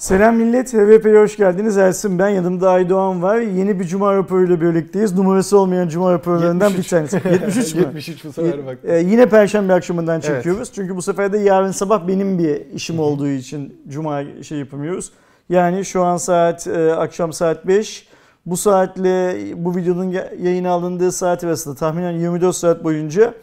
Selam 0.00 0.36
millet, 0.36 0.74
HVP'ye 0.74 1.18
hoş 1.18 1.36
geldiniz. 1.36 1.76
Ersin 1.76 2.18
ben, 2.18 2.28
yanımda 2.28 2.70
Aydoğan 2.70 3.22
var. 3.22 3.38
Yeni 3.38 3.80
bir 3.80 3.84
Cuma 3.84 4.16
raporuyla 4.16 4.60
birlikteyiz. 4.60 5.14
Numarası 5.18 5.58
olmayan 5.58 5.88
Cuma 5.88 6.12
raporlarından 6.12 6.74
bir 6.74 6.82
tanesi. 6.82 7.16
73 7.30 7.74
mü? 7.74 7.80
73 7.80 8.24
bu 8.24 8.32
sefer 8.32 8.66
bak. 8.66 8.78
Ee, 8.84 8.98
yine 8.98 9.26
Perşembe 9.26 9.72
akşamından 9.72 10.20
çekiyoruz. 10.20 10.72
Çünkü 10.72 10.96
bu 10.96 11.02
sefer 11.02 11.32
de 11.32 11.38
yarın 11.38 11.70
sabah 11.70 12.08
benim 12.08 12.38
bir 12.38 12.66
işim 12.74 12.98
olduğu 12.98 13.28
için 13.28 13.82
Cuma 13.88 14.22
şey 14.42 14.58
yapamıyoruz. 14.58 15.12
Yani 15.48 15.84
şu 15.84 16.02
an 16.02 16.16
saat 16.16 16.66
e, 16.66 16.92
akşam 16.94 17.32
saat 17.32 17.66
5. 17.66 18.08
Bu 18.46 18.56
saatle 18.56 19.36
bu 19.64 19.76
videonun 19.76 20.16
yayın 20.42 20.64
alındığı 20.64 21.12
saat 21.12 21.44
arasında 21.44 21.74
tahminen 21.74 22.12
24 22.12 22.56
saat 22.56 22.84
boyunca 22.84 23.34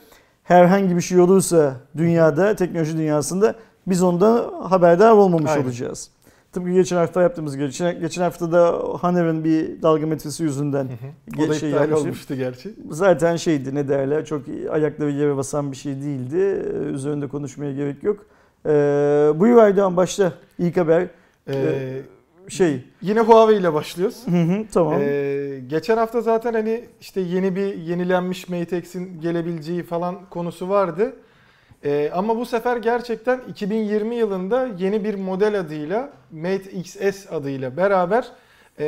herhangi 0.43 0.95
bir 0.95 1.01
şey 1.01 1.19
olursa 1.19 1.75
dünyada, 1.97 2.55
teknoloji 2.55 2.97
dünyasında 2.97 3.55
biz 3.87 4.03
ondan 4.03 4.53
haberdar 4.69 5.11
olmamış 5.11 5.51
Aynen. 5.51 5.63
olacağız. 5.63 6.16
Tıpkı 6.51 6.71
geçen 6.71 6.97
hafta 6.97 7.21
yaptığımız 7.21 7.55
gibi. 7.55 7.65
Geçen, 7.65 7.99
geçen 7.99 8.21
hafta 8.21 8.51
da 8.51 8.79
Haner'ın 9.01 9.43
bir 9.43 9.81
dalga 9.81 10.07
metresi 10.07 10.43
yüzünden 10.43 10.89
O 11.45 11.49
da 11.49 11.53
şey 11.53 11.69
iptal 11.71 11.91
olmuştu 11.91 12.35
gerçi. 12.35 12.73
Zaten 12.89 13.35
şeydi 13.35 13.75
ne 13.75 13.87
derler 13.87 14.25
çok 14.25 14.41
ayakları 14.71 15.11
yere 15.11 15.37
basan 15.37 15.71
bir 15.71 15.77
şey 15.77 15.93
değildi. 16.01 16.37
Ee, 16.37 16.77
Üzerinde 16.93 17.27
konuşmaya 17.27 17.73
gerek 17.73 18.03
yok. 18.03 18.25
Ee, 18.65 18.69
buyur 19.35 19.57
Aydoğan 19.57 19.97
başla. 19.97 20.33
İlk 20.59 20.77
haber. 20.77 21.07
Ee, 21.49 22.01
Şey. 22.49 22.83
yine 23.01 23.19
Huawei 23.19 23.59
ile 23.59 23.73
başlıyoruz. 23.73 24.27
Hı 24.27 24.41
hı, 24.41 24.65
tamam. 24.73 25.01
Ee, 25.01 25.59
geçen 25.67 25.97
hafta 25.97 26.21
zaten 26.21 26.53
hani 26.53 26.83
işte 27.01 27.21
yeni 27.21 27.55
bir 27.55 27.75
yenilenmiş 27.75 28.49
Mate 28.49 28.77
X'in 28.77 29.21
gelebileceği 29.21 29.83
falan 29.83 30.15
konusu 30.29 30.69
vardı. 30.69 31.13
Ee, 31.87 32.11
ama 32.13 32.37
bu 32.37 32.45
sefer 32.45 32.77
gerçekten 32.77 33.39
2020 33.49 34.15
yılında 34.15 34.67
yeni 34.77 35.03
bir 35.03 35.15
model 35.15 35.59
adıyla 35.59 36.09
Mate 36.31 36.71
XS 36.71 37.31
adıyla 37.31 37.77
beraber 37.77 38.27
e, 38.79 38.85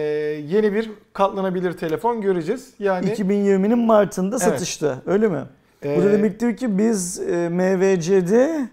yeni 0.48 0.74
bir 0.74 0.92
katlanabilir 1.14 1.74
telefon 1.74 2.22
göreceğiz. 2.22 2.74
Yani 2.80 3.06
2020'nin 3.06 3.78
Mart'ında 3.80 4.36
Evet. 4.36 4.44
satışta 4.54 4.98
öyle 5.06 5.28
mi? 5.28 5.44
e, 5.84 5.98
Bu 5.98 6.04
da 6.04 6.12
demektir 6.12 6.58
ki 6.58 6.78
biz 6.78 7.20
e, 7.20 7.50
MVC'de 7.50 8.70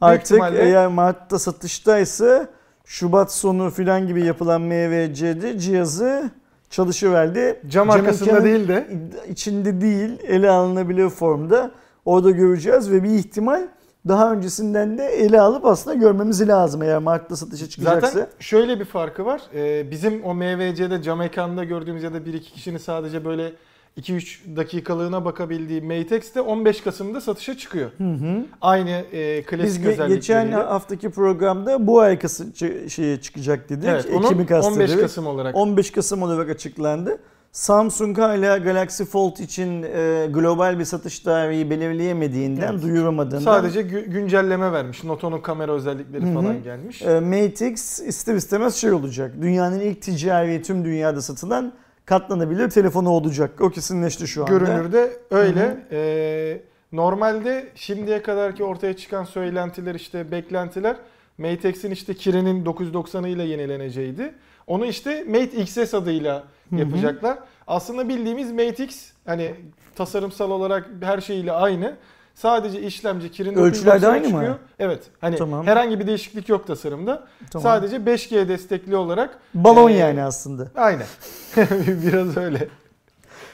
artık 0.00 0.38
ihtimalle- 0.38 0.62
eğer 0.62 0.86
Mart'ta 0.86 1.38
satıştaysa 1.38 2.48
Şubat 2.84 3.32
sonu 3.32 3.70
filan 3.70 4.06
gibi 4.06 4.24
yapılan 4.24 4.60
MVC'de 4.62 5.58
cihazı 5.58 6.30
çalışıverdi. 6.70 7.60
cam 7.62 7.70
Cam 7.70 7.90
arkasında 7.90 8.44
değil 8.44 8.68
de 8.68 8.86
içinde 9.28 9.80
değil 9.80 10.10
ele 10.26 10.50
alınabilir 10.50 11.08
formda 11.08 11.70
orada 12.04 12.30
göreceğiz 12.30 12.90
ve 12.90 13.02
bir 13.02 13.10
ihtimal 13.10 13.68
daha 14.08 14.32
öncesinden 14.32 14.98
de 14.98 15.06
ele 15.06 15.40
alıp 15.40 15.64
aslında 15.66 15.96
görmemiz 15.96 16.48
lazım 16.48 16.82
eğer 16.82 16.98
Mart'ta 16.98 17.36
satışa 17.36 17.68
çıkacaksa. 17.68 18.06
Zaten 18.06 18.26
şöyle 18.38 18.80
bir 18.80 18.84
farkı 18.84 19.24
var. 19.24 19.42
Ee, 19.54 19.90
bizim 19.90 20.24
o 20.24 20.34
MVC'de 20.34 21.02
cam 21.02 21.22
ekranında 21.22 21.64
gördüğümüz 21.64 22.02
ya 22.02 22.12
da 22.12 22.18
1-2 22.18 22.40
kişinin 22.40 22.78
sadece 22.78 23.24
böyle 23.24 23.52
2-3 24.00 24.56
dakikalığına 24.56 25.24
bakabildiği 25.24 25.82
Mate 25.82 26.16
X 26.16 26.34
de 26.34 26.40
15 26.40 26.80
Kasım'da 26.80 27.20
satışa 27.20 27.56
çıkıyor. 27.56 27.90
Hı 27.98 28.04
hı. 28.04 28.44
Aynı 28.60 28.90
e, 28.90 29.42
klasik 29.42 29.86
Biz 29.86 30.08
geçen 30.08 30.52
haftaki 30.52 31.10
programda 31.10 31.86
bu 31.86 32.00
ay 32.00 32.18
kası 32.18 32.44
çı- 32.44 32.90
şeye 32.90 33.20
çıkacak 33.20 33.68
dedik. 33.68 33.88
evet, 33.88 34.04
Ekim'i 34.04 34.18
onun 34.18 34.28
15 34.32 34.46
kastediyoruz. 34.46 35.00
Kasım 35.02 35.26
olarak. 35.26 35.56
15 35.56 35.90
Kasım 35.90 36.22
olarak 36.22 36.50
açıklandı. 36.50 37.18
Samsung 37.52 38.18
hala 38.18 38.58
Galaxy 38.58 39.04
Fold 39.04 39.36
için 39.36 39.82
e, 39.82 40.26
global 40.30 40.78
bir 40.78 40.84
satış 40.84 41.20
tarihi 41.20 41.70
belirleyemediğinden, 41.70 42.72
Evet. 42.72 42.82
duyuramadığından 42.82 43.40
Sadece 43.40 43.80
gü- 43.80 44.04
güncelleme 44.10 44.72
vermiş. 44.72 45.04
Noto'nun 45.04 45.40
kamera 45.40 45.72
özellikleri 45.72 46.24
Hı 46.24 46.28
hı. 46.30 46.34
falan 46.34 46.62
gelmiş. 46.62 47.02
E, 47.02 47.20
Mate 47.20 47.70
X 47.70 48.00
ister 48.00 48.34
istemez 48.34 48.74
şey 48.74 48.92
olacak. 48.92 49.34
Dünyanın 49.42 49.80
ilk 49.80 50.02
ticari 50.02 50.62
tüm 50.62 50.84
dünyada 50.84 51.22
satılan 51.22 51.72
katlanabilir 52.04 52.70
telefonu 52.70 53.08
olacak. 53.10 53.60
O 53.60 53.70
kesinleşti 53.70 54.26
şu 54.26 54.42
anda. 54.44 54.52
Görünürde 54.58 55.10
öyle. 55.30 55.76
Ee, 55.92 56.60
normalde 56.92 57.68
şimdiye 57.74 58.22
kadarki 58.22 58.64
ortaya 58.64 58.96
çıkan 58.96 59.24
söylentiler 59.24 59.94
işte 59.94 60.30
beklentiler 60.30 60.96
Mate 61.38 61.68
X'in 61.70 61.90
işte 61.90 62.14
Kirin'in 62.14 62.64
990'ı 62.64 63.28
ile 63.28 63.42
yenileneceğiydi. 63.42 64.34
Onu 64.66 64.86
işte 64.86 65.24
Mate 65.24 65.62
XS 65.62 65.94
adıyla 65.94 66.44
hı. 66.76 66.80
yapacaklar. 66.80 67.38
Aslında 67.66 68.08
bildiğimiz 68.08 68.52
Mate 68.52 68.84
X 68.84 69.06
hani 69.26 69.54
tasarımsal 69.96 70.50
olarak 70.50 70.90
her 71.02 71.20
şeyiyle 71.20 71.52
aynı. 71.52 71.96
Sadece 72.34 72.80
işlemci 72.82 73.30
Kirin 73.30 73.54
Ölçüler 73.54 74.02
de 74.02 74.06
990'a 74.06 74.10
aynı 74.12 74.24
mı? 74.24 74.30
çıkıyor. 74.32 74.54
Evet. 74.78 75.02
Hani 75.20 75.36
Tamam. 75.36 75.66
herhangi 75.66 76.00
bir 76.00 76.06
değişiklik 76.06 76.48
yok 76.48 76.66
tasarımda. 76.66 77.26
Tamam. 77.50 77.62
Sadece 77.62 77.96
5G 77.96 78.48
destekli 78.48 78.96
olarak 78.96 79.38
Balon 79.54 79.90
Ee, 79.90 79.94
yani 79.94 80.22
aslında. 80.22 80.68
aynen. 80.74 81.06
Biraz 81.86 82.36
öyle. 82.36 82.68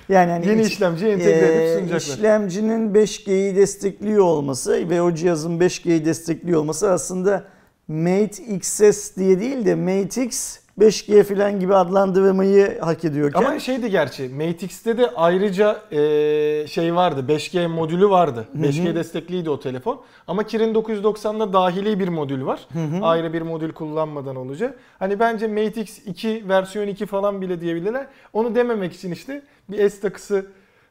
Yani 0.08 0.30
hani 0.30 0.46
Yeni 0.46 0.60
iç- 0.62 0.68
işlemciyi 0.72 1.12
entegre 1.12 1.30
Ee, 1.30 1.62
edip 1.72 1.78
sunacaklar. 1.78 2.14
işlemcinin 2.14 2.94
5G'yi 2.94 3.56
destekliyor 3.56 4.24
olması 4.24 4.90
ve 4.90 5.02
o 5.02 5.14
cihazın 5.14 5.58
5G'yi 5.60 6.04
destekliyor 6.04 6.60
olması 6.60 6.90
aslında 6.90 7.44
Mate 7.88 8.44
XS 8.56 9.16
diye 9.16 9.40
değil 9.40 9.66
de 9.66 9.74
Mate 9.74 10.24
X 10.24 10.58
5G 10.80 11.24
falan 11.24 11.60
gibi 11.60 11.74
adlandırmayı 11.74 12.78
hak 12.80 13.04
ediyorken 13.04 13.42
Ama 13.44 13.58
şeydi 13.58 13.90
gerçi 13.90 14.28
Mate 14.28 14.66
X'te 14.66 14.98
de 14.98 15.10
ayrıca 15.16 15.82
e, 15.92 16.66
şey 16.66 16.94
vardı 16.94 17.24
5G 17.28 17.66
modülü 17.66 18.10
vardı. 18.10 18.48
5G 18.56 18.94
destekliydi 18.94 19.50
o 19.50 19.60
telefon. 19.60 20.00
Ama 20.26 20.42
Kirin 20.42 20.74
990'da 20.74 21.52
dahili 21.52 21.98
bir 22.00 22.08
modül 22.08 22.46
var. 22.46 22.68
Ayrı 23.02 23.32
bir 23.32 23.42
modül 23.42 23.72
kullanmadan 23.72 24.36
olacak. 24.36 24.78
Hani 24.98 25.20
bence 25.20 25.46
Mate 25.48 25.80
X 25.80 25.98
2 26.06 26.44
versiyon 26.48 26.88
2 26.88 27.06
falan 27.06 27.40
bile 27.40 27.60
diyebilirler. 27.60 28.06
Onu 28.32 28.54
dememek 28.54 28.92
için 28.92 29.12
işte 29.12 29.42
bir 29.68 29.88
S 29.88 30.00
takısı 30.00 30.46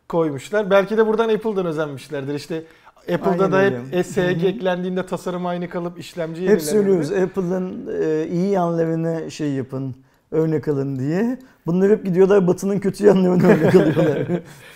koymuşlar. 0.09 0.69
Belki 0.69 0.97
de 0.97 1.07
buradan 1.07 1.29
Apple'dan 1.29 1.65
özenmişlerdir. 1.65 2.33
İşte 2.33 2.63
Apple'da 3.13 3.29
Aynen 3.43 3.51
da 3.51 3.57
öyle. 3.57 3.79
hep 3.91 4.05
SEG 4.05 4.43
eklendiğinde 4.43 5.05
tasarım 5.05 5.45
aynı 5.45 5.69
kalıp 5.69 5.99
işlemci 5.99 6.49
hep 6.49 6.61
söylüyoruz 6.61 7.11
Apple'ın 7.11 7.87
e, 8.01 8.27
iyi 8.27 8.49
yanlarını 8.49 9.31
şey 9.31 9.51
yapın 9.51 9.95
örnek 10.31 10.67
alın 10.67 10.99
diye. 10.99 11.39
Bunlar 11.65 11.91
hep 11.91 12.05
gidiyorlar 12.05 12.47
Batı'nın 12.47 12.79
kötü 12.79 13.05
yanlarını 13.05 13.47
örnek 13.47 13.75
alıyorlar. 13.75 14.27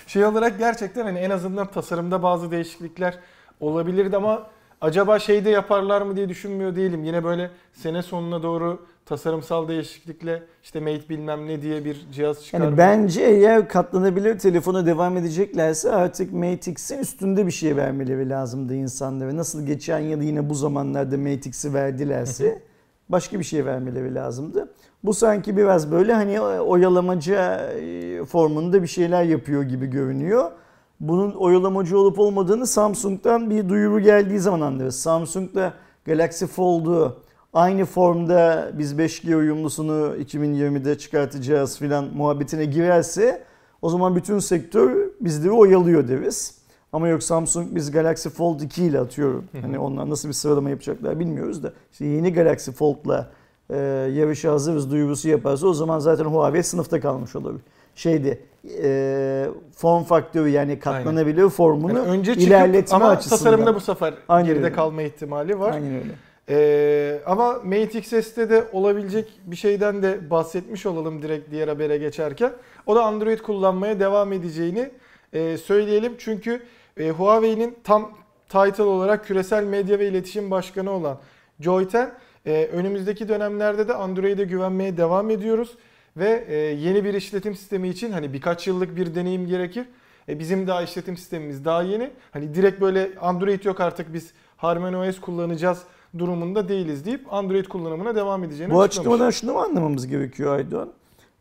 Şey 0.08 0.25
olarak 0.25 0.59
gerçekten 0.59 1.03
hani 1.03 1.19
en 1.19 1.30
azından 1.30 1.68
tasarımda 1.72 2.24
bazı 2.24 2.52
değişiklikler 2.52 3.19
olabilirdi 3.59 4.18
ama 4.18 4.48
acaba 4.81 5.19
şey 5.19 5.46
de 5.46 5.50
yaparlar 5.50 6.02
mı 6.02 6.16
diye 6.16 6.30
düşünmüyor 6.30 6.75
değilim. 6.75 7.03
Yine 7.03 7.24
böyle 7.24 7.50
sene 7.74 8.02
sonuna 8.02 8.44
doğru 8.44 8.86
tasarımsal 9.06 9.67
değişiklikle 9.67 10.44
işte 10.63 10.79
Mate 10.79 11.09
bilmem 11.09 11.47
ne 11.47 11.62
diye 11.62 11.85
bir 11.85 12.07
cihaz 12.12 12.45
çıkar. 12.45 12.59
Yani 12.59 12.78
bence 12.78 13.22
eğer 13.22 13.69
katlanabilir 13.69 14.39
telefona 14.39 14.85
devam 14.85 15.17
edeceklerse 15.17 15.91
artık 15.91 16.34
Mate 16.34 16.72
X'in 16.72 17.00
üstünde 17.00 17.45
bir 17.45 17.51
şey 17.51 17.75
vermeleri 17.75 18.29
lazımdı 18.29 18.75
insanlara. 18.75 19.38
Nasıl 19.38 19.66
geçen 19.66 20.00
yıl 20.00 20.22
yine 20.22 20.50
bu 20.50 20.56
zamanlarda 20.56 21.17
Mate 21.17 21.50
X'i 21.50 21.73
verdilerse 21.73 22.62
başka 23.09 23.39
bir 23.39 23.44
şey 23.44 23.66
vermeleri 23.66 24.16
lazımdı. 24.16 24.73
Bu 25.03 25.13
sanki 25.13 25.57
biraz 25.57 25.91
böyle 25.91 26.13
hani 26.13 26.41
oyalamaca 26.41 27.72
e, 27.72 28.25
formunda 28.25 28.81
bir 28.81 28.88
şeyler 28.88 29.23
yapıyor 29.23 29.63
gibi 29.63 29.88
görünüyor. 29.88 30.51
Bunun 31.00 31.31
oyalamacı 31.31 32.00
olup 32.00 32.19
olmadığını 32.19 32.68
Samsung'dan 32.68 33.50
bir 33.50 33.69
duyuru 33.69 34.00
geldiği 34.00 34.39
zaman 34.39 34.62
anlarız. 34.62 35.00
Samsung'da 35.00 35.73
Galaxy 36.06 36.45
Fold'u 36.45 37.23
aynı 37.53 37.85
formda 37.85 38.69
biz 38.73 38.94
5G 38.94 39.35
uyumlusunu 39.35 40.16
2020'de 40.16 40.97
çıkartacağız 40.97 41.79
filan 41.79 42.06
muhabbetine 42.16 42.66
girerse 42.66 43.44
o 43.81 43.89
zaman 43.89 44.16
bütün 44.16 44.39
sektör 44.39 45.09
bizleri 45.22 45.51
oyalıyor 45.51 46.07
deriz. 46.07 46.62
Ama 46.94 47.07
yok 47.07 47.23
Samsung 47.23 47.67
biz 47.75 47.91
Galaxy 47.91 48.29
Fold 48.29 48.59
2 48.59 48.84
ile 48.84 49.00
atıyorum. 49.00 49.45
Hani 49.62 49.79
onlar 49.79 50.09
nasıl 50.09 50.28
bir 50.29 50.34
sıralama 50.34 50.69
yapacaklar 50.69 51.19
bilmiyoruz 51.19 51.63
da. 51.63 51.73
İşte 51.92 52.06
yeni 52.06 52.33
Galaxy 52.33 52.71
Fold'la 52.71 53.31
e, 53.69 53.77
yarışa 54.13 54.51
hazırız 54.51 54.92
duyurusu 54.92 55.30
yaparsa 55.30 55.68
o 55.68 55.74
zaman 55.74 56.00
zaten 56.00 56.25
Huawei 56.25 56.63
sınıfta 56.63 57.00
kalmış 57.01 57.36
olabilir. 57.36 57.62
Şeydi 57.95 58.39
e, 58.83 59.47
form 59.75 60.04
faktörü 60.04 60.50
yani 60.50 60.80
katlanabilir 60.80 61.50
formunu 61.50 61.97
Yani 61.97 62.07
önce 62.09 62.33
çıkıp 62.33 62.47
ilerletme 62.47 62.95
ama 62.95 63.07
açısından. 63.09 63.38
tasarımda 63.38 63.75
bu 63.75 63.80
sefer 63.80 64.13
Aynen 64.27 64.47
geride 64.47 64.63
öyle. 64.65 64.75
kalma 64.75 65.01
ihtimali 65.01 65.59
var. 65.59 65.74
Aynen 65.74 65.94
öyle. 65.94 66.12
Ee, 66.51 67.21
ama 67.25 67.53
Mate 67.53 68.00
XS'te 68.00 68.50
de 68.50 68.63
olabilecek 68.71 69.39
bir 69.45 69.56
şeyden 69.56 70.03
de 70.03 70.30
bahsetmiş 70.30 70.86
olalım 70.86 71.21
direkt 71.21 71.51
diğer 71.51 71.68
habere 71.68 71.98
geçerken. 71.98 72.53
O 72.86 72.95
da 72.95 73.03
Android 73.03 73.39
kullanmaya 73.39 74.00
devam 74.00 74.33
edeceğini 74.33 74.92
e, 75.33 75.57
söyleyelim. 75.57 76.15
Çünkü 76.18 76.63
e, 76.98 77.09
Huawei'nin 77.09 77.77
tam 77.83 78.12
title 78.50 78.83
olarak 78.83 79.25
küresel 79.25 79.63
medya 79.63 80.00
ve 80.00 80.07
iletişim 80.07 80.51
başkanı 80.51 80.92
olan 80.92 81.19
Joy 81.59 81.88
Ten 81.88 82.12
e, 82.45 82.69
önümüzdeki 82.74 83.30
dönemlerde 83.30 83.88
de 83.88 83.94
Android'e 83.94 84.44
güvenmeye 84.44 84.97
devam 84.97 85.30
ediyoruz. 85.30 85.77
Ve 86.18 86.45
e, 86.47 86.56
yeni 86.56 87.04
bir 87.04 87.13
işletim 87.13 87.56
sistemi 87.56 87.89
için 87.89 88.12
hani 88.12 88.33
birkaç 88.33 88.68
yıllık 88.68 88.95
bir 88.95 89.15
deneyim 89.15 89.47
gerekir. 89.47 89.86
E, 90.30 90.39
bizim 90.39 90.68
daha 90.68 90.81
işletim 90.81 91.18
sistemimiz 91.18 91.65
daha 91.65 91.83
yeni. 91.83 92.09
Hani 92.31 92.56
direkt 92.56 92.81
böyle 92.81 93.12
Android 93.21 93.63
yok 93.63 93.80
artık 93.80 94.13
biz 94.13 94.33
HarmonyOS 94.57 95.19
kullanacağız 95.19 95.83
durumunda 96.18 96.69
değiliz 96.69 97.06
deyip 97.06 97.34
Android 97.34 97.66
kullanımına 97.66 98.16
devam 98.16 98.44
edeceğini 98.44 98.74
Bu 98.74 98.81
açıklamış. 98.81 99.08
açıklamadan 99.08 99.30
şunu 99.31 99.54
mu 99.54 99.60
anlamamız 99.60 100.08
gerekiyor 100.08 100.56
Aydoğan? 100.56 100.90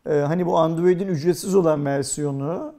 Ee, 0.09 0.13
hani 0.13 0.45
bu 0.45 0.57
Android'in 0.57 1.07
ücretsiz 1.07 1.55
olan 1.55 1.85
versiyonu 1.85 2.73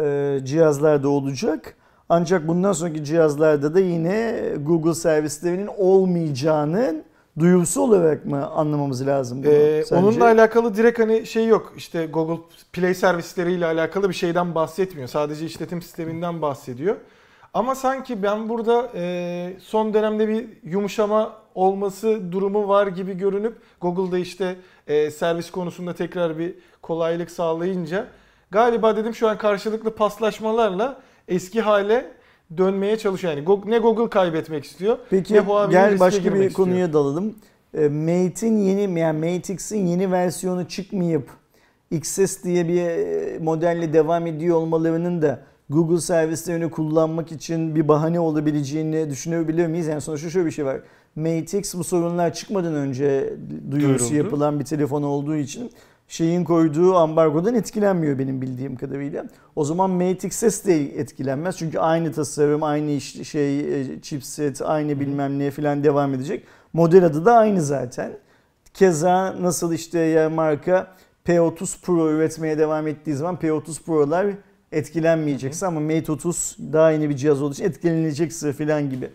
e, 0.00 0.38
cihazlarda 0.44 1.08
olacak. 1.08 1.76
Ancak 2.08 2.48
bundan 2.48 2.72
sonraki 2.72 3.04
cihazlarda 3.04 3.74
da 3.74 3.80
yine 3.80 4.40
Google 4.66 4.94
servislerinin 4.94 5.68
olmayacağının 5.78 7.02
duyurusu 7.38 7.80
olarak 7.82 8.26
mı 8.26 8.46
anlamamız 8.46 9.06
lazım 9.06 9.42
bunu? 9.42 9.52
Ee, 9.52 9.84
sence? 9.84 10.06
onunla 10.06 10.24
alakalı 10.24 10.74
direkt 10.76 10.98
hani 10.98 11.26
şey 11.26 11.46
yok. 11.46 11.72
İşte 11.76 12.06
Google 12.06 12.42
Play 12.72 12.94
servisleriyle 12.94 13.66
alakalı 13.66 14.08
bir 14.08 14.14
şeyden 14.14 14.54
bahsetmiyor. 14.54 15.08
Sadece 15.08 15.46
işletim 15.46 15.82
sisteminden 15.82 16.42
bahsediyor. 16.42 16.96
Ama 17.56 17.74
sanki 17.74 18.22
ben 18.22 18.48
burada 18.48 18.90
e, 18.94 19.52
son 19.60 19.94
dönemde 19.94 20.28
bir 20.28 20.46
yumuşama 20.64 21.32
olması 21.54 22.32
durumu 22.32 22.68
var 22.68 22.86
gibi 22.86 23.18
görünüp 23.18 23.56
Google'da 23.80 24.18
işte 24.18 24.56
e, 24.86 25.10
servis 25.10 25.50
konusunda 25.50 25.94
tekrar 25.94 26.38
bir 26.38 26.54
kolaylık 26.82 27.30
sağlayınca 27.30 28.06
galiba 28.50 28.96
dedim 28.96 29.14
şu 29.14 29.28
an 29.28 29.38
karşılıklı 29.38 29.94
paslaşmalarla 29.94 31.00
eski 31.28 31.60
hale 31.60 32.06
dönmeye 32.56 32.98
çalışıyor. 32.98 33.32
Yani 33.32 33.46
Go- 33.46 33.70
ne 33.70 33.78
Google 33.78 34.10
kaybetmek 34.10 34.64
istiyor 34.64 34.98
Peki 35.10 35.34
ne 35.34 35.40
Huawei'nin 35.40 35.70
gel 35.90 36.00
başka 36.00 36.24
bir 36.24 36.32
istiyor. 36.32 36.52
konuya 36.52 36.92
dalalım. 36.92 37.34
E, 37.74 37.88
Mate'in 37.88 38.56
yeni 38.56 39.00
yani 39.00 39.18
Mate 39.18 39.52
X'in 39.54 39.86
yeni 39.86 40.12
versiyonu 40.12 40.68
çıkmayıp 40.68 41.30
XS 41.90 42.44
diye 42.44 42.68
bir 42.68 42.80
e, 42.82 43.38
modelle 43.38 43.92
devam 43.92 44.26
ediyor 44.26 44.56
olmalarının 44.56 45.22
da 45.22 45.55
Google 45.70 46.00
servislerini 46.00 46.70
kullanmak 46.70 47.32
için 47.32 47.74
bir 47.74 47.88
bahane 47.88 48.20
olabileceğini 48.20 49.10
düşünebiliyor 49.10 49.68
muyuz? 49.68 49.86
Yani 49.86 50.00
sonuçta 50.00 50.30
şöyle 50.30 50.46
bir 50.46 50.50
şey 50.50 50.64
var. 50.66 50.80
Mate 51.16 51.58
X 51.58 51.74
bu 51.74 51.84
sorunlar 51.84 52.34
çıkmadan 52.34 52.74
önce 52.74 53.34
duyurusu 53.70 54.10
Duyuruldu. 54.10 54.14
yapılan 54.14 54.60
bir 54.60 54.64
telefon 54.64 55.02
olduğu 55.02 55.36
için 55.36 55.70
şeyin 56.08 56.44
koyduğu 56.44 56.94
ambargodan 56.94 57.54
etkilenmiyor 57.54 58.18
benim 58.18 58.42
bildiğim 58.42 58.76
kadarıyla. 58.76 59.26
O 59.56 59.64
zaman 59.64 59.90
Mate 59.90 60.28
XS 60.28 60.64
de 60.66 60.98
etkilenmez. 61.00 61.56
Çünkü 61.56 61.78
aynı 61.78 62.12
tasarım, 62.12 62.62
aynı 62.62 63.00
şey, 63.00 63.80
e, 63.80 64.00
chipset, 64.02 64.62
aynı 64.62 65.00
bilmem 65.00 65.38
ne 65.38 65.50
falan 65.50 65.84
devam 65.84 66.14
edecek. 66.14 66.44
Model 66.72 67.04
adı 67.04 67.24
da 67.24 67.34
aynı 67.34 67.62
zaten. 67.62 68.12
Keza 68.74 69.36
nasıl 69.40 69.72
işte 69.72 69.98
ya 69.98 70.30
marka 70.30 70.94
P30 71.26 71.80
Pro 71.82 72.10
üretmeye 72.10 72.58
devam 72.58 72.86
ettiği 72.86 73.14
zaman 73.14 73.36
P30 73.36 73.82
Pro'lar 73.82 74.26
etkilenmeyecekse 74.72 75.66
ama 75.66 75.80
Mate 75.80 76.12
30 76.12 76.56
daha 76.72 76.90
yeni 76.90 77.10
bir 77.10 77.16
cihaz 77.16 77.42
olduğu 77.42 77.52
için 77.54 77.64
etkilenecekse 77.64 78.52
falan 78.52 78.90
gibi. 78.90 79.10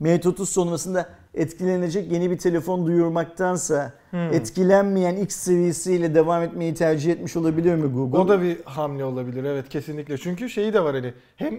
Mate 0.00 0.28
30 0.28 0.48
sonrasında 0.48 1.08
etkilenecek 1.34 2.12
yeni 2.12 2.30
bir 2.30 2.38
telefon 2.38 2.86
duyurmaktansa 2.86 3.92
Hmm. 4.10 4.32
etkilenmeyen 4.32 5.16
X 5.16 5.36
serisiyle 5.36 6.14
devam 6.14 6.42
etmeyi 6.42 6.74
tercih 6.74 7.12
etmiş 7.12 7.36
olabilir 7.36 7.74
mi 7.74 7.88
Google? 7.92 8.18
O 8.18 8.28
da 8.28 8.42
bir 8.42 8.56
hamle 8.64 9.04
olabilir 9.04 9.44
evet 9.44 9.68
kesinlikle. 9.68 10.18
Çünkü 10.18 10.50
şeyi 10.50 10.72
de 10.72 10.84
var 10.84 10.94
hani 10.94 11.12
hem 11.36 11.54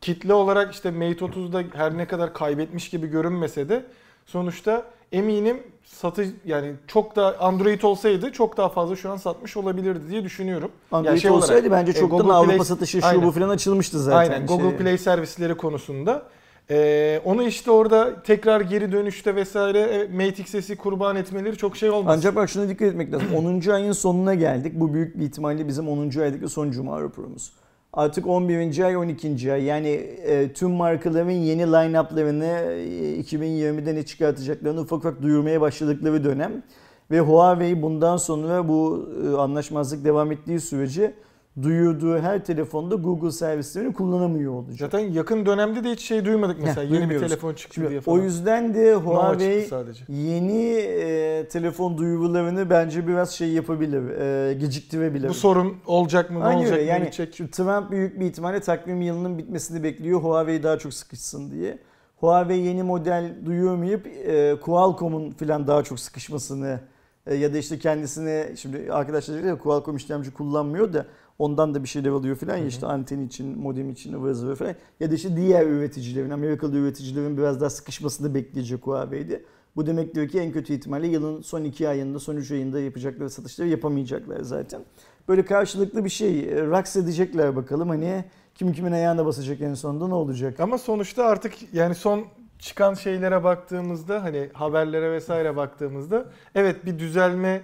kitle 0.00 0.34
olarak 0.34 0.72
işte 0.72 0.90
Mate 0.90 1.24
30'da 1.24 1.62
her 1.74 1.96
ne 1.96 2.06
kadar 2.06 2.34
kaybetmiş 2.34 2.88
gibi 2.90 3.06
görünmese 3.06 3.68
de 3.68 3.84
sonuçta 4.26 4.84
eminim 5.12 5.62
satış 5.88 6.28
yani 6.44 6.72
çok 6.86 7.16
da 7.16 7.40
Android 7.40 7.82
olsaydı 7.82 8.32
çok 8.32 8.56
daha 8.56 8.68
fazla 8.68 8.96
şu 8.96 9.10
an 9.10 9.16
satmış 9.16 9.56
olabilirdi 9.56 10.10
diye 10.10 10.24
düşünüyorum. 10.24 10.70
Android 10.92 11.08
Yani 11.08 11.20
şey 11.20 11.30
olarak, 11.30 11.42
olsaydı 11.44 11.70
bence 11.70 11.90
e, 11.90 11.94
çoktan 11.94 12.18
Google 12.18 12.32
Avrupa 12.32 12.54
Play- 12.54 12.64
satışı 12.64 13.02
şu 13.02 13.22
bu 13.22 13.30
falan 13.30 13.48
açılmıştı 13.48 13.98
zaten. 14.02 14.18
Aynen 14.18 14.46
Google 14.46 14.68
Şey- 14.68 14.78
Play 14.78 14.98
servisleri 14.98 15.56
konusunda. 15.56 16.22
Ee, 16.70 17.20
onu 17.24 17.42
işte 17.42 17.70
orada 17.70 18.22
tekrar 18.22 18.60
geri 18.60 18.92
dönüşte 18.92 19.34
vesaire 19.34 19.78
e, 19.80 20.08
Mate 20.08 20.42
XS'i 20.42 20.76
kurban 20.76 21.16
etmeleri 21.16 21.56
çok 21.56 21.76
şey 21.76 21.90
olmaz. 21.90 22.14
Ancak 22.18 22.36
bak 22.36 22.50
şuna 22.50 22.68
dikkat 22.68 22.88
etmek 22.88 23.12
lazım. 23.12 23.34
10. 23.66 23.70
ayın 23.70 23.92
sonuna 23.92 24.34
geldik. 24.34 24.72
Bu 24.76 24.94
büyük 24.94 25.18
bir 25.18 25.24
ihtimalle 25.24 25.68
bizim 25.68 25.88
10. 25.88 26.20
aydaki 26.20 26.48
son 26.48 26.70
Cuma 26.70 27.00
raporumuz. 27.00 27.52
Artık 27.92 28.26
11. 28.26 28.84
ay 28.84 28.96
12. 28.96 29.52
ay 29.52 29.64
yani 29.64 29.88
e, 29.88 30.52
tüm 30.52 30.70
markaların 30.70 31.30
yeni 31.30 31.62
line-up'larını 31.62 32.44
e, 32.44 33.20
2020'de 33.20 33.94
ne 33.94 34.06
çıkartacaklarını 34.06 34.80
ufak 34.80 34.98
ufak 34.98 35.22
duyurmaya 35.22 35.60
başladıkları 35.60 36.24
dönem. 36.24 36.62
Ve 37.10 37.20
Huawei 37.20 37.82
bundan 37.82 38.16
sonra 38.16 38.68
bu 38.68 39.08
e, 39.24 39.36
anlaşmazlık 39.36 40.04
devam 40.04 40.32
ettiği 40.32 40.60
sürece 40.60 41.14
duyurduğu 41.62 42.18
her 42.18 42.44
telefonda 42.44 42.94
Google 42.94 43.30
servislerini 43.30 43.92
kullanamıyor 43.92 44.52
olacak. 44.52 44.78
Zaten 44.78 44.98
yakın 44.98 45.46
dönemde 45.46 45.84
de 45.84 45.92
hiç 45.92 46.00
şey 46.00 46.24
duymadık 46.24 46.56
mesela. 46.62 46.94
Yeni 46.94 47.10
bir 47.10 47.20
telefon 47.20 47.54
çıktı 47.54 47.74
Şimdi 47.74 47.90
diye 47.90 48.00
falan. 48.00 48.18
o 48.18 48.22
yüzden 48.22 48.74
de 48.74 48.94
Huawei 48.94 49.68
yeni 50.08 50.72
e, 50.72 51.48
telefon 51.48 51.98
duyurularını 51.98 52.70
bence 52.70 53.06
biraz 53.06 53.30
şey 53.30 53.48
yapabilir, 53.48 54.02
e, 54.10 54.54
geciktirebilir. 54.54 55.28
Bu 55.28 55.34
sorun 55.34 55.76
olacak 55.86 56.30
mı? 56.30 56.40
Ne 56.40 56.44
Aynı 56.44 56.60
olacak 56.60 56.86
yani 56.86 57.06
bitecek? 57.06 57.52
Trump 57.52 57.90
büyük 57.90 58.20
bir 58.20 58.26
ihtimalle 58.26 58.60
takvim 58.60 59.02
yılının 59.02 59.38
bitmesini 59.38 59.82
bekliyor 59.82 60.20
Huawei 60.20 60.62
daha 60.62 60.78
çok 60.78 60.94
sıkışsın 60.94 61.50
diye. 61.50 61.78
Huawei 62.16 62.60
yeni 62.60 62.82
model 62.82 63.34
duyurmayıp 63.46 64.06
e, 64.06 64.56
Qualcomm'un 64.60 65.30
falan 65.30 65.66
daha 65.66 65.82
çok 65.82 66.00
sıkışmasını 66.00 66.80
e, 67.26 67.34
ya 67.34 67.54
da 67.54 67.58
işte 67.58 67.78
kendisine 67.78 68.56
şimdi 68.56 68.92
arkadaşlar 68.92 69.36
diyor 69.36 69.46
ya 69.46 69.58
Qualcomm 69.58 69.96
işlemci 69.96 70.30
kullanmıyor 70.30 70.92
da 70.92 71.06
ondan 71.38 71.74
da 71.74 71.82
bir 71.82 71.88
şeyler 71.88 72.10
alıyor 72.10 72.36
falan 72.36 72.56
ya 72.56 72.66
işte 72.66 72.86
anten 72.86 73.20
için, 73.26 73.58
modem 73.58 73.90
için 73.90 74.12
ıvır 74.12 74.56
falan. 74.56 74.74
Ya 75.00 75.10
da 75.10 75.14
işte 75.14 75.36
diğer 75.36 75.66
üreticilerin, 75.66 76.30
Amerikalı 76.30 76.76
üreticilerin 76.76 77.36
biraz 77.36 77.60
daha 77.60 77.70
sıkışmasını 77.70 78.34
bekleyecek 78.34 78.86
Huawei'de. 78.86 79.42
Bu 79.76 79.86
demek 79.86 80.14
diyor 80.14 80.28
ki 80.28 80.40
en 80.40 80.52
kötü 80.52 80.74
ihtimalle 80.74 81.06
yılın 81.06 81.42
son 81.42 81.64
iki 81.64 81.88
ayında, 81.88 82.18
son 82.18 82.36
üç 82.36 82.50
ayında 82.50 82.80
yapacakları 82.80 83.30
satışları 83.30 83.68
yapamayacaklar 83.68 84.40
zaten. 84.40 84.80
Böyle 85.28 85.44
karşılıklı 85.44 86.04
bir 86.04 86.10
şey, 86.10 86.40
e, 86.40 86.66
raks 86.66 86.96
edecekler 86.96 87.56
bakalım 87.56 87.88
hani 87.88 88.24
kim 88.54 88.72
kimin 88.72 88.92
ayağına 88.92 89.26
basacak 89.26 89.60
en 89.60 89.74
sonunda 89.74 90.08
ne 90.08 90.14
olacak? 90.14 90.60
Ama 90.60 90.78
sonuçta 90.78 91.24
artık 91.24 91.52
yani 91.72 91.94
son 91.94 92.24
çıkan 92.58 92.94
şeylere 92.94 93.44
baktığımızda 93.44 94.22
hani 94.22 94.50
haberlere 94.52 95.12
vesaire 95.12 95.56
baktığımızda 95.56 96.26
evet 96.54 96.86
bir 96.86 96.98
düzelme 96.98 97.62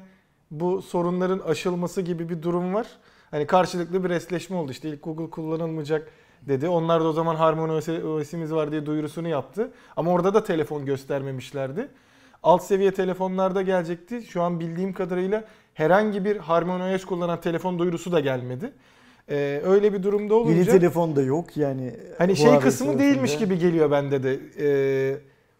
bu 0.50 0.82
sorunların 0.82 1.38
aşılması 1.38 2.02
gibi 2.02 2.28
bir 2.28 2.42
durum 2.42 2.74
var. 2.74 2.86
Hani 3.34 3.46
karşılıklı 3.46 4.04
bir 4.04 4.08
resleşme 4.08 4.56
oldu. 4.56 4.70
İşte 4.70 4.88
ilk 4.88 5.04
Google 5.04 5.30
kullanılmayacak 5.30 6.08
dedi. 6.42 6.68
Onlar 6.68 7.00
da 7.00 7.08
o 7.08 7.12
zaman 7.12 7.34
Harmony 7.34 7.72
OS'imiz 8.06 8.52
var 8.52 8.70
diye 8.70 8.86
duyurusunu 8.86 9.28
yaptı. 9.28 9.70
Ama 9.96 10.10
orada 10.10 10.34
da 10.34 10.44
telefon 10.44 10.84
göstermemişlerdi. 10.84 11.88
Alt 12.42 12.62
seviye 12.62 12.94
telefonlarda 12.94 13.62
gelecekti. 13.62 14.22
Şu 14.22 14.42
an 14.42 14.60
bildiğim 14.60 14.92
kadarıyla 14.92 15.44
herhangi 15.74 16.24
bir 16.24 16.36
Harmony 16.36 16.94
OS 16.94 17.04
kullanan 17.04 17.40
telefon 17.40 17.78
duyurusu 17.78 18.12
da 18.12 18.20
gelmedi. 18.20 18.72
Ee, 19.28 19.60
öyle 19.64 19.92
bir 19.92 20.02
durumda 20.02 20.34
olunca... 20.34 20.54
Yeni 20.54 20.66
telefon 20.66 21.16
da 21.16 21.22
yok 21.22 21.56
yani. 21.56 21.96
Hani 22.18 22.36
şey 22.36 22.46
Huawei 22.46 22.64
kısmı 22.64 22.86
tarafında. 22.86 23.04
değilmiş 23.04 23.38
gibi 23.38 23.58
geliyor 23.58 23.90
bende 23.90 24.22
de. 24.22 24.40
Ee, 24.58 25.16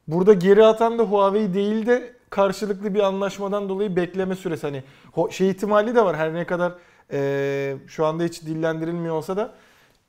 burada 0.09 0.33
geri 0.33 0.65
atan 0.65 0.99
da 0.99 1.03
Huawei 1.03 1.55
değil 1.55 1.87
de 1.87 2.13
karşılıklı 2.31 2.95
bir 2.95 3.01
anlaşmadan 3.01 3.69
dolayı 3.69 3.97
bekleme 3.97 4.35
süresi. 4.35 4.67
Hani 4.67 4.83
şey 5.31 5.51
ihtimali 5.51 5.95
de 5.95 6.05
var 6.05 6.17
her 6.17 6.35
ne 6.35 6.45
kadar 6.45 6.73
e, 7.13 7.77
şu 7.87 8.07
anda 8.07 8.25
hiç 8.25 8.43
dillendirilmiyor 8.43 9.15
olsa 9.15 9.37
da 9.37 9.55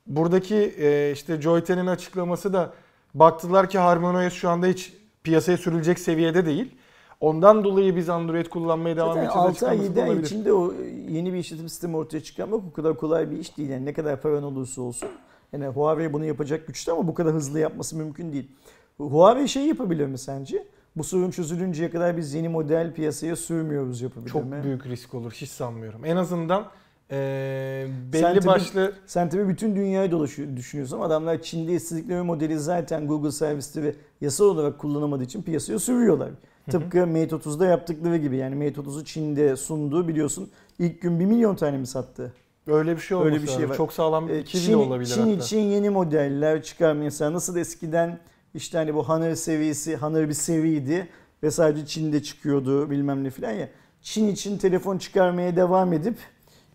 buradaki 0.06 0.56
e, 0.56 1.12
işte 1.12 1.40
Joyten'in 1.40 1.86
açıklaması 1.86 2.52
da 2.52 2.72
baktılar 3.14 3.68
ki 3.68 3.78
Harmony 3.78 4.26
OS 4.26 4.32
şu 4.32 4.48
anda 4.48 4.66
hiç 4.66 4.92
piyasaya 5.22 5.58
sürülecek 5.58 5.98
seviyede 5.98 6.46
değil. 6.46 6.74
Ondan 7.20 7.64
dolayı 7.64 7.96
biz 7.96 8.08
Android 8.08 8.46
kullanmaya 8.46 8.96
devam 8.96 9.18
edeceğiz 9.18 9.36
6 9.36 9.46
ay 9.46 9.50
açıklaması 9.50 9.82
7 9.82 9.96
da 9.96 10.02
ay 10.02 10.20
içinde 10.20 10.52
o 10.52 10.72
yeni 11.08 11.32
bir 11.32 11.38
işletim 11.38 11.68
sistemi 11.68 11.96
ortaya 11.96 12.22
çıkarmak 12.22 12.60
o 12.70 12.72
kadar 12.72 12.96
kolay 12.96 13.30
bir 13.30 13.38
iş 13.38 13.56
değil. 13.56 13.68
Yani 13.68 13.84
ne 13.84 13.92
kadar 13.92 14.20
paran 14.20 14.42
olursa 14.42 14.82
olsun. 14.82 15.08
Yani 15.52 15.66
Huawei 15.66 16.12
bunu 16.12 16.24
yapacak 16.24 16.66
güçte 16.66 16.92
ama 16.92 17.08
bu 17.08 17.14
kadar 17.14 17.34
hızlı 17.34 17.60
yapması 17.60 17.96
mümkün 17.96 18.32
değil. 18.32 18.50
Huawei 18.98 19.48
şey 19.48 19.66
yapabilir 19.66 20.06
mi 20.06 20.18
sence? 20.18 20.66
Bu 20.96 21.04
sorun 21.04 21.30
çözülünceye 21.30 21.90
kadar 21.90 22.16
biz 22.16 22.34
yeni 22.34 22.48
model 22.48 22.94
piyasaya 22.94 23.36
sürmüyoruz 23.36 24.00
yapabilir 24.00 24.30
Çok 24.30 24.44
mi? 24.44 24.60
büyük 24.64 24.86
risk 24.86 25.14
olur 25.14 25.32
hiç 25.32 25.50
sanmıyorum. 25.50 26.04
En 26.04 26.16
azından 26.16 26.66
e, 27.10 27.86
belli 28.12 28.20
Sen 28.20 28.34
tabii- 28.34 28.46
başlı 28.46 28.92
Sen 29.06 29.28
tabii 29.28 29.48
bütün 29.48 29.76
dünyayı 29.76 30.10
dolaşıyor, 30.10 30.56
düşünüyorsun 30.56 30.96
ama 30.96 31.04
adamlar 31.04 31.42
Çin'de 31.42 31.72
istedikleri 31.72 32.22
modeli 32.22 32.58
zaten 32.58 33.06
Google 33.06 33.30
servisleri 33.32 33.94
yasal 34.20 34.44
olarak 34.44 34.78
kullanamadığı 34.78 35.24
için 35.24 35.42
piyasaya 35.42 35.78
sürüyorlar. 35.78 36.30
Tıpkı 36.70 37.06
Mate 37.06 37.36
30'da 37.36 37.66
yaptıkları 37.66 38.16
gibi 38.16 38.36
yani 38.36 38.54
Mate 38.54 38.80
30'u 38.80 39.04
Çin'de 39.04 39.56
sunduğu 39.56 40.08
biliyorsun 40.08 40.50
ilk 40.78 41.02
gün 41.02 41.20
1 41.20 41.24
milyon 41.24 41.54
tane 41.56 41.78
mi 41.78 41.86
sattı? 41.86 42.32
Öyle 42.66 42.96
bir 42.96 43.00
şey 43.00 43.18
Öyle 43.18 43.28
olması 43.28 43.42
bir 43.42 43.48
şey 43.48 43.68
var. 43.70 43.76
Çok 43.76 43.92
sağlam 43.92 44.28
Ee, 44.30 44.38
iki 44.38 44.54
bile 44.58 44.62
Çin, 44.62 44.74
olabilir 44.74 45.08
Çin 45.14 45.20
hatta. 45.30 45.44
için 45.44 45.58
yeni 45.60 45.90
modeller 45.90 46.62
çıkarmaya 46.62 47.04
mesela 47.04 47.32
nasıl 47.32 47.56
eskiden 47.56 48.18
işte 48.54 48.78
hani 48.78 48.94
bu 48.94 49.04
Honor 49.08 49.34
seviyesi 49.34 49.96
Honor 49.96 50.28
bir 50.28 50.32
seviydi 50.32 51.08
ve 51.42 51.50
sadece 51.50 51.86
Çin'de 51.86 52.22
çıkıyordu 52.22 52.90
bilmem 52.90 53.24
ne 53.24 53.30
filan 53.30 53.52
ya. 53.52 53.68
Çin 54.02 54.28
için 54.28 54.58
telefon 54.58 54.98
çıkarmaya 54.98 55.56
devam 55.56 55.92
edip 55.92 56.16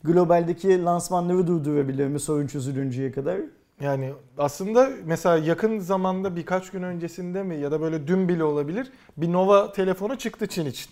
globaldeki 0.03 0.83
lansmanları 0.83 1.47
durdurabilir 1.47 2.07
mi 2.07 2.19
sorun 2.19 2.47
çözülünceye 2.47 3.11
kadar? 3.11 3.37
Yani 3.81 4.13
aslında 4.37 4.89
mesela 5.05 5.37
yakın 5.37 5.79
zamanda 5.79 6.35
birkaç 6.35 6.69
gün 6.69 6.83
öncesinde 6.83 7.43
mi 7.43 7.55
ya 7.55 7.71
da 7.71 7.81
böyle 7.81 8.07
dün 8.07 8.29
bile 8.29 8.43
olabilir 8.43 8.91
bir 9.17 9.31
Nova 9.31 9.71
telefonu 9.71 10.17
çıktı 10.17 10.47
Çin 10.47 10.65
için. 10.65 10.91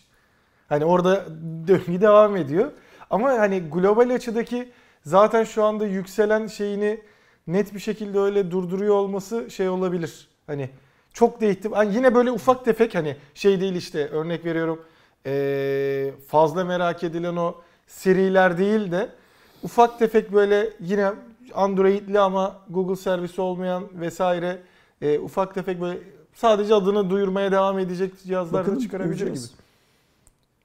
Hani 0.70 0.86
orada 0.86 1.26
döngü 1.68 2.02
devam 2.02 2.36
ediyor. 2.36 2.72
Ama 3.10 3.30
hani 3.32 3.60
global 3.60 4.10
açıdaki 4.10 4.70
zaten 5.06 5.44
şu 5.44 5.64
anda 5.64 5.86
yükselen 5.86 6.48
şeyini 6.48 7.02
net 7.48 7.74
bir 7.74 7.80
şekilde 7.80 8.20
öyle 8.20 8.52
durduruyor 8.52 8.96
olması 8.96 9.52
şey 9.52 9.70
olabilir. 9.70 10.28
Hani 10.48 10.70
çok 11.14 11.42
da 11.42 11.46
ihtim 11.46 11.72
hani 11.72 11.96
yine 11.96 12.16
böyle 12.16 12.32
ufak 12.32 12.66
tefek 12.66 12.96
hani 12.96 13.18
şey 13.34 13.62
değil 13.62 13.76
işte 13.76 14.08
örnek 14.08 14.46
veriyorum 14.46 14.82
ee, 15.26 16.12
fazla 16.28 16.66
merak 16.66 17.04
edilen 17.04 17.36
o 17.36 17.56
seriler 17.90 18.58
değil 18.58 18.92
de 18.92 19.10
ufak 19.64 20.00
tefek 20.00 20.34
böyle 20.34 20.70
yine 20.80 21.12
Android'li 21.54 22.20
ama 22.20 22.60
Google 22.70 22.96
servisi 22.96 23.42
olmayan 23.42 23.84
vesaire 23.94 24.58
e, 25.02 25.20
ufak 25.20 25.54
tefek 25.56 25.82
böyle 25.82 26.00
sadece 26.34 26.74
adını 26.74 27.10
duyurmaya 27.10 27.52
devam 27.52 27.80
edecek 27.80 28.14
cihazlar 28.24 28.60
da 28.60 28.68
Bakalım, 28.68 28.80
çıkarabilir 28.80 29.28
gibi. 29.28 29.40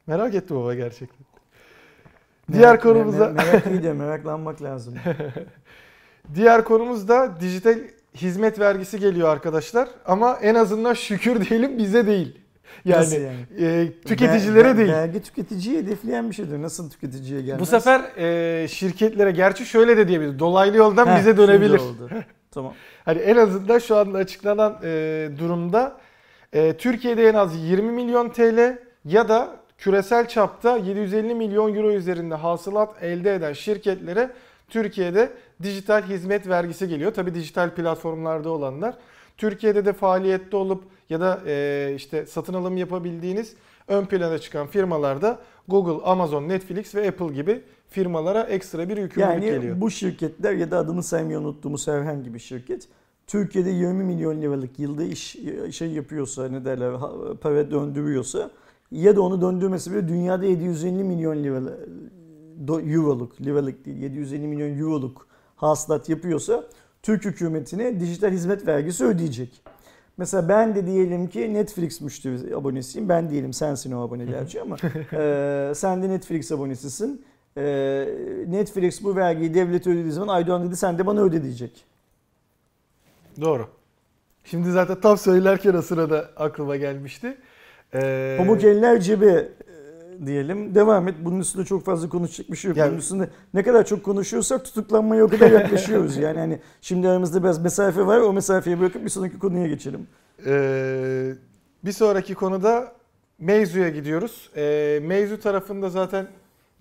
Merak 0.06 0.34
ettim 0.34 0.56
baba 0.56 0.74
gerçekten. 0.74 1.26
Merak- 2.50 2.58
Diğer 2.58 2.80
konumuza 2.80 3.24
me- 3.24 3.32
merak 3.32 3.66
iyi 3.66 3.82
de 3.82 3.92
meraklanmak 3.92 4.62
lazım. 4.62 4.94
diğer 6.34 6.64
konumuz 6.64 7.08
da 7.08 7.40
dijital 7.40 7.78
hizmet 8.14 8.58
vergisi 8.58 9.00
geliyor 9.00 9.28
arkadaşlar. 9.28 9.88
Ama 10.06 10.38
en 10.42 10.54
azından 10.54 10.94
şükür 10.94 11.48
diyelim 11.48 11.78
bize 11.78 12.06
değil. 12.06 12.40
Yani, 12.84 13.00
Nasıl 13.00 13.16
yani? 13.20 13.36
e, 13.58 13.92
tüketicilere 14.06 14.68
Ver- 14.68 14.76
değil. 14.76 14.92
Vergi 14.92 15.22
tüketiciyi 15.22 15.78
hedefleyen 15.78 16.30
bir 16.30 16.34
şeydir. 16.34 16.62
Nasıl 16.62 16.90
tüketiciye 16.90 17.42
gelmez? 17.42 17.60
Bu 17.60 17.66
sefer 17.66 18.00
e, 18.18 18.68
şirketlere 18.68 19.30
gerçi 19.30 19.66
şöyle 19.66 19.96
de 19.96 20.08
diyebiliriz. 20.08 20.38
Dolaylı 20.38 20.76
yoldan 20.76 21.06
Heh, 21.06 21.18
bize 21.18 21.36
dönebilir. 21.36 21.78
oldu. 21.78 22.10
tamam. 22.50 22.72
Hani 23.04 23.18
en 23.18 23.36
azından 23.36 23.78
şu 23.78 23.96
anda 23.96 24.18
açıklanan 24.18 24.78
e, 24.84 25.28
durumda 25.38 25.96
e, 26.52 26.72
Türkiye'de 26.76 27.28
en 27.28 27.34
az 27.34 27.56
20 27.64 27.92
milyon 27.92 28.28
TL 28.28 28.78
ya 29.04 29.28
da 29.28 29.56
küresel 29.78 30.28
çapta 30.28 30.76
750 30.76 31.34
milyon 31.34 31.74
euro 31.74 31.90
üzerinde 31.92 32.34
hasılat 32.34 33.02
elde 33.02 33.34
eden 33.34 33.52
şirketlere 33.52 34.30
Türkiye'de 34.68 35.30
dijital 35.62 36.02
hizmet 36.02 36.48
vergisi 36.48 36.88
geliyor. 36.88 37.14
Tabi 37.14 37.34
dijital 37.34 37.70
platformlarda 37.70 38.50
olanlar. 38.50 38.94
Türkiye'de 39.36 39.84
de 39.84 39.92
faaliyette 39.92 40.56
olup 40.56 40.84
ya 41.10 41.20
da 41.20 41.40
e, 41.46 41.92
işte 41.96 42.26
satın 42.26 42.54
alım 42.54 42.76
yapabildiğiniz 42.76 43.54
ön 43.88 44.04
plana 44.04 44.38
çıkan 44.38 44.66
firmalarda 44.66 45.38
Google, 45.68 46.04
Amazon, 46.04 46.48
Netflix 46.48 46.94
ve 46.94 47.08
Apple 47.08 47.34
gibi 47.34 47.62
firmalara 47.88 48.42
ekstra 48.42 48.88
bir 48.88 48.96
yükümlülük 48.96 49.18
Yani 49.20 49.44
geliyor. 49.44 49.80
bu 49.80 49.90
şirketler 49.90 50.52
ya 50.52 50.70
da 50.70 50.78
adını 50.78 51.02
saymayı 51.02 51.38
unuttuğumuz 51.38 51.88
herhangi 51.88 52.34
bir 52.34 52.38
şirket 52.38 52.88
Türkiye'de 53.26 53.70
20 53.70 54.04
milyon 54.04 54.42
liralık 54.42 54.78
yılda 54.78 55.02
iş 55.02 55.36
şey 55.70 55.90
yapıyorsa 55.90 56.48
ne 56.48 56.64
derler 56.64 56.94
para 57.40 57.70
döndürüyorsa 57.70 58.50
ya 58.90 59.16
da 59.16 59.22
onu 59.22 59.40
döndürmesi 59.40 59.92
bile 59.92 60.08
dünyada 60.08 60.44
750 60.44 61.04
milyon 61.04 61.44
liralık 61.44 61.78
euroluk 62.68 63.40
liralık 63.40 63.84
değil 63.86 64.02
750 64.02 64.46
milyon 64.46 64.78
euroluk 64.78 65.26
hasılat 65.56 66.08
yapıyorsa 66.08 66.64
Türk 67.02 67.24
hükümetine 67.24 68.00
dijital 68.00 68.30
hizmet 68.30 68.66
vergisi 68.66 69.04
ödeyecek. 69.04 69.62
Mesela 70.16 70.48
ben 70.48 70.74
de 70.74 70.86
diyelim 70.86 71.28
ki 71.28 71.54
Netflix 71.54 72.00
müşteri 72.00 72.56
abonesiyim. 72.56 73.08
Ben 73.08 73.30
diyelim 73.30 73.52
sensin 73.52 73.92
o 73.92 74.02
abone 74.02 74.24
gerçi 74.24 74.60
ama 74.60 74.76
e, 75.12 75.72
sen 75.74 76.02
de 76.02 76.08
Netflix 76.08 76.52
abonesisin. 76.52 77.24
E, 77.56 77.62
Netflix 78.48 79.04
bu 79.04 79.16
vergiyi 79.16 79.54
devlete 79.54 79.90
ödediği 79.90 80.12
zaman 80.12 80.34
Aydoğan 80.34 80.66
dedi 80.66 80.76
sen 80.76 80.98
de 80.98 81.06
bana 81.06 81.22
öde 81.22 81.42
diyecek. 81.42 81.84
Doğru. 83.40 83.68
Şimdi 84.44 84.70
zaten 84.70 85.00
tam 85.00 85.18
söylerken 85.18 85.74
o 85.74 85.82
sırada 85.82 86.30
aklıma 86.36 86.76
gelmişti. 86.76 87.36
Ee, 87.94 88.34
Pamuk 88.38 88.64
eller 88.64 88.96
e, 88.96 89.48
diyelim. 90.26 90.74
Devam 90.74 91.08
et. 91.08 91.14
Bunun 91.24 91.40
üstünde 91.40 91.64
çok 91.64 91.84
fazla 91.84 92.08
konuşacak 92.08 92.50
bir 92.52 92.56
şey 92.56 92.68
yok. 92.68 92.78
Yani- 92.78 92.88
Bunun 92.90 92.98
üstünde 92.98 93.28
ne 93.54 93.62
kadar 93.62 93.86
çok 93.86 94.02
konuşuyorsak 94.04 94.64
tutuklanmaya 94.64 95.24
o 95.24 95.28
kadar 95.28 95.50
yaklaşıyoruz. 95.60 96.16
yani 96.16 96.38
hani 96.38 96.60
şimdi 96.80 97.08
aramızda 97.08 97.42
biraz 97.42 97.62
mesafe 97.62 98.06
var. 98.06 98.18
O 98.20 98.32
mesafeyi 98.32 98.80
bırakıp 98.80 99.04
bir 99.04 99.10
sonraki 99.10 99.38
konuya 99.38 99.66
geçelim. 99.66 100.06
Ee, 100.46 101.32
bir 101.84 101.92
sonraki 101.92 102.34
konuda 102.34 102.92
Meizu'ya 103.38 103.88
gidiyoruz. 103.88 104.50
Ee, 104.56 105.00
Meizu 105.02 105.40
tarafında 105.40 105.90
zaten 105.90 106.26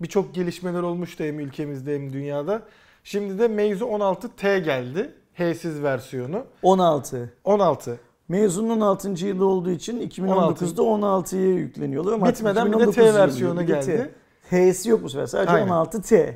birçok 0.02 0.34
gelişmeler 0.34 0.82
olmuştu 0.82 1.24
hem 1.24 1.40
ülkemizde 1.40 1.94
hem 1.94 2.12
dünyada. 2.12 2.62
Şimdi 3.04 3.38
de 3.38 3.48
Meizu 3.48 3.84
16T 3.84 4.58
geldi. 4.58 5.10
H'siz 5.34 5.82
versiyonu. 5.82 6.44
16. 6.62 7.32
16. 7.44 7.98
Mezunun 8.28 8.80
16. 8.80 9.26
yılı 9.26 9.46
olduğu 9.46 9.70
için 9.70 10.08
2019'da 10.08 10.82
16'ya 10.82 11.54
yükleniyorlar 11.54 12.12
ama 12.12 12.28
Bitmeden 12.28 12.66
bir 12.66 12.72
de 12.72 12.76
2019 12.76 12.94
T 12.94 13.14
versiyonu 13.14 13.66
geldi. 13.66 14.14
H'si 14.50 14.90
yok 14.90 15.02
bu 15.02 15.08
sefer. 15.08 15.26
Sadece 15.26 15.52
Aynen. 15.52 15.68
16T. 15.68 16.34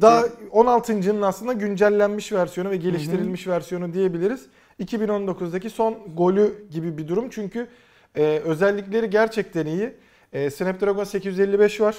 Daha 0.00 0.20
16.'nın 0.20 1.22
aslında 1.22 1.52
güncellenmiş 1.52 2.32
versiyonu 2.32 2.70
ve 2.70 2.76
geliştirilmiş 2.76 3.46
versiyonu 3.46 3.92
diyebiliriz. 3.92 4.46
2019'daki 4.80 5.70
son 5.70 5.98
golü 6.16 6.68
gibi 6.70 6.98
bir 6.98 7.08
durum 7.08 7.30
çünkü 7.30 7.68
e, 8.16 8.22
özellikleri 8.44 9.10
gerçekten 9.10 9.66
iyi. 9.66 9.94
E, 10.32 10.50
Snapdragon 10.50 11.04
855 11.04 11.80
var. 11.80 11.96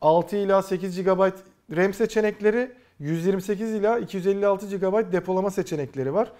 6 0.00 0.36
ila 0.36 0.62
8 0.62 1.02
GB 1.02 1.32
RAM 1.76 1.94
seçenekleri, 1.94 2.72
128 2.98 3.70
ila 3.70 3.98
256 3.98 4.76
GB 4.76 5.12
depolama 5.12 5.50
seçenekleri 5.50 6.14
var. 6.14 6.32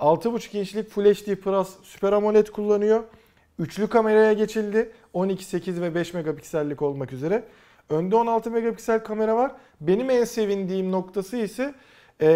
6.5 0.00 0.58
inçlik 0.58 0.90
Full 0.90 1.14
HD 1.14 1.36
Plus 1.36 1.68
Super 1.82 2.12
AMOLED 2.12 2.46
kullanıyor. 2.46 3.02
Üçlü 3.58 3.88
kameraya 3.88 4.32
geçildi. 4.32 4.92
12, 5.12 5.44
8 5.44 5.80
ve 5.80 5.94
5 5.94 6.14
megapiksellik 6.14 6.82
olmak 6.82 7.12
üzere. 7.12 7.44
Önde 7.90 8.16
16 8.16 8.50
megapiksel 8.50 9.04
kamera 9.04 9.36
var. 9.36 9.52
Benim 9.80 10.10
en 10.10 10.24
sevindiğim 10.24 10.92
noktası 10.92 11.36
ise 11.36 11.74
e, 12.20 12.26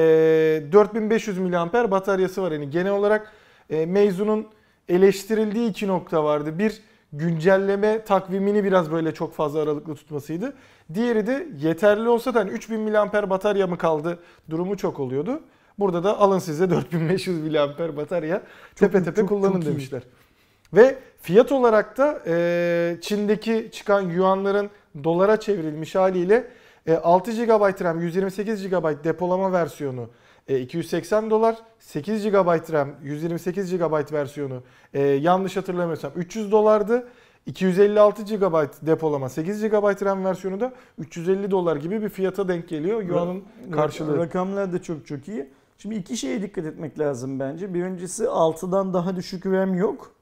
4500 0.73 1.39
mAh 1.39 1.91
bataryası 1.91 2.43
var. 2.43 2.53
Yani 2.53 2.71
genel 2.71 2.93
olarak 2.93 3.33
e, 3.71 3.87
Meizu'nun 3.87 4.47
eleştirildiği 4.89 5.71
iki 5.71 5.89
nokta 5.89 6.25
vardı. 6.25 6.59
Bir 6.59 6.83
güncelleme 7.13 8.05
takvimini 8.05 8.65
biraz 8.65 8.93
böyle 8.93 9.15
çok 9.15 9.35
fazla 9.35 9.61
aralıklı 9.61 9.95
tutmasıydı. 9.95 10.53
Diğeri 10.95 11.27
de 11.27 11.49
yeterli 11.61 12.09
olsa 12.09 12.35
da 12.35 12.41
hani 12.41 12.51
3000 12.51 12.81
mAh 12.81 13.31
batarya 13.31 13.67
mı 13.67 13.79
kaldı 13.79 14.19
durumu 14.51 14.77
çok 14.77 15.01
oluyordu. 15.01 15.41
Burada 15.79 16.05
da 16.05 16.19
alın 16.19 16.39
size 16.39 16.71
4500 16.71 17.53
mAh 17.53 17.97
batarya 17.97 18.43
tepe 18.75 19.03
tepe 19.03 19.21
çok- 19.21 19.29
kullanın 19.29 19.53
çok 19.55 19.63
iyi. 19.63 19.67
demişler. 19.67 20.03
Ve 20.73 20.99
fiyat 21.23 21.53
olarak 21.53 21.99
da 21.99 22.23
e, 22.27 22.97
Çin'deki 23.01 23.69
çıkan 23.73 24.01
yuanların 24.01 24.71
dolara 25.05 25.41
çevrilmiş 25.41 25.95
haliyle 25.95 26.47
e, 26.87 26.95
6 26.97 27.33
GB 27.33 27.83
RAM 27.85 28.01
128 28.01 28.69
GB 28.69 29.05
depolama 29.05 29.53
versiyonu 29.53 30.09
e, 30.49 30.61
280 30.61 31.31
dolar, 31.31 31.57
8 31.79 32.25
GB 32.25 32.73
RAM 32.73 32.89
128 33.03 33.77
GB 33.77 34.13
versiyonu 34.13 34.63
e, 34.95 35.01
yanlış 35.03 35.57
hatırlamıyorsam 35.57 36.13
300 36.17 36.53
dolardı. 36.53 37.09
256 37.47 38.23
GB 38.23 38.87
depolama 38.87 39.29
8 39.29 39.63
GB 39.63 40.05
RAM 40.05 40.25
versiyonu 40.25 40.61
da 40.61 40.73
350 40.99 41.51
dolar 41.51 41.77
gibi 41.77 42.03
bir 42.03 42.09
fiyata 42.09 42.49
denk 42.49 42.69
geliyor. 42.69 43.03
Yuan'ın 43.03 43.45
karşılığı. 43.73 44.19
Rakamlar 44.19 44.73
da 44.73 44.83
çok 44.83 45.07
çok 45.07 45.29
iyi. 45.29 45.51
Şimdi 45.79 45.95
iki 45.95 46.17
şeye 46.17 46.43
dikkat 46.43 46.65
etmek 46.65 46.99
lazım 46.99 47.41
bence. 47.41 47.75
Birincisi 47.75 48.25
6'dan 48.25 48.95
daha 48.95 49.17
düşük 49.17 49.47
RAM 49.47 49.75
yok. 49.75 50.15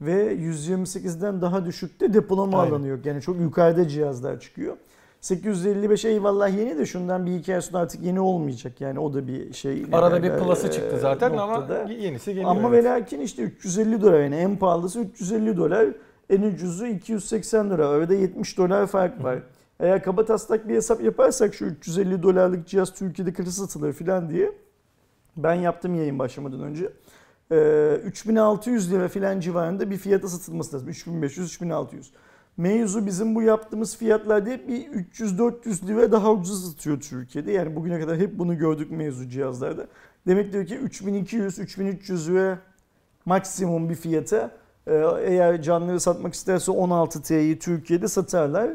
Ve 0.00 0.34
128'den 0.34 1.42
daha 1.42 1.64
düşük 1.66 2.00
de 2.00 2.14
depolama 2.14 2.60
Aynen. 2.60 2.70
alanı 2.70 2.86
yok. 2.86 3.06
Yani 3.06 3.20
çok 3.20 3.40
yukarıda 3.40 3.88
cihazlar 3.88 4.40
çıkıyor. 4.40 4.76
855 5.20 6.04
eyvallah 6.04 6.58
yeni 6.58 6.78
de 6.78 6.86
şundan 6.86 7.26
bir 7.26 7.34
iki 7.34 7.54
ay 7.54 7.60
sonra 7.60 7.78
artık 7.78 8.02
yeni 8.02 8.20
olmayacak. 8.20 8.80
Yani 8.80 8.98
o 8.98 9.14
da 9.14 9.26
bir 9.26 9.52
şey. 9.52 9.86
Arada 9.92 10.22
bir 10.22 10.30
derler, 10.30 10.38
plus'ı 10.44 10.70
çıktı 10.70 10.96
e, 10.96 10.98
zaten 10.98 11.36
noktada. 11.36 11.80
ama 11.80 11.92
yenisi 11.92 12.30
geliyor. 12.30 12.50
Ama 12.50 12.68
evet. 12.68 12.84
ve 12.84 12.88
lakin 12.88 13.20
işte 13.20 13.42
350 13.42 14.02
dolar 14.02 14.20
yani 14.20 14.36
en 14.36 14.56
pahalısı 14.56 15.00
350 15.00 15.56
dolar, 15.56 15.88
en 16.30 16.42
ucuzu 16.42 16.86
280 16.86 17.70
dolar. 17.70 17.78
Arada 17.78 18.14
70 18.14 18.58
dolar 18.58 18.86
fark 18.86 19.24
var. 19.24 19.38
Eğer 19.80 20.02
kaba 20.02 20.24
taslak 20.24 20.68
bir 20.68 20.74
hesap 20.74 21.02
yaparsak 21.02 21.54
şu 21.54 21.64
350 21.64 22.22
dolarlık 22.22 22.68
cihaz 22.68 22.94
Türkiye'de 22.94 23.32
kaça 23.32 23.50
satılır 23.50 23.92
falan 23.92 24.30
diye 24.30 24.52
ben 25.36 25.54
yaptım 25.54 25.94
yayın 25.94 26.18
başlamadan 26.18 26.60
önce. 26.60 26.92
Ee, 27.52 28.00
3600 28.04 28.92
lira 28.92 29.08
filan 29.08 29.40
civarında 29.40 29.90
bir 29.90 29.96
fiyata 29.96 30.28
satılması 30.28 30.76
lazım. 30.76 30.88
3500-3600. 30.88 32.04
Mevzu 32.56 33.06
bizim 33.06 33.34
bu 33.34 33.42
yaptığımız 33.42 33.96
fiyatlar 33.96 34.46
değil 34.46 34.68
bir 34.68 34.86
300-400 34.86 35.86
lira 35.86 36.12
daha 36.12 36.32
ucuz 36.32 36.70
satıyor 36.70 37.00
Türkiye'de. 37.00 37.52
Yani 37.52 37.76
bugüne 37.76 38.00
kadar 38.00 38.16
hep 38.16 38.38
bunu 38.38 38.58
gördük 38.58 38.90
mevzu 38.90 39.28
cihazlarda. 39.28 39.86
Demek 40.26 40.52
diyor 40.52 40.66
ki 40.66 40.74
3200-3300 40.74 42.30
lira 42.30 42.58
maksimum 43.24 43.90
bir 43.90 43.94
fiyata 43.94 44.50
e, 44.86 44.94
eğer 45.20 45.62
canları 45.62 46.00
satmak 46.00 46.34
isterse 46.34 46.72
16T'yi 46.72 47.58
Türkiye'de 47.58 48.08
satarlar. 48.08 48.70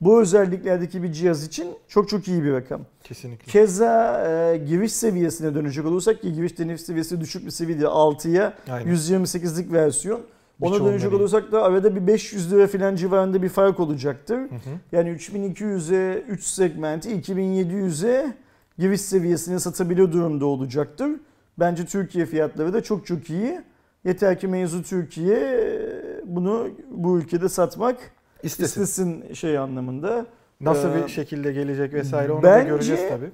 Bu 0.00 0.20
özelliklerdeki 0.20 1.02
bir 1.02 1.12
cihaz 1.12 1.44
için 1.44 1.66
çok 1.88 2.08
çok 2.08 2.28
iyi 2.28 2.44
bir 2.44 2.52
rakam. 2.52 2.80
Kesinlikle. 3.04 3.52
Keza 3.52 4.24
e, 4.28 4.56
giriş 4.56 4.92
seviyesine 4.92 5.54
dönecek 5.54 5.86
olursak 5.86 6.22
ki 6.22 6.32
giriş 6.32 6.58
denif 6.58 6.80
seviyesi 6.80 7.20
düşük 7.20 7.46
bir 7.46 7.50
seviyede 7.50 7.84
6'ya 7.84 8.54
Aynen. 8.70 8.94
128'lik 8.94 9.72
versiyon. 9.72 10.20
Ona 10.60 10.72
Birçoğundan 10.72 10.92
dönecek 10.92 11.12
iyi. 11.12 11.16
olursak 11.16 11.52
da 11.52 11.62
arada 11.62 11.96
bir 11.96 12.06
500 12.06 12.52
lira 12.52 12.66
falan 12.66 12.96
civarında 12.96 13.42
bir 13.42 13.48
fark 13.48 13.80
olacaktır. 13.80 14.36
Hı 14.36 14.54
hı. 14.54 14.70
Yani 14.92 15.10
3200'e 15.10 16.20
3 16.20 16.44
segmenti 16.44 17.10
2700'e 17.10 18.34
giriş 18.78 19.00
seviyesine 19.00 19.58
satabilir 19.58 20.12
durumda 20.12 20.46
olacaktır. 20.46 21.10
Bence 21.58 21.86
Türkiye 21.86 22.26
fiyatları 22.26 22.72
da 22.72 22.82
çok 22.82 23.06
çok 23.06 23.30
iyi. 23.30 23.60
Yeter 24.04 24.40
ki 24.40 24.48
mevzu 24.48 24.82
Türkiye 24.82 25.70
bunu 26.24 26.68
bu 26.90 27.18
ülkede 27.18 27.48
satmak 27.48 27.96
İstesin. 28.46 28.82
istesin 28.82 29.34
şey 29.34 29.58
anlamında. 29.58 30.26
Nasıl 30.60 30.88
Ee, 30.88 31.02
bir 31.04 31.08
şekilde 31.08 31.52
gelecek 31.52 31.94
vesaire 31.94 32.32
onu 32.32 32.42
bence- 32.42 32.64
da 32.66 32.68
göreceğiz 32.68 33.00
tabii. 33.08 33.30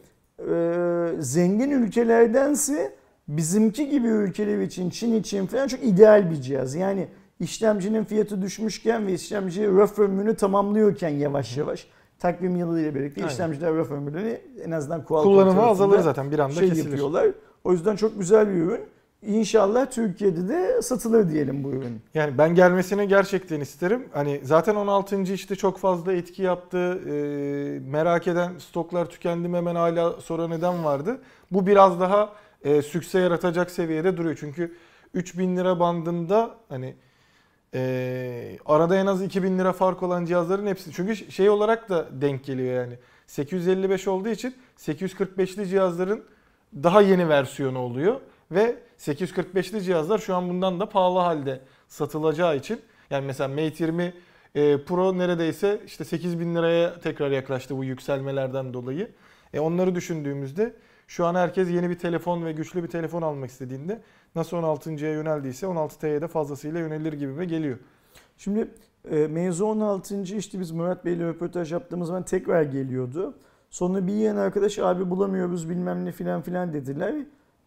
Ee, 0.52 1.22
zengin 1.22 1.70
ülkelerdense 1.70 2.92
bizimki 3.28 3.88
gibi 3.90 4.08
ülkeler 4.08 4.58
için 4.60 4.90
Çin 4.90 5.14
için 5.14 5.46
falan 5.46 5.66
çok 5.68 5.84
ideal 5.84 6.30
bir 6.30 6.36
cihaz. 6.36 6.74
Yani 6.74 7.08
işlemcinin 7.40 8.04
fiyatı 8.04 8.42
düşmüşken 8.42 9.06
ve 9.06 9.12
işlemci 9.12 9.68
raf 9.76 9.98
ömrünü 9.98 10.34
tamamlıyorken 10.36 11.08
yavaş 11.08 11.56
yavaş 11.56 11.86
takvim 12.18 12.56
yılıyla 12.56 12.94
birlikte 12.94 13.20
Aynen. 13.20 13.32
işlemciler 13.32 13.74
raf 13.74 13.90
ömrünü 13.90 14.38
en 14.64 14.70
azından 14.70 15.04
Qualcomm 15.04 15.32
Kullanımı 15.34 15.62
azalır 15.62 15.98
zaten 15.98 16.30
bir 16.30 16.38
anda 16.38 16.54
şey 16.54 16.68
kesilir. 16.68 16.88
yapıyorlar. 16.88 17.26
O 17.64 17.72
yüzden 17.72 17.96
çok 17.96 18.18
güzel 18.18 18.48
bir 18.48 18.52
ürün. 18.54 18.80
İnşallah 19.26 19.90
Türkiye'de 19.90 20.48
de 20.48 20.82
satılır 20.82 21.30
diyelim 21.30 21.64
bu 21.64 21.70
ürün. 21.70 22.00
Yani 22.14 22.38
ben 22.38 22.54
gelmesini 22.54 23.08
gerçekten 23.08 23.60
isterim. 23.60 24.08
Hani 24.12 24.40
zaten 24.42 24.74
16. 24.74 25.22
işte 25.22 25.56
çok 25.56 25.78
fazla 25.78 26.12
etki 26.12 26.42
yaptı. 26.42 27.00
Ee, 27.06 27.80
merak 27.90 28.26
eden 28.26 28.58
stoklar 28.58 29.06
tükendi 29.06 29.48
mi 29.48 29.56
hemen 29.56 29.74
hala 29.74 30.20
soran 30.20 30.50
neden 30.50 30.84
vardı. 30.84 31.20
Bu 31.50 31.66
biraz 31.66 32.00
daha 32.00 32.32
e, 32.64 32.82
sükse 32.82 33.18
yaratacak 33.18 33.70
seviyede 33.70 34.16
duruyor. 34.16 34.36
Çünkü 34.40 34.74
3000 35.14 35.56
lira 35.56 35.80
bandında 35.80 36.54
hani 36.68 36.94
e, 37.74 38.58
arada 38.66 38.96
en 38.96 39.06
az 39.06 39.22
2000 39.22 39.58
lira 39.58 39.72
fark 39.72 40.02
olan 40.02 40.24
cihazların 40.24 40.66
hepsi. 40.66 40.92
Çünkü 40.92 41.16
şey 41.32 41.50
olarak 41.50 41.88
da 41.88 42.06
denk 42.12 42.44
geliyor 42.44 42.74
yani. 42.74 42.94
855 43.26 44.08
olduğu 44.08 44.28
için 44.28 44.54
845'li 44.78 45.68
cihazların 45.68 46.24
daha 46.74 47.00
yeni 47.00 47.28
versiyonu 47.28 47.78
oluyor. 47.78 48.20
Ve 48.50 48.76
845'li 49.02 49.82
cihazlar 49.82 50.18
şu 50.18 50.34
an 50.34 50.48
bundan 50.48 50.80
da 50.80 50.88
pahalı 50.88 51.18
halde 51.18 51.60
satılacağı 51.88 52.56
için. 52.56 52.80
Yani 53.10 53.26
mesela 53.26 53.48
Mate 53.48 53.84
20 53.84 54.14
e, 54.54 54.84
Pro 54.84 55.18
neredeyse 55.18 55.80
işte 55.86 56.04
8000 56.04 56.54
liraya 56.54 57.00
tekrar 57.00 57.30
yaklaştı 57.30 57.76
bu 57.76 57.84
yükselmelerden 57.84 58.74
dolayı. 58.74 59.10
E 59.54 59.60
onları 59.60 59.94
düşündüğümüzde 59.94 60.76
şu 61.06 61.26
an 61.26 61.34
herkes 61.34 61.70
yeni 61.70 61.90
bir 61.90 61.98
telefon 61.98 62.44
ve 62.44 62.52
güçlü 62.52 62.82
bir 62.82 62.88
telefon 62.88 63.22
almak 63.22 63.50
istediğinde 63.50 64.00
nasıl 64.34 64.56
16.ya 64.56 65.12
yöneldiyse 65.12 65.66
16T'ye 65.66 66.20
de 66.20 66.28
fazlasıyla 66.28 66.80
yönelir 66.80 67.12
gibime 67.12 67.44
geliyor. 67.44 67.78
Şimdi 68.38 68.68
e, 69.10 69.26
mevzu 69.26 69.64
16. 69.64 70.22
işte 70.22 70.60
biz 70.60 70.70
Murat 70.70 71.04
Bey'le 71.04 71.20
röportaj 71.20 71.72
yaptığımız 71.72 72.08
zaman 72.08 72.22
tekrar 72.22 72.62
geliyordu. 72.62 73.34
Sonra 73.70 74.06
bir 74.06 74.12
yiyen 74.12 74.36
arkadaş 74.36 74.78
abi 74.78 75.10
bulamıyoruz 75.10 75.70
bilmem 75.70 76.04
ne 76.04 76.12
filan 76.12 76.42
filan 76.42 76.72
dediler. 76.72 77.14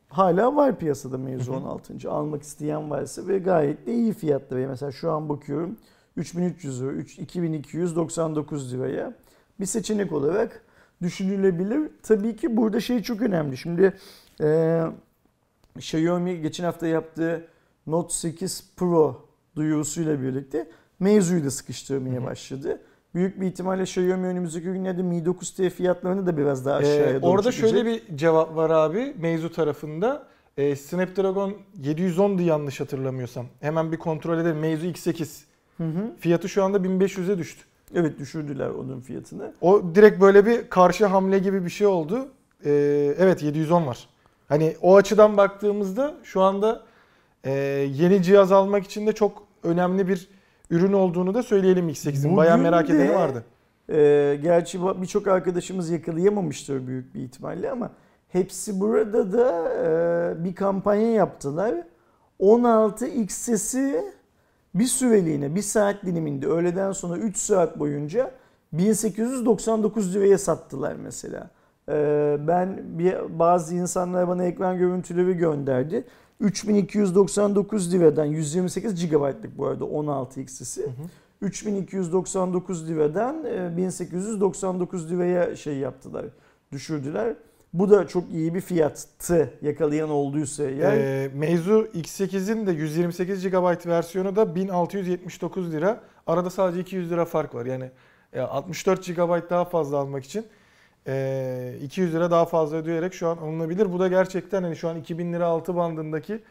Hala 0.09 0.55
var 0.55 0.79
piyasada 0.79 1.17
mevzu 1.17 1.51
Hı 1.51 1.55
hı. 1.55 1.59
16. 1.59 2.09
Almak 2.12 2.43
isteyen 2.43 2.89
varsa 2.89 3.27
ve 3.27 3.39
gayet 3.39 3.88
de 3.88 3.93
iyi 3.93 4.13
fiyatları. 4.13 4.67
Mesela 4.67 4.91
şu 4.91 5.12
an 5.12 5.29
bakıyorum 5.29 5.77
3300 6.17 6.81
lira, 6.81 6.91
3- 6.91 7.19
2299 7.19 8.74
liraya 8.74 9.13
bir 9.59 9.65
seçenek 9.65 10.12
olarak 10.12 10.62
düşünülebilir. 11.01 11.89
Tabii 12.03 12.35
ki 12.35 12.57
burada 12.57 12.79
şey 12.79 13.01
çok 13.01 13.21
önemli. 13.21 13.57
Şimdi 13.57 13.93
e, 14.41 14.81
Xiaomi 15.77 16.41
geçen 16.41 16.63
hafta 16.63 16.88
yaptığı 16.88 17.47
Note 17.88 18.13
8 18.13 18.63
Pro 18.75 19.29
duyurusuyla 19.55 20.21
birlikte 20.21 20.69
mevzuyu 21.00 21.43
da 21.43 21.51
sıkıştırmaya 21.51 22.21
Hı 22.21 22.21
hı. 22.21 22.27
Büyük 23.15 23.41
bir 23.41 23.48
ihtimalle 23.48 23.84
Xiaomi 23.84 24.27
önümüzdeki 24.27 24.66
günlerde 24.66 25.01
Mi 25.03 25.16
9T 25.18 25.70
fiyatlarını 25.70 26.25
da 26.25 26.37
biraz 26.37 26.66
daha 26.66 26.75
aşağıya 26.75 27.09
Ee, 27.09 27.22
doğru 27.22 27.31
orada 27.31 27.51
çekecek. 27.51 27.70
şöyle 27.70 27.85
bir 27.85 28.18
cevap 28.18 28.55
var 28.55 28.70
abi 28.70 29.13
mevzu 29.22 29.51
tarafında. 29.51 30.24
Ee, 30.57 30.75
Snapdragon 30.75 31.53
710'du 31.81 32.42
yanlış 32.42 32.79
hatırlamıyorsam. 32.79 33.46
Hemen 33.61 33.92
bir 33.92 33.98
kontrol 33.98 34.37
edelim. 34.40 34.59
Mevzu 34.59 34.85
X8. 34.85 35.44
Hı 35.77 35.83
hı. 35.83 36.16
Fiyatı 36.20 36.50
şu 36.50 36.63
anda 36.63 36.77
1500'e 36.77 37.37
düştü. 37.37 37.61
Evet 37.96 38.20
düşürdüler 38.20 38.70
onun 38.70 39.00
fiyatını. 39.01 39.53
O 39.61 39.81
direkt 39.96 40.22
böyle 40.22 40.46
bir 40.46 40.70
karşı 40.70 41.05
hamle 41.05 41.40
gibi 41.40 41.66
bir 41.66 41.70
şey 41.70 41.87
oldu. 41.87 42.27
Ee, 42.66 43.16
evet 43.20 43.44
710 43.44 43.87
var. 43.87 44.09
Hani 44.50 44.75
o 44.81 44.96
açıdan 44.96 45.37
baktığımızda 45.37 46.13
şu 46.24 46.42
anda 46.42 46.83
e, 47.44 47.51
yeni 47.94 48.24
cihaz 48.24 48.51
almak 48.51 48.83
için 48.83 49.07
de 49.07 49.11
çok 49.11 49.44
önemli 49.63 50.07
bir 50.07 50.27
ürün 50.70 50.94
olduğunu 50.94 51.34
da 51.34 51.44
söyleyelim 51.44 51.90
X8'in. 51.90 52.38
Bayağı 52.38 52.58
merak 52.58 52.88
de- 52.88 52.94
edeni 52.96 53.16
vardı. 53.16 53.44
Ee, 53.90 54.40
gerçi 54.44 54.80
birçok 55.01 55.28
arkadaşımız 55.28 55.90
yakalayamamıştır 55.90 56.88
büyük 56.88 57.16
bir 57.16 57.20
ihtimalle 57.22 57.72
ama 57.72 57.92
hepsi 58.28 58.80
burada 58.80 59.34
da 59.34 59.74
e, 60.40 60.44
bir 60.44 60.56
kampanya 60.56 61.12
yaptılar. 61.12 61.75
16 62.40 63.08
XS'i 63.08 64.04
bir 64.75 64.86
süreliğine, 64.86 65.56
bir 65.56 65.62
saat 65.62 66.06
diliminde 66.06 66.48
öğleden 66.48 66.92
sonra 66.92 67.18
3 67.18 67.38
saat 67.38 67.80
boyunca 67.80 68.32
1899 68.74 70.16
liraya 70.16 70.38
sattılar 70.38 70.96
mesela. 71.04 71.50
Ee, 71.90 72.38
ben 72.40 72.80
bir, 73.00 73.40
bazı 73.40 73.75
insanlar 73.75 74.28
bana 74.28 74.44
ekran 74.44 74.78
görüntüleri 74.78 75.38
gönderdi. 75.38 76.04
3299 76.39 77.93
liradan 77.93 78.25
128 78.25 79.09
GB'lık 79.09 79.57
bu 79.57 79.65
arada 79.65 79.85
16 79.85 80.41
XS'i. 80.41 80.83
Hı 80.83 80.87
hı. 80.87 80.91
3299 81.41 82.89
liradan 82.89 83.45
e, 83.45 83.77
1899 83.77 85.11
liraya 85.11 85.55
şey 85.55 85.77
yaptılar, 85.77 86.25
düşürdüler. 86.71 87.35
Bu 87.74 87.89
da 87.89 88.07
çok 88.07 88.31
iyi 88.31 88.55
bir 88.55 88.61
fiyattı 88.61 89.53
yakalayan 89.61 90.09
olduysa 90.09 90.63
yani. 90.63 91.00
Ee, 91.00 91.29
mevzu 91.33 91.87
X8'in 91.95 92.67
de 92.67 92.71
128 92.71 93.43
GB 93.43 93.87
versiyonu 93.87 94.35
da 94.35 94.55
1679 94.55 95.71
lira. 95.71 96.01
Arada 96.27 96.50
sadece 96.50 96.81
200 96.81 97.11
lira 97.11 97.25
fark 97.25 97.55
var. 97.55 97.65
Yani 97.65 97.91
e, 98.33 98.41
64 98.41 99.05
GB 99.07 99.50
daha 99.50 99.65
fazla 99.65 99.98
almak 99.98 100.24
için 100.24 100.45
e, 101.07 101.77
200 101.81 102.13
lira 102.13 102.31
daha 102.31 102.46
fazla 102.46 102.77
ödeyerek 102.77 103.13
şu 103.13 103.27
an 103.27 103.37
alınabilir. 103.37 103.94
Bu 103.94 104.00
da 104.00 104.07
gerçekten 104.07 104.63
hani 104.63 104.75
şu 104.75 104.89
an 104.89 104.98
2000 104.98 105.33
lira 105.33 105.46
altı 105.46 105.75
bandındaki 105.75 106.44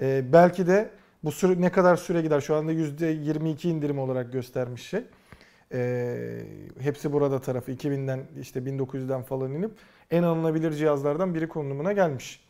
e, 0.00 0.32
belki 0.32 0.66
de 0.66 0.90
bu 1.24 1.32
süre 1.32 1.60
ne 1.60 1.72
kadar 1.72 1.96
süre 1.96 2.22
gider? 2.22 2.40
Şu 2.40 2.54
anda 2.54 2.72
%22 2.72 3.68
indirim 3.68 3.98
olarak 3.98 4.32
göstermiş 4.32 4.88
şey. 4.88 5.04
E, 5.72 6.46
hepsi 6.78 7.12
burada 7.12 7.40
tarafı 7.40 7.72
2000'den 7.72 8.20
işte 8.40 8.60
1900'den 8.60 9.22
falan 9.22 9.52
inip 9.52 9.72
en 10.10 10.22
alınabilir 10.22 10.72
cihazlardan 10.72 11.34
biri 11.34 11.48
konumuna 11.48 11.92
gelmiş. 11.92 12.40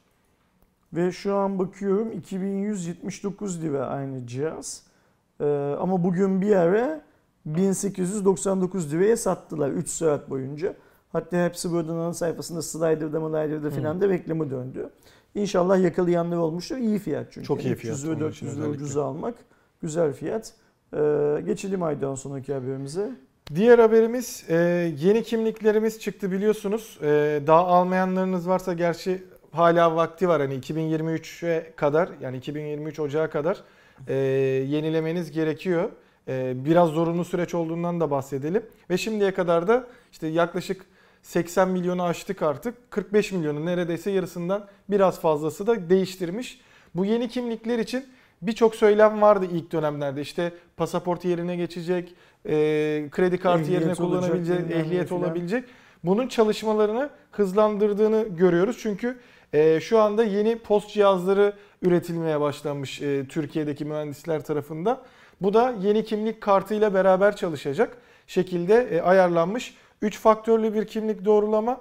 Ve 0.92 1.12
şu 1.12 1.34
an 1.34 1.58
bakıyorum 1.58 2.12
2179 2.12 3.62
lira 3.62 3.86
aynı 3.86 4.26
cihaz. 4.26 4.82
Ee, 5.40 5.44
ama 5.80 6.04
bugün 6.04 6.40
bir 6.40 6.56
ara 6.56 7.02
1899 7.46 8.92
liraya 8.92 9.16
sattılar 9.16 9.70
3 9.70 9.88
saat 9.88 10.30
boyunca. 10.30 10.74
Hatta 11.12 11.44
hepsi 11.44 11.70
buradan 11.70 11.96
ana 11.96 12.14
sayfasında 12.14 12.62
Slider'da 12.62 13.20
Slider'da 13.20 13.70
falan 13.70 14.00
da 14.00 14.08
reklamı 14.08 14.50
döndü. 14.50 14.90
İnşallah 15.34 15.82
yakalayanlar 15.82 16.36
olmuştur. 16.36 16.76
İyi 16.76 16.98
fiyat 16.98 17.26
çünkü. 17.32 17.46
Çok 17.46 17.64
iyi 17.64 17.74
fiyat 17.74 17.96
300 17.96 18.04
lira 18.04 18.16
onun 18.16 18.30
için 18.30 18.46
400 18.46 18.58
lira 18.60 18.68
ucuza 18.68 19.04
almak 19.04 19.34
güzel 19.82 20.12
fiyat. 20.12 20.54
Ee, 20.94 21.42
geçelim 21.46 21.82
aydan 21.82 22.14
sonraki 22.14 22.54
haberimize. 22.54 23.10
Diğer 23.54 23.78
haberimiz 23.78 24.44
e, 24.48 24.56
yeni 24.98 25.22
kimliklerimiz 25.22 26.00
çıktı 26.00 26.32
biliyorsunuz. 26.32 26.98
E, 27.02 27.42
daha 27.46 27.66
almayanlarınız 27.66 28.48
varsa 28.48 28.72
gerçi 28.72 29.22
hala 29.50 29.96
vakti 29.96 30.28
var. 30.28 30.40
Hani 30.40 30.54
2023'e 30.54 31.72
kadar 31.76 32.08
yani 32.20 32.36
2023 32.36 33.00
Ocağı 33.00 33.30
kadar 33.30 33.58
e, 34.08 34.14
yenilemeniz 34.68 35.30
gerekiyor. 35.30 35.90
E, 36.28 36.64
biraz 36.64 36.88
zorunlu 36.88 37.24
süreç 37.24 37.54
olduğundan 37.54 38.00
da 38.00 38.10
bahsedelim. 38.10 38.62
Ve 38.90 38.98
şimdiye 38.98 39.34
kadar 39.34 39.68
da 39.68 39.86
işte 40.12 40.26
yaklaşık 40.26 40.86
80 41.22 41.68
milyonu 41.68 42.02
aştık 42.02 42.42
artık. 42.42 42.90
45 42.90 43.32
milyonu 43.32 43.66
neredeyse 43.66 44.10
yarısından 44.10 44.66
biraz 44.90 45.20
fazlası 45.20 45.66
da 45.66 45.90
değiştirmiş. 45.90 46.60
Bu 46.94 47.04
yeni 47.04 47.28
kimlikler 47.28 47.78
için 47.78 48.06
birçok 48.42 48.74
söylem 48.74 49.22
vardı 49.22 49.46
ilk 49.52 49.72
dönemlerde. 49.72 50.20
İşte 50.20 50.52
pasaport 50.76 51.24
yerine 51.24 51.56
geçecek, 51.56 52.14
e, 52.46 52.50
kredi 53.10 53.38
kartı 53.38 53.62
Ehliyet 53.62 53.80
yerine 53.80 53.94
kullanabilecek, 53.94 54.70
ehliyet 54.70 55.08
filan. 55.08 55.22
olabilecek. 55.22 55.64
Bunun 56.04 56.28
çalışmalarını 56.28 57.10
hızlandırdığını 57.32 58.26
görüyoruz. 58.30 58.78
Çünkü 58.82 59.18
e, 59.52 59.80
şu 59.80 59.98
anda 59.98 60.24
yeni 60.24 60.58
post 60.58 60.90
cihazları 60.90 61.52
üretilmeye 61.82 62.40
başlanmış 62.40 63.02
e, 63.02 63.26
Türkiye'deki 63.28 63.84
mühendisler 63.84 64.44
tarafından. 64.44 65.02
Bu 65.40 65.54
da 65.54 65.74
yeni 65.82 66.04
kimlik 66.04 66.40
kartıyla 66.40 66.94
beraber 66.94 67.36
çalışacak 67.36 67.96
şekilde 68.26 68.88
e, 68.90 69.00
ayarlanmış. 69.00 69.74
3 70.02 70.18
faktörlü 70.18 70.74
bir 70.74 70.86
kimlik 70.86 71.24
doğrulama, 71.24 71.80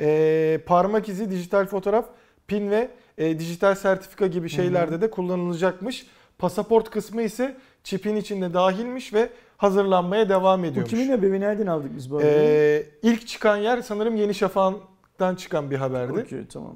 e, 0.00 0.60
parmak 0.66 1.08
izi, 1.08 1.30
dijital 1.30 1.66
fotoğraf, 1.66 2.06
pin 2.46 2.70
ve 2.70 2.88
e, 3.18 3.38
dijital 3.38 3.74
sertifika 3.74 4.26
gibi 4.26 4.48
şeylerde 4.48 5.00
de 5.00 5.10
kullanılacakmış. 5.10 6.06
Pasaport 6.38 6.90
kısmı 6.90 7.22
ise 7.22 7.56
çipin 7.84 8.16
içinde 8.16 8.54
dahilmiş 8.54 9.14
ve 9.14 9.28
hazırlanmaya 9.56 10.28
devam 10.28 10.62
Bu 10.62 10.66
ediyormuş. 10.66 10.90
kimin 10.90 11.08
haberi? 11.10 11.40
Nereden 11.40 11.66
aldık 11.66 11.90
biz 11.96 12.10
bu 12.10 12.14
haberi? 12.16 12.28
Ee, 12.30 12.86
ilk 13.02 13.26
çıkan 13.26 13.56
yer 13.56 13.82
sanırım 13.82 14.16
Yeni 14.16 14.34
Şafak'tan 14.34 15.34
çıkan 15.34 15.70
bir 15.70 15.76
haberdi. 15.76 16.20
Okey 16.20 16.46
tamam. 16.52 16.74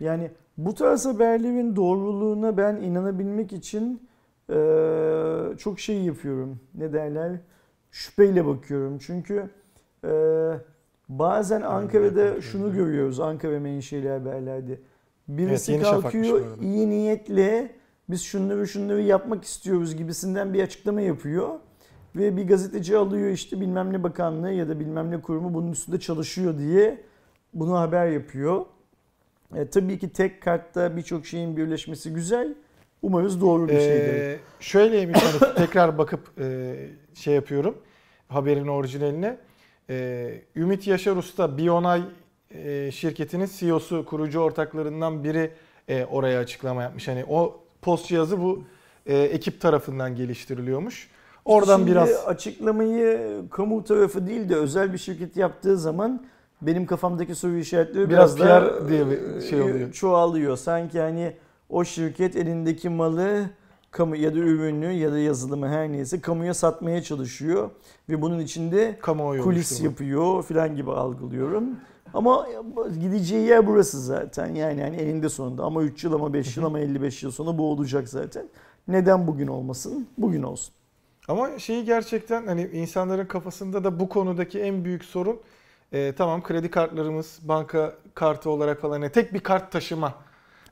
Yani 0.00 0.30
bu 0.58 0.74
tarz 0.74 1.06
haberlerin 1.06 1.76
doğruluğuna 1.76 2.56
ben 2.56 2.76
inanabilmek 2.76 3.52
için 3.52 4.08
eee, 4.50 4.56
çok 5.58 5.80
şey 5.80 5.96
yapıyorum. 6.02 6.60
Ne 6.74 6.92
derler? 6.92 7.32
Şüpheyle 7.94 8.46
bakıyorum. 8.46 8.98
Çünkü 8.98 9.50
eee, 10.04 10.10
bazen 11.08 11.62
Ankara'da 11.62 12.40
şunu 12.40 12.74
görüyoruz. 12.74 13.20
Ankara 13.20 13.60
menşeli 13.60 14.08
haberlerde. 14.08 14.78
Birisi 15.28 15.72
Şafak'mış 15.72 16.02
kalkıyor 16.02 16.46
arada. 16.46 16.64
iyi 16.64 16.90
niyetle 16.90 17.70
biz 18.10 18.22
şunları 18.22 18.68
şunları 18.68 19.02
yapmak 19.02 19.44
istiyoruz 19.44 19.96
gibisinden 19.96 20.54
bir 20.54 20.62
açıklama 20.62 21.00
yapıyor. 21.00 21.48
Ve 22.16 22.36
bir 22.36 22.48
gazeteci 22.48 22.96
alıyor 22.96 23.30
işte 23.30 23.60
bilmem 23.60 23.92
ne 23.92 24.02
bakanlığı 24.02 24.52
ya 24.52 24.68
da 24.68 24.80
bilmem 24.80 25.10
ne 25.10 25.20
kurumu 25.20 25.54
bunun 25.54 25.72
üstünde 25.72 26.00
çalışıyor 26.00 26.58
diye 26.58 27.02
bunu 27.54 27.78
haber 27.78 28.06
yapıyor. 28.06 28.64
E, 29.54 29.66
tabii 29.66 29.98
ki 29.98 30.08
tek 30.08 30.42
kartta 30.42 30.96
birçok 30.96 31.26
şeyin 31.26 31.56
birleşmesi 31.56 32.12
güzel. 32.12 32.54
Umarız 33.02 33.40
doğru 33.40 33.68
bir 33.68 33.80
şeydir. 33.80 34.14
Ee, 34.14 34.38
şöyleymiş 34.60 35.22
hani 35.22 35.54
tekrar 35.54 35.98
bakıp 35.98 36.40
e, 36.40 36.76
şey 37.14 37.34
yapıyorum 37.34 37.74
haberin 38.28 38.66
orijinaline. 38.66 39.36
Ee, 39.90 40.40
Ümit 40.56 40.86
Yaşar 40.86 41.16
Usta 41.16 41.58
Bionay 41.58 42.02
e, 42.50 42.90
şirketinin 42.90 43.48
CEO'su 43.58 44.04
kurucu 44.04 44.40
ortaklarından 44.40 45.24
biri 45.24 45.50
e, 45.88 46.04
oraya 46.04 46.40
açıklama 46.40 46.82
yapmış. 46.82 47.08
Hani 47.08 47.24
o 47.28 47.60
post 47.82 48.08
cihazı 48.08 48.40
bu 48.40 48.64
e, 49.06 49.18
ekip 49.18 49.60
tarafından 49.60 50.16
geliştiriliyormuş. 50.16 51.10
Oradan 51.44 51.76
Şimdi 51.78 51.90
biraz 51.90 52.26
açıklamayı 52.26 53.42
kamu 53.50 53.84
tarafı 53.84 54.26
değil 54.26 54.48
de 54.48 54.56
özel 54.56 54.92
bir 54.92 54.98
şirket 54.98 55.36
yaptığı 55.36 55.78
zaman 55.78 56.26
benim 56.62 56.86
kafamdaki 56.86 57.34
soru 57.34 57.56
işaretleri 57.56 58.10
Biraz 58.10 58.36
biraz, 58.36 58.48
daha 58.48 58.88
diye 58.88 59.06
bir 59.10 59.40
şey 59.40 59.58
e, 59.58 59.62
oluyor. 59.62 59.92
çoğalıyor. 59.92 60.56
Sanki 60.56 61.00
hani 61.00 61.32
o 61.70 61.84
şirket 61.84 62.36
elindeki 62.36 62.88
malı 62.88 63.44
kamu 63.94 64.16
ya 64.16 64.34
da 64.34 64.38
ürünü 64.38 64.92
ya 64.92 65.12
da 65.12 65.18
yazılımı 65.18 65.68
her 65.68 65.92
neyse 65.92 66.20
kamuya 66.20 66.54
satmaya 66.54 67.02
çalışıyor 67.02 67.70
ve 68.08 68.22
bunun 68.22 68.38
içinde 68.38 68.98
kamuoyu 69.02 69.42
kulis 69.42 69.72
oluşturma. 69.72 69.90
yapıyor 69.90 70.42
falan 70.42 70.76
gibi 70.76 70.90
algılıyorum. 70.90 71.64
Ama 72.14 72.46
gideceği 73.00 73.46
yer 73.46 73.66
burası 73.66 74.00
zaten. 74.00 74.54
Yani 74.54 74.80
yani 74.80 74.96
elinde 74.96 75.28
sonunda 75.28 75.62
ama 75.64 75.82
3 75.82 76.04
yıl 76.04 76.12
ama 76.12 76.32
5 76.32 76.56
yıl 76.56 76.64
ama 76.64 76.80
55 76.80 77.22
yıl 77.22 77.30
sonra 77.30 77.58
bu 77.58 77.70
olacak 77.70 78.08
zaten. 78.08 78.46
Neden 78.88 79.26
bugün 79.26 79.46
olmasın? 79.46 80.08
Bugün 80.18 80.42
olsun. 80.42 80.74
Ama 81.28 81.58
şeyi 81.58 81.84
gerçekten 81.84 82.46
hani 82.46 82.62
insanların 82.62 83.26
kafasında 83.26 83.84
da 83.84 84.00
bu 84.00 84.08
konudaki 84.08 84.60
en 84.60 84.84
büyük 84.84 85.04
sorun 85.04 85.40
e, 85.92 86.12
tamam 86.12 86.42
kredi 86.42 86.70
kartlarımız 86.70 87.38
banka 87.42 87.94
kartı 88.14 88.50
olarak 88.50 88.80
falan 88.80 89.00
hani 89.00 89.12
tek 89.12 89.34
bir 89.34 89.40
kart 89.40 89.72
taşıma 89.72 90.14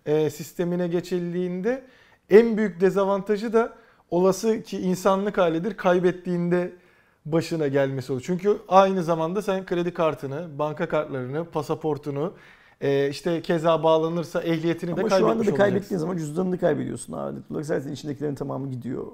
e, 0.06 0.30
sistemine 0.30 0.88
geçildiğinde 0.88 1.84
en 2.32 2.56
büyük 2.56 2.80
dezavantajı 2.80 3.52
da 3.52 3.72
olası 4.10 4.62
ki 4.62 4.78
insanlık 4.78 5.38
halidir 5.38 5.76
kaybettiğinde 5.76 6.72
başına 7.26 7.68
gelmesi 7.68 8.12
olur. 8.12 8.22
Çünkü 8.26 8.58
aynı 8.68 9.02
zamanda 9.02 9.42
sen 9.42 9.66
kredi 9.66 9.94
kartını, 9.94 10.58
banka 10.58 10.88
kartlarını, 10.88 11.44
pasaportunu 11.44 12.32
e, 12.80 13.08
işte 13.08 13.42
keza 13.42 13.82
bağlanırsa 13.82 14.42
ehliyetini 14.42 14.96
de 14.96 15.00
Ama 15.00 15.08
kaybetmiş 15.08 15.18
şu 15.18 15.26
anda 15.26 15.34
da 15.34 15.38
olacaksın. 15.38 15.56
kaybettiğin 15.56 15.98
zaman 15.98 16.16
cüzdanını 16.16 16.58
kaybediyorsun 16.58 17.12
ağırlıklı 17.12 17.54
olarak. 17.54 17.66
Zaten 17.66 17.92
içindekilerin 17.92 18.34
tamamı 18.34 18.70
gidiyor. 18.70 19.06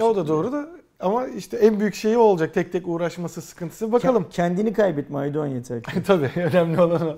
O 0.00 0.16
da 0.16 0.28
doğru 0.28 0.52
da 0.52 0.68
ama 1.00 1.26
işte 1.26 1.56
en 1.56 1.80
büyük 1.80 1.94
şeyi 1.94 2.16
olacak 2.16 2.54
tek 2.54 2.72
tek 2.72 2.88
uğraşması 2.88 3.42
sıkıntısı. 3.42 3.92
Bakalım. 3.92 4.22
Ke- 4.22 4.30
Kendini 4.30 4.72
kaybetme 4.72 5.18
Aydoğan 5.18 5.46
yeter 5.46 5.82
ki. 5.82 6.02
Tabii 6.06 6.30
önemli 6.36 6.80
olan 6.80 7.08
o. 7.08 7.16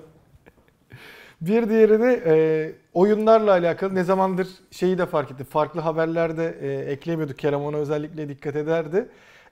Bir 1.41 1.69
diğeri 1.69 1.99
de 1.99 2.23
e, 2.25 2.35
oyunlarla 2.93 3.51
alakalı 3.51 3.95
ne 3.95 4.03
zamandır 4.03 4.47
şeyi 4.71 4.97
de 4.97 5.05
fark 5.05 5.31
etti. 5.31 5.43
Farklı 5.43 5.81
haberlerde 5.81 6.57
e, 6.61 6.91
eklemiyorduk. 6.91 7.39
Kerem 7.39 7.61
ona 7.61 7.77
özellikle 7.77 8.29
dikkat 8.29 8.55
ederdi. 8.55 9.07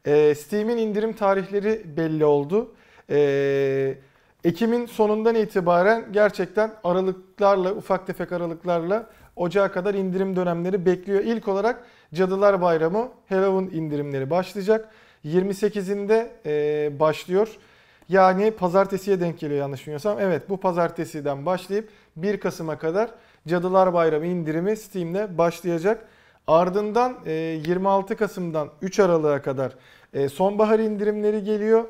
E, 0.06 0.36
Steam'in 0.36 0.78
indirim 0.78 1.14
tarihleri 1.14 1.98
belli 1.98 2.26
oldu. 2.26 2.76
E, 3.10 3.96
Ekim'in 4.44 4.86
sonundan 4.86 5.36
itibaren 5.36 6.06
gerçekten 6.12 6.72
aralıklarla, 6.84 7.72
ufak 7.72 8.08
tefek 8.08 8.32
aralıklarla 8.32 9.10
Ocağa 9.36 9.72
kadar 9.72 9.94
indirim 9.94 10.36
dönemleri 10.36 10.86
bekliyor. 10.86 11.24
İlk 11.24 11.48
olarak 11.48 11.84
Cadılar 12.14 12.62
Bayramı 12.62 13.10
Halloween 13.30 13.80
indirimleri 13.80 14.30
başlayacak. 14.30 14.90
28'inde 15.26 16.28
e, 16.46 17.00
başlıyor. 17.00 17.58
Yani 18.10 18.52
pazartesiye 18.52 19.20
denk 19.20 19.40
geliyor 19.40 19.60
yanlış 19.60 19.82
bilmiyorsam. 19.82 20.20
Evet 20.20 20.50
bu 20.50 20.58
pazartesiden 20.58 21.46
başlayıp 21.46 21.90
1 22.16 22.40
Kasım'a 22.40 22.78
kadar 22.78 23.10
Cadılar 23.48 23.94
Bayramı 23.94 24.26
indirimi 24.26 24.78
Steam'de 24.78 25.38
başlayacak. 25.38 26.08
Ardından 26.48 27.18
e, 27.26 27.32
26 27.32 28.16
Kasım'dan 28.16 28.70
3 28.82 29.00
Aralık'a 29.00 29.42
kadar 29.42 29.76
e, 30.14 30.30
sonbahar 30.30 30.80
indirimleri 30.80 31.44
geliyor. 31.44 31.86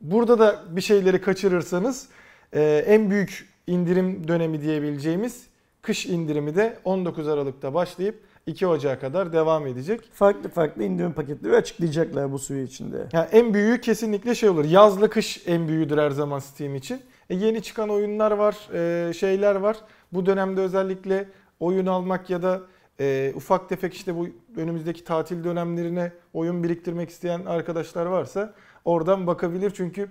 Burada 0.00 0.38
da 0.38 0.62
bir 0.68 0.80
şeyleri 0.80 1.20
kaçırırsanız 1.20 2.08
e, 2.52 2.84
en 2.86 3.10
büyük 3.10 3.48
indirim 3.66 4.28
dönemi 4.28 4.62
diyebileceğimiz 4.62 5.46
kış 5.82 6.06
indirimi 6.06 6.54
de 6.54 6.78
19 6.84 7.28
Aralık'ta 7.28 7.74
başlayıp 7.74 8.20
2 8.46 8.66
Ocağı 8.66 9.00
kadar 9.00 9.32
devam 9.32 9.66
edecek. 9.66 10.00
Farklı 10.12 10.48
farklı 10.48 10.82
indirim 10.82 11.12
paketleri 11.12 11.56
açıklayacaklar 11.56 12.32
bu 12.32 12.38
süre 12.38 12.62
içinde. 12.62 13.06
Yani 13.12 13.28
en 13.32 13.54
büyüğü 13.54 13.80
kesinlikle 13.80 14.34
şey 14.34 14.48
olur. 14.48 14.64
Yazla 14.64 15.10
kış 15.10 15.42
en 15.46 15.68
büyüğüdür 15.68 15.98
her 15.98 16.10
zaman 16.10 16.38
Steam 16.38 16.74
için. 16.74 17.00
E, 17.30 17.34
yeni 17.34 17.62
çıkan 17.62 17.88
oyunlar 17.88 18.30
var, 18.30 18.56
e, 18.74 19.12
şeyler 19.12 19.54
var. 19.54 19.76
Bu 20.12 20.26
dönemde 20.26 20.60
özellikle 20.60 21.28
oyun 21.60 21.86
almak 21.86 22.30
ya 22.30 22.42
da 22.42 22.60
e, 23.00 23.32
ufak 23.36 23.68
tefek 23.68 23.94
işte 23.94 24.16
bu 24.16 24.28
önümüzdeki 24.56 25.04
tatil 25.04 25.44
dönemlerine 25.44 26.12
oyun 26.32 26.64
biriktirmek 26.64 27.10
isteyen 27.10 27.44
arkadaşlar 27.44 28.06
varsa 28.06 28.54
oradan 28.84 29.26
bakabilir. 29.26 29.70
Çünkü 29.70 30.08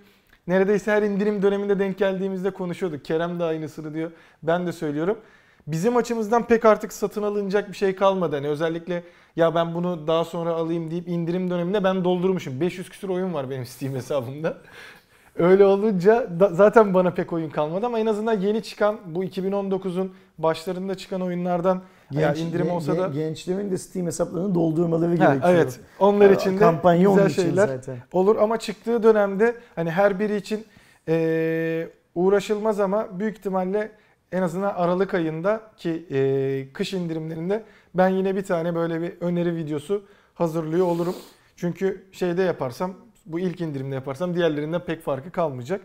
neredeyse 0.47 0.91
her 0.91 1.01
indirim 1.01 1.41
döneminde 1.41 1.79
denk 1.79 1.97
geldiğimizde 1.97 2.51
konuşuyorduk. 2.51 3.05
Kerem 3.05 3.39
de 3.39 3.43
aynısını 3.43 3.93
diyor. 3.93 4.11
Ben 4.43 4.67
de 4.67 4.71
söylüyorum. 4.71 5.17
Bizim 5.67 5.97
açımızdan 5.97 6.47
pek 6.47 6.65
artık 6.65 6.93
satın 6.93 7.23
alınacak 7.23 7.69
bir 7.69 7.77
şey 7.77 7.95
kalmadı. 7.95 8.35
Hani 8.35 8.47
özellikle 8.47 9.03
ya 9.35 9.55
ben 9.55 9.73
bunu 9.73 10.07
daha 10.07 10.25
sonra 10.25 10.49
alayım 10.49 10.91
deyip 10.91 11.07
indirim 11.07 11.49
döneminde 11.49 11.83
ben 11.83 12.03
doldurmuşum. 12.03 12.59
500 12.61 12.89
küsur 12.89 13.09
oyun 13.09 13.33
var 13.33 13.49
benim 13.49 13.65
Steam 13.65 13.95
hesabımda. 13.95 14.57
Öyle 15.35 15.65
olunca 15.65 16.27
da, 16.39 16.49
zaten 16.49 16.93
bana 16.93 17.11
pek 17.11 17.33
oyun 17.33 17.49
kalmadı 17.49 17.85
ama 17.85 17.99
en 17.99 18.05
azından 18.05 18.33
yeni 18.39 18.63
çıkan 18.63 18.97
bu 19.05 19.23
2019'un 19.23 20.11
başlarında 20.37 20.95
çıkan 20.95 21.21
oyunlardan 21.21 21.81
ya 22.11 22.33
indirim 22.33 22.65
gen- 22.65 22.73
olsa 22.73 22.97
da 22.97 23.07
gen- 23.07 23.13
gençlerin 23.13 23.71
de 23.71 23.77
Steam 23.77 24.05
hesaplarını 24.07 24.55
doldurmaları 24.55 25.09
Ha, 25.09 25.15
gerekiyor. 25.15 25.53
evet 25.55 25.79
onlar 25.99 26.29
için 26.29 26.53
de 26.55 26.59
Kampanya 26.59 27.09
güzel 27.09 27.29
için 27.29 27.41
şeyler 27.41 27.67
zaten. 27.67 27.97
olur 28.11 28.35
ama 28.35 28.57
çıktığı 28.57 29.03
dönemde 29.03 29.55
hani 29.75 29.91
her 29.91 30.19
biri 30.19 30.35
için 30.35 30.65
eee, 31.07 31.89
uğraşılmaz 32.15 32.79
ama 32.79 33.07
büyük 33.19 33.37
ihtimalle 33.37 33.91
en 34.31 34.41
azından 34.41 34.73
Aralık 34.73 35.13
ayında 35.13 35.61
ki 35.77 36.05
eee, 36.09 36.73
kış 36.73 36.93
indirimlerinde 36.93 37.63
ben 37.95 38.09
yine 38.09 38.35
bir 38.35 38.43
tane 38.43 38.75
böyle 38.75 39.01
bir 39.01 39.13
öneri 39.21 39.55
videosu 39.55 40.03
hazırlıyor 40.35 40.85
olurum. 40.85 41.15
Çünkü 41.55 42.05
şeyde 42.11 42.41
yaparsam 42.41 42.93
bu 43.25 43.39
ilk 43.39 43.61
indirimde 43.61 43.95
yaparsam 43.95 44.35
diğerlerinden 44.35 44.81
pek 44.85 45.01
farkı 45.01 45.31
kalmayacak. 45.31 45.81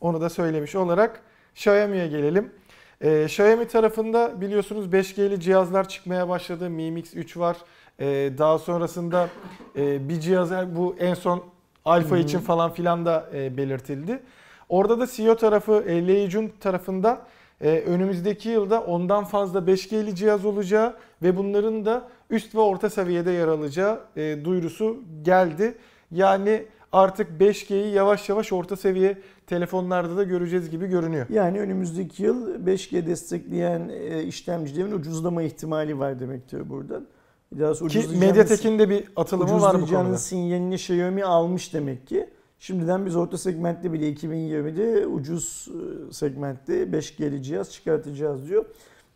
Onu 0.00 0.20
da 0.20 0.30
söylemiş 0.30 0.74
olarak 0.74 1.20
Xiaomi'ye 1.54 2.08
gelelim. 2.08 2.52
Ee, 3.00 3.24
Xiaomi 3.24 3.68
tarafında 3.68 4.40
biliyorsunuz 4.40 4.86
5G'li 4.86 5.40
cihazlar 5.40 5.88
çıkmaya 5.88 6.28
başladı. 6.28 6.70
Mi 6.70 6.90
Mix 6.90 7.14
3 7.14 7.36
var. 7.36 7.56
Ee, 8.00 8.30
daha 8.38 8.58
sonrasında 8.58 9.28
e, 9.76 10.08
bir 10.08 10.20
cihaza 10.20 10.76
bu 10.76 10.96
en 10.98 11.14
son 11.14 11.44
Alfa 11.84 12.18
için 12.18 12.38
falan 12.38 12.72
filan 12.72 13.06
da 13.06 13.30
e, 13.34 13.56
belirtildi. 13.56 14.22
Orada 14.68 15.00
da 15.00 15.06
CEO 15.06 15.36
tarafı 15.36 15.84
e, 15.86 16.08
Lei 16.08 16.30
Jun 16.30 16.52
tarafından 16.60 17.20
e, 17.64 17.80
önümüzdeki 17.86 18.48
yılda 18.48 18.80
ondan 18.80 19.24
fazla 19.24 19.58
5G'li 19.58 20.14
cihaz 20.14 20.44
olacağı 20.44 20.94
ve 21.22 21.36
bunların 21.36 21.84
da 21.84 22.08
üst 22.30 22.54
ve 22.54 22.60
orta 22.60 22.90
seviyede 22.90 23.30
yer 23.30 23.48
alacağı 23.48 24.00
e, 24.16 24.44
duyurusu 24.44 24.98
geldi. 25.22 25.74
Yani 26.10 26.64
artık 26.92 27.40
5G'yi 27.40 27.94
yavaş 27.94 28.28
yavaş 28.28 28.52
orta 28.52 28.76
seviye 28.76 29.18
telefonlarda 29.46 30.16
da 30.16 30.22
göreceğiz 30.22 30.70
gibi 30.70 30.86
görünüyor. 30.86 31.26
Yani 31.30 31.60
önümüzdeki 31.60 32.22
yıl 32.22 32.64
5G 32.66 33.06
destekleyen 33.06 33.88
e, 33.88 34.22
işlemcilerin 34.22 34.92
ucuzlama 34.92 35.42
ihtimali 35.42 35.98
var 35.98 36.20
demektir 36.20 36.70
buradan. 36.70 37.06
Biraz 37.52 37.88
Ki 37.88 38.04
Mediatek'in 38.20 38.78
de 38.78 38.90
bir 38.90 39.04
atılımı 39.16 39.60
var 39.60 39.82
bu 39.82 39.86
konuda. 39.86 40.18
sinyalini 40.18 40.74
Xiaomi 40.74 41.24
almış 41.24 41.74
demek 41.74 42.06
ki. 42.06 42.30
Şimdiden 42.58 43.06
biz 43.06 43.16
orta 43.16 43.38
segmentte 43.38 43.92
bile 43.92 44.12
2020'de 44.12 45.06
ucuz 45.06 45.68
e, 46.08 46.12
segmentte 46.12 46.82
5G'li 46.82 47.42
cihaz 47.42 47.72
çıkartacağız 47.72 48.48
diyor. 48.48 48.64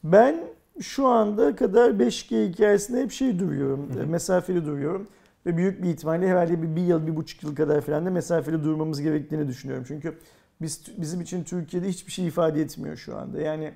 Ben 0.04 0.40
şu 0.80 1.06
anda 1.06 1.56
kadar 1.56 1.90
5G 1.90 2.48
hikayesinde 2.52 3.02
hep 3.02 3.10
şey 3.12 3.38
duruyorum, 3.38 3.90
Hı 3.94 3.98
hı. 3.98 4.02
e, 4.02 4.06
mesafeli 4.06 4.66
duruyorum. 4.66 5.06
Ve 5.46 5.56
büyük 5.56 5.82
bir 5.82 5.88
ihtimalle 5.88 6.28
herhalde 6.28 6.62
bir, 6.62 6.76
bir 6.76 6.82
yıl, 6.82 7.06
bir 7.06 7.16
buçuk 7.16 7.42
yıl 7.42 7.56
kadar 7.56 7.80
falan 7.80 8.06
da 8.06 8.10
mesafeli 8.10 8.64
durmamız 8.64 9.00
gerektiğini 9.00 9.48
düşünüyorum. 9.48 9.84
Çünkü 9.88 10.14
biz 10.62 10.82
bizim 10.96 11.20
için 11.20 11.44
Türkiye'de 11.44 11.88
hiçbir 11.88 12.12
şey 12.12 12.26
ifade 12.26 12.60
etmiyor 12.60 12.96
şu 12.96 13.16
anda. 13.16 13.40
Yani 13.40 13.72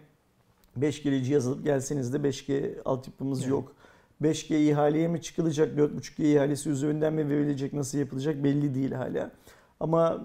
5G'li 0.81 1.25
cihaz 1.25 1.46
alıp 1.46 1.64
gelseniz 1.64 2.12
de 2.12 2.16
5G 2.16 2.83
altyapımız 2.85 3.40
Evet. 3.40 3.51
yok. 3.51 3.72
5G 4.22 4.57
ihaleye 4.57 5.09
mi 5.09 5.22
çıkılacak, 5.22 5.79
4.5G 5.79 6.22
ihalesi 6.22 6.70
üzerinden 6.70 7.12
mi 7.12 7.29
verilecek, 7.29 7.72
nasıl 7.72 7.98
yapılacak 7.98 8.44
belli 8.44 8.75
değil 8.75 8.92
hala. 8.92 9.31
Ama 9.83 10.18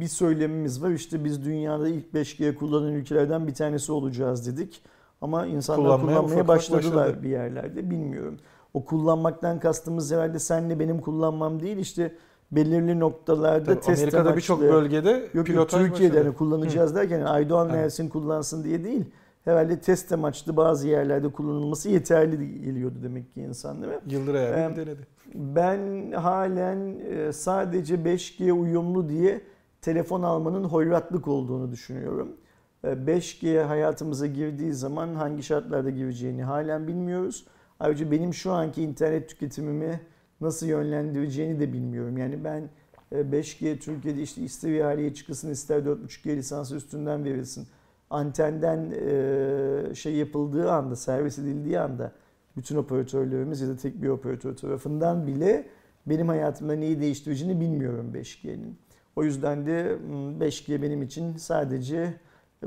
bir 0.00 0.08
söylemimiz 0.08 0.82
var 0.82 0.90
işte 0.90 1.24
biz 1.24 1.44
dünyada 1.44 1.88
ilk 1.88 2.14
5G 2.14 2.54
kullanan 2.54 2.92
ülkelerden 2.92 3.46
bir 3.46 3.54
tanesi 3.54 3.92
olacağız 3.92 4.46
dedik. 4.46 4.82
Ama 5.20 5.46
insanlar 5.46 5.84
Kullanmaya 5.84 6.18
kullanmaya, 6.18 6.48
başladılar 6.48 7.06
başladı. 7.06 7.22
bir 7.22 7.28
yerlerde 7.28 7.90
bilmiyorum. 7.90 8.36
O 8.74 8.84
kullanmaktan 8.84 9.60
kastımız 9.60 10.12
herhalde 10.12 10.38
senle 10.38 10.80
benim 10.80 11.00
kullanmam 11.00 11.60
değil 11.60 11.76
işte 11.76 12.14
belirli 12.52 13.00
noktalarda 13.00 13.64
Tabii 13.64 13.80
test 13.80 14.02
Amerika'da 14.02 14.36
birçok 14.36 14.60
bölgede 14.60 15.30
Yok 15.34 15.48
yok 15.48 15.68
Türkiye'de 15.68 16.22
hani 16.22 16.34
kullanacağız 16.34 16.94
derken 16.94 17.18
yani 17.18 17.28
Aydoğan. 17.28 17.68
Ersin 17.68 18.08
kullansın 18.08 18.64
diye 18.64 18.84
değil. 18.84 19.04
Herhalde 19.44 19.80
test 19.80 20.12
amaçlı 20.12 20.56
bazı 20.56 20.88
yerlerde 20.88 21.28
kullanılması 21.32 21.88
yeterli 21.88 22.60
geliyordu 22.62 22.94
demek 23.02 23.34
ki 23.34 23.40
insanlara. 23.40 24.00
Yıldıray 24.06 24.48
abi 24.48 24.60
Em, 24.60 24.76
denedi. 24.76 25.06
Ben 25.34 26.12
halen 26.12 26.98
e, 27.10 27.32
sadece 27.32 27.94
5G 27.94 28.52
uyumlu 28.52 29.08
diye 29.08 29.40
telefon 29.80 30.22
almanın 30.22 30.64
hoyratlık 30.64 31.28
olduğunu 31.28 31.72
düşünüyorum. 31.72 32.36
E, 32.84 32.88
5G 32.88 33.62
hayatımıza 33.62 34.26
girdiği 34.26 34.72
zaman 34.72 35.14
hangi 35.14 35.42
şartlarda 35.42 35.90
gireceğini 35.90 36.44
halen 36.44 36.86
bilmiyoruz. 36.88 37.46
Ayrıca 37.80 38.10
benim 38.10 38.34
şu 38.34 38.52
anki 38.52 38.82
internet 38.82 39.28
tüketimimi 39.28 40.00
nasıl 40.40 40.66
yönlendireceğini 40.66 41.60
de 41.60 41.72
bilmiyorum. 41.72 42.18
Yani 42.18 42.44
ben 42.44 42.70
e, 43.12 43.20
5G 43.20 43.78
Türkiye'de 43.78 44.22
işte 44.22 44.42
ister 44.42 44.70
ihaleye 44.70 45.14
çıkılsın 45.14 45.50
ister 45.50 45.78
4.5G 45.78 46.36
lisansı 46.36 46.76
üstünden 46.76 47.24
verilsin. 47.24 47.66
Antenden 48.10 48.90
e, 48.90 49.94
şey 49.94 50.14
yapıldığı 50.14 50.72
anda, 50.72 50.96
servis 50.96 51.38
edildiği 51.38 51.80
anda 51.80 52.12
bütün 52.56 52.76
operatörlerimiz 52.76 53.60
ya 53.60 53.68
da 53.68 53.76
tek 53.76 54.02
bir 54.02 54.08
operatör 54.08 54.56
tarafından 54.56 55.26
bile 55.26 55.66
benim 56.06 56.28
hayatımda 56.28 56.72
neyi 56.72 57.00
değiştireceğini 57.00 57.60
bilmiyorum 57.60 58.12
5G'nin. 58.14 58.78
O 59.16 59.24
yüzden 59.24 59.66
de 59.66 59.98
hmm, 59.98 60.42
5G 60.42 60.82
benim 60.82 61.02
için 61.02 61.36
sadece 61.36 62.14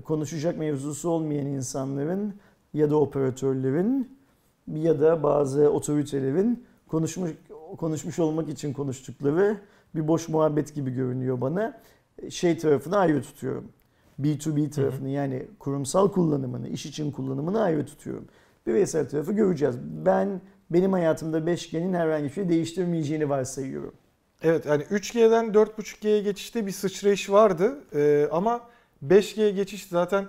konuşacak 0.04 0.58
mevzusu 0.58 1.10
olmayan 1.10 1.46
insanların 1.46 2.34
ya 2.74 2.90
da 2.90 2.96
operatörlerin 2.96 4.18
ya 4.76 5.02
da 5.02 5.24
bazı 5.24 5.70
otoritelerin 5.70 6.66
konuşmuş 6.88 7.32
konuşmuş 7.78 8.20
olmak 8.20 8.50
için 8.50 8.74
konuştukları 8.74 9.58
bir 9.96 10.08
boş 10.08 10.30
muhabbet 10.30 10.76
gibi 10.76 10.92
görünüyor 10.92 11.42
bana. 11.42 11.82
Şey 12.30 12.58
tarafını 12.58 12.98
ayrı 12.98 13.22
tutuyorum. 13.22 13.72
B2B 14.22 14.70
tarafını 14.70 15.10
yani 15.10 15.48
kurumsal 15.60 16.12
kullanımını, 16.12 16.70
iş 16.70 16.86
için 16.86 17.12
kullanımını 17.12 17.62
ayrı 17.62 17.86
tutuyorum. 17.86 18.26
Bireysel 18.68 19.10
tarafı 19.10 19.34
göreceğiz. 19.34 19.76
Ben 20.06 20.42
benim 20.70 20.94
hayatımda 20.94 21.38
5G'nin 21.38 21.94
herhangi 21.94 22.24
bir 22.24 22.30
şey 22.30 22.50
değiştirmeyeceğini 22.50 23.30
varsayıyorum. 23.30 23.94
Evet 24.42 24.66
yani 24.66 24.84
3G'den 24.84 25.46
4.5G'ye 25.46 26.22
geçişte 26.22 26.66
bir 26.66 26.72
sıçrayış 26.72 27.30
vardı 27.30 27.84
Ee, 27.96 28.28
ama 28.32 28.62
5G'ye 29.08 29.52
geçiş 29.52 29.86
zaten 29.86 30.26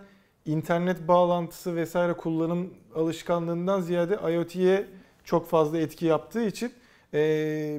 internet 0.46 1.08
bağlantısı 1.08 1.76
vesaire 1.76 2.12
kullanım 2.12 2.74
alışkanlığından 2.94 3.80
ziyade 3.80 4.14
IoT'ye 4.34 4.86
çok 5.24 5.46
fazla 5.46 5.78
etki 5.78 6.06
yaptığı 6.06 6.42
için 6.42 6.72
e, 7.14 7.18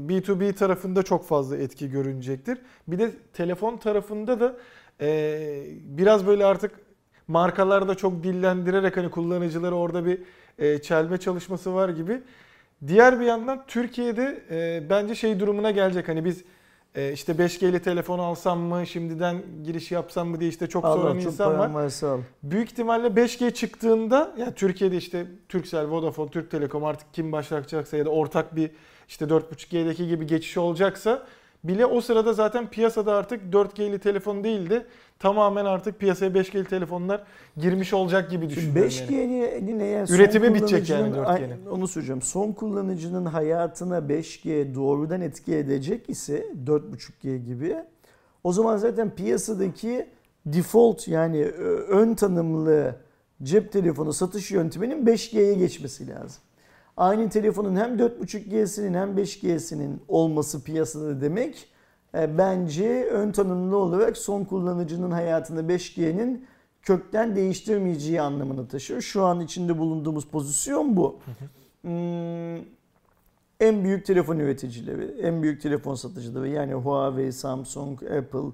B2B 0.08 0.54
tarafında 0.54 1.04
çok 1.04 1.26
fazla 1.26 1.58
etki 1.58 1.90
görünecektir. 1.90 2.58
Bir 2.88 3.00
de 3.00 3.12
telefon 3.34 3.78
tarafında 3.78 4.40
da 4.40 4.56
e, 5.02 5.64
biraz 5.84 6.28
böyle 6.28 6.46
artık 6.46 6.72
markalarda 7.28 7.96
çok 7.96 8.24
dillendirerek 8.24 8.98
hani 8.98 9.12
kullanıcıları 9.12 9.76
orada 9.76 10.06
bir 10.06 10.22
e, 10.58 10.82
çelme 10.82 11.18
çalışması 11.18 11.74
var 11.74 11.90
gibi. 11.90 12.22
Diğer 12.88 13.20
bir 13.20 13.26
yandan 13.26 13.64
Türkiye'de 13.68 14.44
e, 14.52 14.90
bence 14.90 15.16
şey 15.16 15.40
durumuna 15.40 15.72
gelecek. 15.72 16.08
Hani 16.08 16.26
biz 16.26 16.44
e, 16.96 17.14
işte 17.14 17.34
5G'li 17.34 17.82
telefon 17.82 18.20
alsam 18.20 18.60
mı, 18.60 18.88
şimdiden 18.88 19.42
giriş 19.64 19.92
yapsam 19.92 20.28
mı 20.28 20.40
diye 20.40 20.50
işte 20.50 20.68
çok 20.68 20.84
soran 20.86 21.06
Allah 21.06 21.14
çok 21.14 21.32
insan 21.32 21.60
var. 21.60 21.70
varsa. 21.70 22.18
Büyük 22.44 22.72
ihtimalle 22.72 23.08
5G 23.08 23.54
çıktığında 23.54 24.36
ya 24.38 24.54
Türkiye'de 24.54 24.98
işte 24.98 25.26
Turkcell, 25.50 25.90
Vodafone, 25.90 26.30
Türk 26.30 26.52
Telekom 26.52 26.86
artık 26.86 27.14
kim 27.14 27.32
başlatacaksa 27.32 27.98
ya 27.98 28.06
da 28.06 28.10
ortak 28.10 28.56
bir 28.56 28.72
işte 29.08 29.26
4.5G'deki 29.26 30.08
gibi 30.08 30.28
geçiş 30.28 30.58
olacaksa 30.58 31.28
bile 31.64 31.86
o 31.86 32.02
sırada 32.02 32.34
zaten 32.34 32.68
piyasada 32.70 33.14
artık 33.16 33.42
4G'li 33.54 34.00
telefon 34.00 34.44
değil 34.44 34.70
de 34.70 34.86
tamamen 35.20 35.66
artık 35.66 36.00
piyasaya 36.00 36.32
5G'li 36.32 36.66
telefonlar 36.66 37.24
girmiş 37.58 37.94
olacak 37.94 38.32
gibi 38.32 38.50
düşünüyorum. 38.50 38.92
yani. 39.10 39.10
5G'nin 39.10 39.80
eğer 39.80 40.06
son 40.06 40.16
Üretimi 40.16 40.54
bitecek 40.56 40.90
yani 40.90 41.10
kullanıcının- 41.14 41.26
4G'nin. 41.26 41.66
Ay- 41.66 41.72
Onu 41.72 41.88
söyleyeceğim. 41.88 42.22
Son 42.22 42.52
kullanıcının 42.52 43.26
hayatına 43.26 43.98
5G 44.10 44.76
doğrudan 44.76 45.22
etki 45.22 45.56
edecek 45.56 46.10
ise 46.10 46.46
4.5G 46.66 47.38
gibi 47.38 47.76
o 48.44 48.54
zaman 48.54 48.78
zaten 48.78 49.16
piyasadaki 49.16 50.08
default 50.46 51.08
yani 51.08 51.44
ön 51.90 52.14
tanımlı 52.16 52.96
cep 53.44 53.72
telefonu 53.72 54.14
satış 54.14 54.52
yönteminin 54.52 55.06
5G'ye 55.06 55.54
geçmesi 55.54 56.08
lazım. 56.08 56.42
Aynı 57.00 57.30
telefonun 57.30 57.76
hem 57.76 57.98
4.5G'sinin 57.98 58.94
hem 58.94 59.18
5G'sinin 59.18 60.02
olması 60.08 60.64
piyasada 60.64 61.22
demek 61.22 61.68
e, 62.16 62.38
bence 62.38 63.06
ön 63.12 63.32
tanımlı 63.32 63.78
olarak 63.78 64.18
son 64.18 64.44
kullanıcının 64.44 65.12
hayatında 65.12 65.74
5G'nin 65.74 66.46
kökten 66.82 67.36
değiştirmeyeceği 67.36 68.22
anlamını 68.22 68.68
taşıyor. 68.68 69.02
Şu 69.02 69.24
an 69.24 69.40
içinde 69.40 69.78
bulunduğumuz 69.78 70.28
pozisyon 70.28 70.98
bu. 70.98 71.20
Hmm, 71.82 72.58
en 73.60 73.84
büyük 73.84 74.06
telefon 74.06 74.40
üreticileri, 74.40 75.22
en 75.22 75.44
büyük 75.44 75.62
telefon 75.62 75.96
satıcıları 75.96 76.48
yani 76.48 76.74
Huawei, 76.74 77.32
Samsung, 77.32 78.04
Apple 78.04 78.50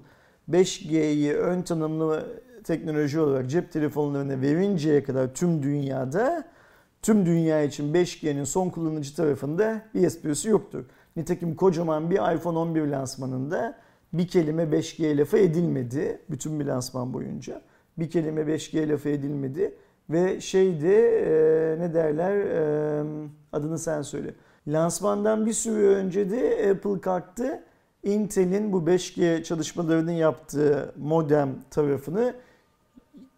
5G'yi 0.50 1.34
ön 1.34 1.62
tanımlı 1.62 2.42
teknoloji 2.64 3.20
olarak 3.20 3.50
cep 3.50 3.72
telefonlarına 3.72 4.40
verinceye 4.40 5.02
kadar 5.02 5.34
tüm 5.34 5.62
dünyada 5.62 6.55
tüm 7.02 7.26
dünya 7.26 7.62
için 7.62 7.94
5G'nin 7.94 8.44
son 8.44 8.68
kullanıcı 8.68 9.16
tarafında 9.16 9.82
bir 9.94 10.02
esprisi 10.02 10.48
yoktur. 10.48 10.84
Nitekim 11.16 11.54
kocaman 11.54 12.10
bir 12.10 12.34
iPhone 12.34 12.58
11 12.58 12.86
lansmanında 12.86 13.78
bir 14.12 14.28
kelime 14.28 14.62
5G 14.62 15.18
lafı 15.18 15.38
edilmedi 15.38 16.20
bütün 16.30 16.60
bir 16.60 16.64
lansman 16.64 17.12
boyunca. 17.12 17.62
Bir 17.98 18.10
kelime 18.10 18.40
5G 18.40 18.88
lafı 18.88 19.08
edilmedi 19.08 19.74
ve 20.10 20.40
şeydi 20.40 20.86
e, 20.86 21.76
ne 21.78 21.94
derler 21.94 22.36
e, 22.36 23.04
adını 23.52 23.78
sen 23.78 24.02
söyle. 24.02 24.34
Lansmandan 24.68 25.46
bir 25.46 25.52
süre 25.52 25.86
önce 25.86 26.30
de 26.30 26.70
Apple 26.70 27.00
kalktı. 27.00 27.62
Intel'in 28.02 28.72
bu 28.72 28.78
5G 28.78 29.42
çalışmalarını 29.42 30.12
yaptığı 30.12 30.94
modem 30.98 31.54
tarafını 31.70 32.34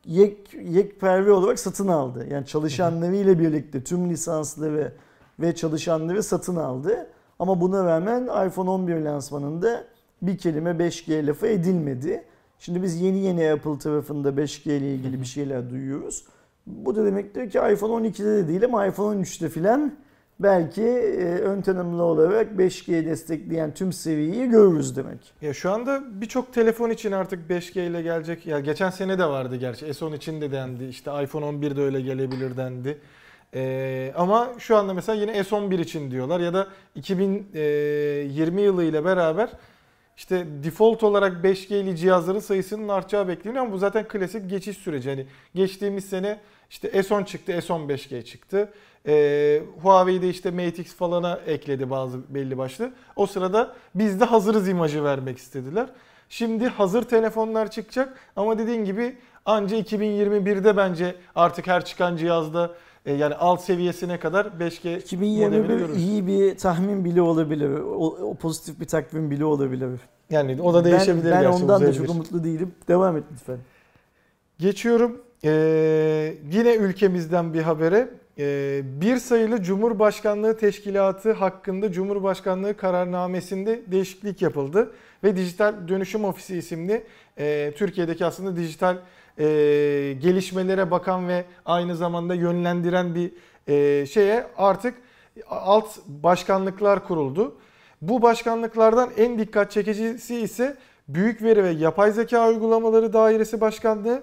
yek, 0.08 0.54
yekperve 0.54 1.32
olarak 1.32 1.58
satın 1.58 1.88
aldı. 1.88 2.26
Yani 2.30 2.46
çalışanlarıyla 2.46 3.38
birlikte 3.38 3.84
tüm 3.84 4.10
lisansları 4.10 4.92
ve 5.40 5.54
çalışanları 5.54 6.22
satın 6.22 6.56
aldı. 6.56 7.06
Ama 7.38 7.60
buna 7.60 7.84
rağmen 7.84 8.48
iPhone 8.48 8.70
11 8.70 8.96
lansmanında 8.96 9.84
bir 10.22 10.38
kelime 10.38 10.70
5G 10.70 11.26
lafı 11.26 11.46
edilmedi. 11.46 12.24
Şimdi 12.58 12.82
biz 12.82 13.00
yeni 13.00 13.18
yeni 13.18 13.52
Apple 13.52 13.78
tarafında 13.78 14.28
5G 14.28 14.76
ile 14.76 14.94
ilgili 14.94 15.20
bir 15.20 15.26
şeyler 15.26 15.70
duyuyoruz. 15.70 16.24
Bu 16.66 16.96
da 16.96 17.04
demektir 17.04 17.50
ki 17.50 17.58
iPhone 17.58 18.08
12'de 18.08 18.36
de 18.36 18.48
değil 18.48 18.64
ama 18.64 18.86
iPhone 18.86 19.20
13'te 19.20 19.48
filan 19.48 19.92
belki 20.40 20.82
e, 20.82 21.24
ön 21.24 21.60
tanımlı 21.60 22.02
olarak 22.02 22.52
5G 22.52 23.06
destekleyen 23.06 23.74
tüm 23.74 23.92
seviyeyi 23.92 24.48
görürüz 24.50 24.96
demek. 24.96 25.32
Ya 25.42 25.54
şu 25.54 25.70
anda 25.70 26.02
birçok 26.20 26.52
telefon 26.52 26.90
için 26.90 27.12
artık 27.12 27.50
5G 27.50 27.90
ile 27.90 28.02
gelecek. 28.02 28.46
Ya 28.46 28.60
geçen 28.60 28.90
sene 28.90 29.18
de 29.18 29.24
vardı 29.24 29.56
gerçi. 29.56 29.86
S10 29.86 30.16
için 30.16 30.40
de 30.40 30.52
dendi. 30.52 30.84
İşte 30.84 31.22
iPhone 31.22 31.44
11 31.44 31.76
de 31.76 31.82
öyle 31.82 32.00
gelebilir 32.00 32.56
dendi. 32.56 32.98
Ee, 33.54 34.12
ama 34.16 34.52
şu 34.58 34.76
anda 34.76 34.94
mesela 34.94 35.20
yine 35.20 35.32
S11 35.32 35.80
için 35.80 36.10
diyorlar 36.10 36.40
ya 36.40 36.54
da 36.54 36.68
2020 36.94 38.62
yılı 38.62 38.84
ile 38.84 39.04
beraber 39.04 39.50
işte 40.16 40.46
default 40.64 41.02
olarak 41.02 41.44
5G'li 41.44 41.96
cihazların 41.96 42.38
sayısının 42.38 42.88
artacağı 42.88 43.28
bekleniyor 43.28 43.64
ama 43.64 43.72
bu 43.72 43.78
zaten 43.78 44.08
klasik 44.08 44.50
geçiş 44.50 44.76
süreci. 44.76 45.10
Hani 45.10 45.26
geçtiğimiz 45.54 46.04
sene 46.04 46.40
İşte 46.70 46.88
S10 46.88 47.26
çıktı, 47.26 47.52
S15G 47.52 48.24
çıktı. 48.24 48.72
Ee, 49.06 49.62
Huawei'de 49.82 50.28
işte 50.28 50.50
Mate 50.50 50.82
X 50.82 50.94
falana 50.94 51.40
ekledi 51.46 51.90
bazı 51.90 52.34
belli 52.34 52.58
başlı. 52.58 52.92
O 53.16 53.26
sırada 53.26 53.74
biz 53.94 54.20
de 54.20 54.24
hazırız 54.24 54.68
imajı 54.68 55.04
vermek 55.04 55.38
istediler. 55.38 55.86
Şimdi 56.28 56.66
hazır 56.66 57.02
telefonlar 57.02 57.70
çıkacak 57.70 58.18
ama 58.36 58.58
dediğin 58.58 58.84
gibi 58.84 59.16
anca 59.44 59.76
2021'de 59.76 60.76
bence 60.76 61.14
artık 61.34 61.66
her 61.66 61.84
çıkan 61.84 62.16
cihazda 62.16 62.70
e, 63.06 63.12
yani 63.12 63.34
alt 63.34 63.60
seviyesine 63.60 64.18
kadar 64.18 64.46
5G 64.46 64.88
modelini 64.88 64.98
2021 64.98 65.68
görürüz. 65.68 65.96
iyi 65.96 66.26
bir 66.26 66.58
tahmin 66.58 67.04
bile 67.04 67.22
olabilir. 67.22 67.70
O, 67.70 68.06
o 68.06 68.34
pozitif 68.34 68.80
bir 68.80 68.86
takvim 68.86 69.30
bile 69.30 69.44
olabilir. 69.44 70.00
Yani 70.30 70.62
o 70.62 70.74
da 70.74 70.84
değişebilir 70.84 71.30
ben, 71.30 71.44
ben 71.44 71.50
ondan 71.50 71.82
da 71.82 71.92
çok 71.92 72.08
umutlu 72.08 72.44
değilim. 72.44 72.74
Devam 72.88 73.16
et 73.16 73.24
lütfen. 73.32 73.58
Geçiyorum. 74.58 75.27
Ee, 75.44 76.34
yine 76.52 76.74
ülkemizden 76.74 77.54
bir 77.54 77.62
habere. 77.62 78.08
Ee, 78.38 78.80
bir 78.84 79.16
sayılı 79.16 79.62
Cumhurbaşkanlığı 79.62 80.56
Teşkilatı 80.56 81.32
hakkında 81.32 81.92
Cumhurbaşkanlığı 81.92 82.76
kararnamesinde 82.76 83.82
değişiklik 83.86 84.42
yapıldı. 84.42 84.92
Ve 85.24 85.36
Dijital 85.36 85.88
Dönüşüm 85.88 86.24
Ofisi 86.24 86.56
isimli 86.56 87.04
e, 87.38 87.72
Türkiye'deki 87.76 88.24
aslında 88.26 88.56
dijital 88.56 88.96
e, 89.38 89.44
gelişmelere 90.20 90.90
bakan 90.90 91.28
ve 91.28 91.44
aynı 91.64 91.96
zamanda 91.96 92.34
yönlendiren 92.34 93.14
bir 93.14 93.32
e, 93.68 94.06
şeye 94.06 94.46
artık 94.56 94.94
alt 95.50 95.98
başkanlıklar 96.06 97.06
kuruldu. 97.06 97.56
Bu 98.02 98.22
başkanlıklardan 98.22 99.10
en 99.16 99.38
dikkat 99.38 99.70
çekicisi 99.70 100.36
ise 100.36 100.76
Büyük 101.08 101.42
Veri 101.42 101.64
ve 101.64 101.70
Yapay 101.70 102.12
Zeka 102.12 102.48
Uygulamaları 102.48 103.12
Dairesi 103.12 103.60
Başkanlığı, 103.60 104.22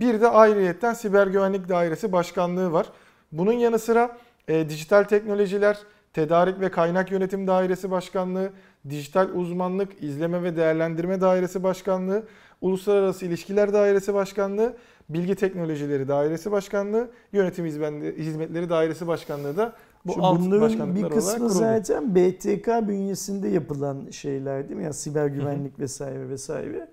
bir 0.00 0.20
de 0.20 0.28
ayrıyetten 0.28 0.94
Siber 0.94 1.26
Güvenlik 1.26 1.68
Dairesi 1.68 2.12
Başkanlığı 2.12 2.72
var. 2.72 2.86
Bunun 3.32 3.52
yanı 3.52 3.78
sıra 3.78 4.16
e, 4.48 4.68
Dijital 4.68 5.04
Teknolojiler, 5.04 5.78
Tedarik 6.12 6.60
ve 6.60 6.70
Kaynak 6.70 7.12
Yönetim 7.12 7.46
Dairesi 7.46 7.90
Başkanlığı, 7.90 8.50
Dijital 8.90 9.28
Uzmanlık, 9.34 10.02
İzleme 10.02 10.42
ve 10.42 10.56
Değerlendirme 10.56 11.20
Dairesi 11.20 11.62
Başkanlığı, 11.62 12.22
Uluslararası 12.60 13.26
İlişkiler 13.26 13.72
Dairesi 13.72 14.14
Başkanlığı, 14.14 14.76
Bilgi 15.08 15.34
Teknolojileri 15.34 16.08
Dairesi 16.08 16.52
Başkanlığı, 16.52 17.10
Yönetim 17.32 17.66
Hizmetleri 17.66 18.70
Dairesi 18.70 19.06
Başkanlığı 19.06 19.56
da 19.56 19.72
bu 20.04 20.14
alt 20.18 20.40
bunların 20.40 20.94
bir 20.94 21.08
kısmı 21.08 21.50
zaten 21.50 22.14
BTK 22.14 22.68
bünyesinde 22.88 23.48
yapılan 23.48 24.10
şeyler 24.10 24.68
değil 24.68 24.76
mi? 24.76 24.84
Yani 24.84 24.94
siber 24.94 25.26
güvenlik 25.26 25.78
vesaire 25.78 26.28
vesaire. 26.28 26.88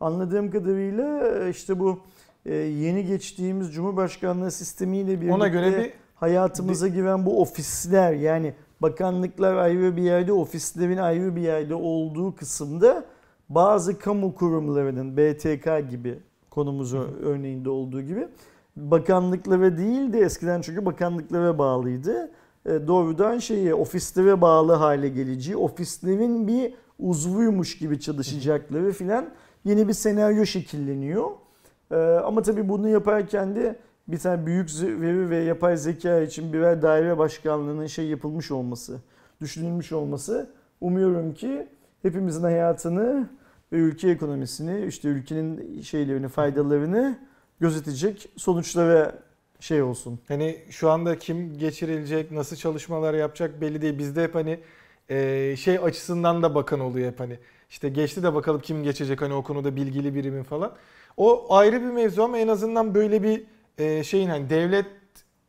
Anladığım 0.00 0.50
kadarıyla 0.50 1.28
e, 1.28 1.50
işte 1.50 1.78
bu 1.78 1.98
e, 2.46 2.54
yeni 2.54 3.06
geçtiğimiz 3.06 3.74
Cumhurbaşkanlığı 3.74 4.50
sistemiyle 4.50 5.20
birlikte 5.20 5.34
Ona 5.34 5.48
göre 5.48 5.78
bir 5.78 5.92
hayatımıza 6.14 6.88
giren 6.88 7.26
bu 7.26 7.40
ofisler 7.40 8.12
yani 8.12 8.54
bakanlıklar 8.82 9.56
ayrı 9.56 9.96
bir 9.96 10.02
yerde, 10.02 10.32
ofislerin 10.32 10.96
ayrı 10.96 11.36
bir 11.36 11.40
yerde 11.40 11.74
olduğu 11.74 12.34
kısımda 12.34 13.04
bazı 13.48 13.98
kamu 13.98 14.34
kurumlarının 14.34 15.16
BTK 15.16 15.90
gibi 15.90 16.18
konumuz 16.50 16.94
örneğinde 17.22 17.70
olduğu 17.70 18.02
gibi 18.02 18.28
bakanlıklara 18.76 19.76
değil 19.76 20.12
de 20.12 20.20
eskiden 20.20 20.60
çünkü 20.60 20.86
bakanlıklara 20.86 21.58
bağlıydı. 21.58 22.30
E, 22.66 22.70
doğrudan 22.86 23.38
şeye 23.38 23.74
ofislere 23.74 24.40
bağlı 24.40 24.72
hale 24.72 25.08
geleceği, 25.08 25.56
ofislerin 25.56 26.48
bir 26.48 26.74
uzvuymuş 26.98 27.78
gibi 27.78 28.00
çalışacakları 28.00 28.92
filan 28.92 29.30
yeni 29.64 29.88
bir 29.88 29.92
senaryo 29.92 30.46
şekilleniyor. 30.46 31.30
E, 31.90 31.96
ama 31.96 32.42
tabii 32.42 32.68
bunu 32.68 32.88
yaparken 32.88 33.56
de 33.56 33.76
bir 34.08 34.18
tane 34.18 34.46
büyük 34.46 34.70
veri 34.82 35.30
ve 35.30 35.36
yapay 35.36 35.76
zeka 35.76 36.20
için 36.20 36.52
birer 36.52 36.82
daire 36.82 37.18
başkanlığının 37.18 37.86
şey 37.86 38.06
yapılmış 38.06 38.50
olması, 38.50 39.00
düşünülmüş 39.40 39.92
olması 39.92 40.50
umuyorum 40.80 41.34
ki 41.34 41.66
hepimizin 42.02 42.42
hayatını 42.42 43.28
ve 43.72 43.76
ülke 43.76 44.10
ekonomisini, 44.10 44.86
işte 44.86 45.08
ülkenin 45.08 45.80
şeylerini, 45.80 46.28
faydalarını 46.28 47.18
gözetecek 47.60 48.28
sonuçlara 48.36 49.14
şey 49.60 49.82
olsun. 49.82 50.20
Hani 50.28 50.58
şu 50.70 50.90
anda 50.90 51.18
kim 51.18 51.58
geçirilecek, 51.58 52.30
nasıl 52.30 52.56
çalışmalar 52.56 53.14
yapacak 53.14 53.60
belli 53.60 53.82
değil. 53.82 53.98
Bizde 53.98 54.22
hep 54.22 54.34
hani 54.34 54.60
şey 55.56 55.78
açısından 55.78 56.42
da 56.42 56.54
bakan 56.54 56.80
oluyor 56.80 57.12
hep 57.12 57.20
hani. 57.20 57.38
İşte 57.70 57.88
geçti 57.88 58.22
de 58.22 58.34
bakalım 58.34 58.60
kim 58.60 58.82
geçecek 58.82 59.22
hani 59.22 59.34
o 59.34 59.42
konuda 59.42 59.76
bilgili 59.76 60.14
birimin 60.14 60.42
falan. 60.42 60.72
O 61.16 61.46
ayrı 61.56 61.80
bir 61.80 61.86
mevzu 61.86 62.22
ama 62.22 62.38
en 62.38 62.48
azından 62.48 62.94
böyle 62.94 63.22
bir 63.22 63.42
e, 63.78 64.04
şeyin 64.04 64.28
hani 64.28 64.50
devlet 64.50 64.86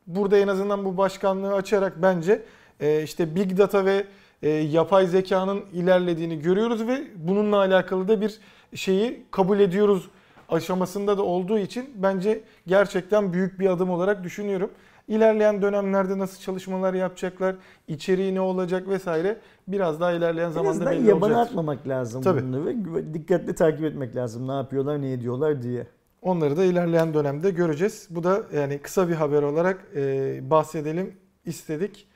burada 0.06 0.38
en 0.38 0.48
azından 0.48 0.84
bu 0.84 0.96
başkanlığı 0.96 1.54
açarak 1.54 2.02
bence 2.02 2.42
e, 2.80 3.02
işte 3.02 3.34
big 3.34 3.58
data 3.58 3.84
ve 3.84 4.06
e, 4.42 4.48
yapay 4.48 5.06
zekanın 5.06 5.64
ilerlediğini 5.72 6.38
görüyoruz 6.42 6.86
ve 6.86 7.02
bununla 7.16 7.56
alakalı 7.56 8.08
da 8.08 8.20
bir 8.20 8.40
şeyi 8.74 9.26
kabul 9.30 9.60
ediyoruz 9.60 10.08
aşamasında 10.48 11.18
da 11.18 11.22
olduğu 11.22 11.58
için 11.58 11.90
bence 11.94 12.40
gerçekten 12.66 13.32
büyük 13.32 13.60
bir 13.60 13.66
adım 13.66 13.90
olarak 13.90 14.24
düşünüyorum. 14.24 14.70
İlerleyen 15.08 15.62
dönemlerde 15.62 16.18
nasıl 16.18 16.40
çalışmalar 16.40 16.94
yapacaklar, 16.94 17.56
içeriği 17.88 18.34
ne 18.34 18.40
olacak 18.40 18.88
vesaire 18.88 19.38
biraz 19.68 20.00
daha 20.00 20.12
ilerleyen 20.12 20.48
En 20.48 20.52
zamanda 20.52 20.90
belli 20.90 21.08
yabana 21.08 21.32
olacak. 21.34 21.46
atmamak 21.48 21.88
lazım 21.88 22.22
Tabii. 22.22 22.42
bunları 22.42 22.66
ve 22.66 23.14
dikkatli 23.14 23.54
takip 23.54 23.84
etmek 23.84 24.16
lazım. 24.16 24.48
Ne 24.48 24.52
yapıyorlar, 24.52 25.02
ne 25.02 25.12
ediyorlar 25.12 25.62
diye. 25.62 25.86
Onları 26.22 26.56
da 26.56 26.64
ilerleyen 26.64 27.14
dönemde 27.14 27.50
göreceğiz. 27.50 28.06
Bu 28.10 28.24
da 28.24 28.42
yani 28.56 28.78
kısa 28.78 29.08
bir 29.08 29.14
haber 29.14 29.42
olarak 29.42 29.86
e, 29.96 30.50
bahsedelim 30.50 31.14
istedik. 31.44 32.08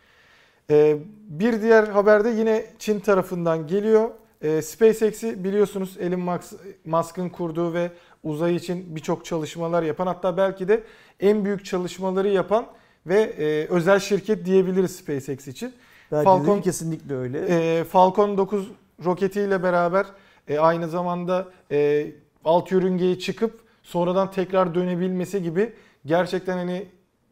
E, 0.71 0.99
bir 1.29 1.63
diğer 1.63 1.85
haberde 1.85 2.29
yine 2.29 2.65
Çin 2.79 3.01
tarafından 3.01 3.67
geliyor. 3.67 4.11
E, 4.43 4.63
SpaceX'i 4.63 5.45
biliyorsunuz 5.45 5.97
Elon 6.01 6.21
Musk- 6.21 6.57
Musk'ın 6.85 7.29
kurduğu 7.29 7.75
ve 7.75 7.91
uzay 8.25 8.57
için 8.57 8.97
birçok 8.97 9.25
çalışmalar 9.25 9.83
yapan 9.83 10.07
hatta 10.07 10.37
belki 10.37 10.69
de 10.69 10.83
en 11.21 11.45
büyük 11.45 11.65
çalışmaları 11.65 12.29
yapan 12.29 12.67
ve 13.07 13.21
e, 13.21 13.67
özel 13.67 13.99
şirket 13.99 14.45
diyebiliriz 14.45 14.97
SpaceX 14.97 15.49
için. 15.49 15.73
Belki 16.13 16.29
Falcon- 16.29 16.57
de 16.59 16.61
kesinlikle 16.61 17.15
öyle. 17.15 17.39
E, 17.49 17.85
Falcon 17.85 18.39
9 18.39 18.71
roketiyle 19.05 19.63
beraber 19.63 20.07
e, 20.49 20.59
aynı 20.59 20.89
zamanda 20.89 21.47
e, 21.71 22.07
alt 22.45 22.71
yörüngeye 22.73 23.19
çıkıp 23.19 23.61
sonradan 23.83 24.31
tekrar 24.31 24.75
dönebilmesi 24.75 25.43
gibi 25.43 25.73
gerçekten 26.07 26.57
hani 26.57 26.87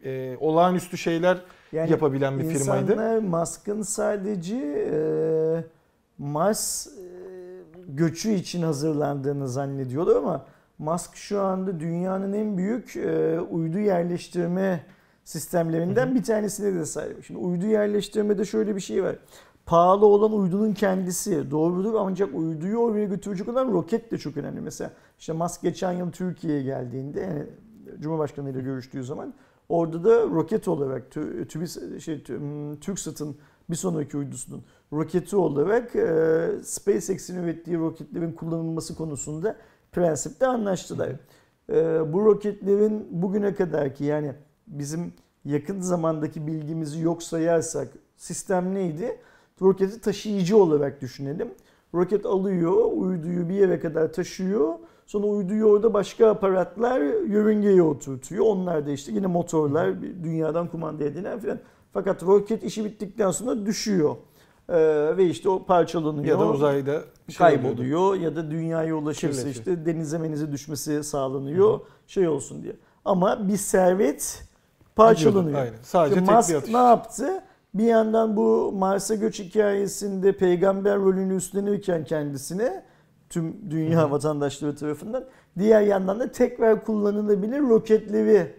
e, 0.05 0.37
olağanüstü 0.41 0.99
şeyler 0.99 1.39
Yani 1.73 1.91
yapabilen 1.91 2.39
bir 2.39 2.45
firmaydı. 2.45 2.93
İnsanlar 2.93 3.19
Musk'ın 3.19 3.83
sadece 3.83 4.57
e, 4.93 4.97
Mars 6.19 6.87
e, 6.87 6.91
göçü 7.89 8.31
için 8.33 8.63
hazırlandığını 8.63 9.49
zannediyorlar 9.49 10.17
ama 10.17 10.47
Musk 10.79 11.17
şu 11.17 11.41
anda 11.41 11.81
dünyanın 11.81 12.33
en 12.33 12.59
büyük 12.59 12.97
e, 12.97 13.41
uydu 13.41 13.79
yerleştirme 13.79 14.81
sistemlerinden 15.25 16.15
bir 16.15 16.23
tanesine 16.23 16.75
de 16.75 16.87
sahip. 16.87 17.25
Şimdi 17.25 17.41
uydu 17.41 17.67
yerleştirmede 17.67 18.45
şöyle 18.45 18.77
bir 18.77 18.81
şey 18.81 19.03
var. 19.03 19.17
Pahalı 19.67 20.07
olan 20.07 20.33
uydunun 20.33 20.73
kendisi 20.73 21.51
doğrudur 21.51 21.95
ancak 21.99 22.35
uyduyu 22.35 22.77
oraya 22.79 23.05
götürecek 23.05 23.49
olan 23.49 23.73
roket 23.73 24.11
de 24.11 24.19
çok 24.19 24.37
önemli. 24.37 24.61
Mesela 24.61 24.91
işte 25.19 25.33
Musk 25.33 25.63
geçen 25.63 25.93
yıl 25.93 26.11
Türkiye'ye 26.13 26.63
geldiğinde 26.63 27.21
yani 27.21 27.45
Cumhurbaşkanı 28.01 28.51
ile 28.51 28.61
görüştüğü 28.61 29.05
zaman 29.05 29.35
orada 29.69 30.05
da 30.05 30.23
roket 30.23 30.69
olarak 30.69 31.13
tü- 31.15 31.47
TÜBİS- 31.47 32.01
şey, 32.01 32.15
tü- 32.15 32.39
m, 32.39 32.77
TürkSat'ın 32.81 33.37
bir 33.71 33.77
sonraki 33.77 34.17
uydusunun 34.17 34.63
roketi 34.93 35.37
olarak 35.37 35.97
e, 35.97 36.49
SpaceX'in 36.63 37.43
ürettiği 37.43 37.79
roketlerin 37.79 38.33
kullanılması 38.33 38.97
konusunda 38.97 39.57
prensipte 39.93 40.47
anlaştılar. 40.47 41.11
E, 41.73 42.13
bu 42.13 42.25
roketlerin 42.25 43.09
bugüne 43.11 43.55
kadarki 43.55 44.05
yani 44.05 44.33
bizim 44.67 45.13
yakın 45.45 45.81
zamandaki 45.81 46.47
bilgimizi 46.47 47.01
yok 47.01 47.23
sayarsak 47.23 47.89
sistem 48.17 48.75
neydi? 48.75 49.19
Roketi 49.63 50.01
taşıyıcı 50.01 50.57
olarak 50.57 51.01
düşünelim. 51.01 51.49
Roket 51.95 52.27
alıyor, 52.27 52.93
uyduyu 52.97 53.49
bir 53.49 53.55
yere 53.55 53.81
kadar 53.81 54.13
taşıyor. 54.13 54.75
Sonra 55.07 55.27
uyduyu 55.27 55.65
orada 55.65 55.95
başka 55.95 56.31
aparatlar 56.31 57.01
yörüngeye 57.27 57.83
oturtuyor. 57.83 58.45
Onlar 58.47 58.87
da 58.87 58.91
işte 58.91 59.13
yine 59.13 59.27
motorlar 59.27 60.03
dünyadan 60.03 60.69
kumanda 60.69 61.05
edilen 61.05 61.39
filan. 61.39 61.59
Fakat 61.93 62.23
roket 62.23 62.65
işi 62.65 62.85
bittikten 62.85 63.31
sonra 63.31 63.67
düşüyor. 63.67 64.17
Ee, 64.69 65.17
ve 65.17 65.27
işte 65.27 65.49
o 65.49 65.65
parçalanıyor. 65.65 66.25
Ya 66.25 66.41
da 66.41 66.51
uzayda 66.51 66.93
şey 66.93 66.97
oluyordu. 66.99 67.39
kayboluyor 67.39 68.15
ya 68.15 68.37
da 68.37 68.51
dünyaya 68.51 68.95
ulaşırsa 68.97 69.43
Kirletiyor. 69.43 69.55
işte 69.55 69.87
denize 69.87 70.19
menize 70.19 70.53
düşmesi 70.53 71.05
sağlanıyor 71.05 71.81
şey 72.07 72.29
olsun 72.29 72.63
diye. 72.63 72.77
Ama 73.05 73.49
bir 73.49 73.57
servet 73.57 74.45
parçalanıyor. 74.97 75.59
Aynen. 75.59 75.75
Sadece 75.83 76.15
Şimdi 76.15 76.27
tek 76.27 76.37
Musk 76.37 76.51
bir 76.51 76.55
atış. 76.55 76.71
ne 76.73 76.79
yaptı? 76.79 77.43
Bir 77.75 77.85
yandan 77.85 78.37
bu 78.37 78.73
Mars'a 78.73 79.15
göç 79.15 79.41
hikayesinde 79.41 80.37
peygamber 80.37 80.99
rolünü 80.99 81.37
üstlenirken 81.37 82.05
kendisine 82.05 82.83
tüm 83.31 83.71
dünya 83.71 84.11
vatandaşları 84.11 84.77
tarafından 84.77 85.25
diğer 85.59 85.83
yandan 85.83 86.21
da 86.21 86.33
tekrar 86.33 86.85
kullanılabilir 86.85 87.61
roketleri 87.61 88.55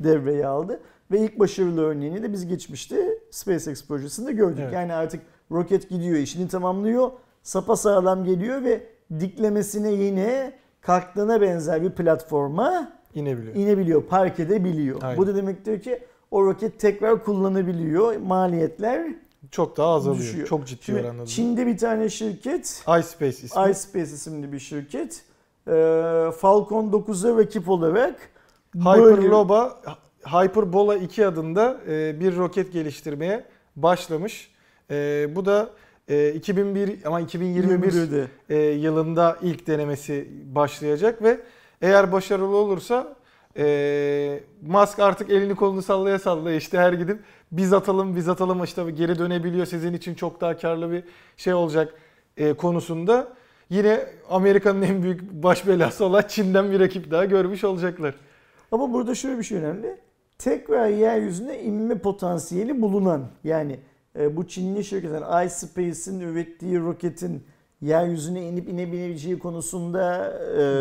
devreye 0.00 0.46
aldı. 0.46 0.80
Ve 1.10 1.20
ilk 1.20 1.38
başarılı 1.38 1.82
örneğini 1.82 2.22
de 2.22 2.32
biz 2.32 2.46
geçmişte 2.46 3.18
SpaceX 3.30 3.86
projesinde 3.86 4.32
gördük. 4.32 4.60
Evet. 4.62 4.72
Yani 4.72 4.92
artık 4.94 5.22
roket 5.50 5.88
gidiyor, 5.90 6.16
işini 6.16 6.48
tamamlıyor, 6.48 7.10
sapa 7.42 7.76
sağlam 7.76 8.24
geliyor 8.24 8.64
ve 8.64 8.86
diklemesine 9.20 9.92
yine 9.92 10.52
kalktığına 10.80 11.40
benzer 11.40 11.82
bir 11.82 11.90
platforma 11.90 12.92
İnebiliyor. 13.14 13.54
inebiliyor, 13.54 14.02
park 14.02 14.40
edebiliyor. 14.40 15.02
Aynen. 15.02 15.16
Bu 15.18 15.26
da 15.26 15.36
demektir 15.36 15.82
ki 15.82 15.98
o 16.30 16.44
roket 16.44 16.80
tekrar 16.80 17.24
kullanabiliyor. 17.24 18.16
Maliyetler 18.16 19.06
Çok 19.50 19.76
daha 19.76 19.88
azalıyor. 19.88 20.22
düşüyor. 20.22 20.46
Çok 20.48 20.66
ciddi 20.66 20.82
Şimdi 20.84 21.00
oranda. 21.00 21.26
Çin'de 21.26 21.66
bir 21.66 21.78
tane 21.78 22.08
şirket, 22.08 22.64
iSpace 23.00 23.28
ismi. 23.28 23.70
iSpace 23.70 24.02
isimli 24.04 24.52
bir 24.52 24.58
şirket, 24.58 25.22
e, 25.66 25.70
Falcon 26.38 26.92
9'a 26.92 27.38
rakip 27.38 27.68
olarak 27.68 28.14
Hyperloba 28.74 29.80
Hyperbola 30.24 30.96
2 30.96 31.26
adında 31.26 31.80
e, 31.88 32.20
bir 32.20 32.36
roket 32.36 32.72
geliştirmeye 32.72 33.44
başlamış. 33.76 34.50
E, 34.90 35.26
bu 35.36 35.44
da 35.44 35.70
e, 36.08 36.32
2001 36.32 36.98
ama 37.04 37.20
2021 37.20 37.92
21'de. 37.92 38.26
e, 38.48 38.56
yılında 38.58 39.36
ilk 39.42 39.66
denemesi 39.66 40.28
başlayacak 40.54 41.22
ve 41.22 41.40
eğer 41.82 42.12
başarılı 42.12 42.56
olursa 42.56 43.16
e, 43.56 44.40
Musk 44.62 44.98
artık 44.98 45.30
elini 45.30 45.54
kolunu 45.54 45.82
sallaya 45.82 46.18
sallaya 46.18 46.56
işte 46.56 46.78
her 46.78 46.92
gidip 46.92 47.20
biz 47.52 47.72
atalım 47.72 48.16
biz 48.16 48.28
atalım 48.28 48.64
işte 48.64 48.90
geri 48.90 49.18
dönebiliyor 49.18 49.66
sizin 49.66 49.92
için 49.92 50.14
çok 50.14 50.40
daha 50.40 50.56
karlı 50.56 50.92
bir 50.92 51.04
şey 51.36 51.54
olacak 51.54 51.94
e, 52.36 52.52
konusunda 52.52 53.28
yine 53.70 54.00
Amerika'nın 54.30 54.82
en 54.82 55.02
büyük 55.02 55.32
baş 55.32 55.66
belası 55.66 56.04
olan 56.04 56.24
Çin'den 56.28 56.70
bir 56.70 56.80
rakip 56.80 57.10
daha 57.10 57.24
görmüş 57.24 57.64
olacaklar. 57.64 58.14
Ama 58.72 58.92
burada 58.92 59.14
şöyle 59.14 59.38
bir 59.38 59.44
şey 59.44 59.58
önemli. 59.58 59.96
Tekrar 60.38 60.88
yeryüzüne 60.88 61.62
inme 61.62 61.98
potansiyeli 61.98 62.82
bulunan 62.82 63.26
yani 63.44 63.80
e, 64.18 64.36
bu 64.36 64.48
Çinli 64.48 64.84
şirketin 64.84 65.46
iSpace'in 65.46 66.20
ürettiği 66.20 66.80
roketin 66.80 67.44
yeryüzüne 67.80 68.48
inip 68.48 68.68
inebileceği 68.68 69.38
konusunda 69.38 70.32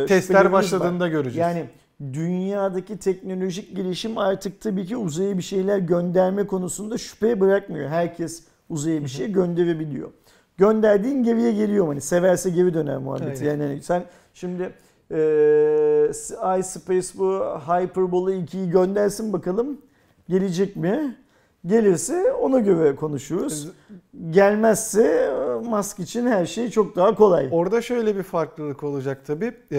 e, 0.03 0.05
Testler 0.05 0.51
başladığında 0.51 1.03
var. 1.03 1.09
göreceğiz. 1.09 1.37
Yani 1.37 1.65
dünyadaki 2.13 2.97
teknolojik 2.97 3.75
gelişim 3.75 4.17
artık 4.17 4.61
tabii 4.61 4.85
ki 4.85 4.97
uzaya 4.97 5.37
bir 5.37 5.43
şeyler 5.43 5.77
gönderme 5.77 6.47
konusunda 6.47 6.97
şüphe 6.97 7.39
bırakmıyor. 7.39 7.89
Herkes 7.89 8.43
uzaya 8.69 9.01
bir 9.01 9.07
şey 9.07 9.31
gönderebiliyor. 9.31 10.09
Gönderdiğin 10.57 11.23
geriye 11.23 11.51
geliyor 11.51 11.87
hani 11.87 12.01
severse 12.01 12.49
geri 12.49 12.73
döner 12.73 12.97
muhabbeti. 12.97 13.39
Aynen. 13.43 13.51
Yani 13.51 13.63
hani 13.63 13.81
sen 13.81 14.03
şimdi 14.33 14.63
e, 15.11 16.59
iSpace 16.59 17.07
bu 17.17 17.39
Hyperbola 17.67 18.31
2'yi 18.33 18.69
göndersin 18.69 19.33
bakalım 19.33 19.81
gelecek 20.29 20.75
mi? 20.75 21.15
Gelirse 21.65 22.31
ona 22.33 22.59
göre 22.59 22.95
konuşuruz. 22.95 23.71
Gelmezse 24.29 25.26
Musk 25.61 25.99
için 25.99 26.27
her 26.27 26.45
şey 26.45 26.69
çok 26.69 26.95
daha 26.95 27.15
kolay. 27.15 27.49
Orada 27.51 27.81
şöyle 27.81 28.15
bir 28.15 28.23
farklılık 28.23 28.83
olacak 28.83 29.25
tabii. 29.25 29.53
Ee, 29.71 29.77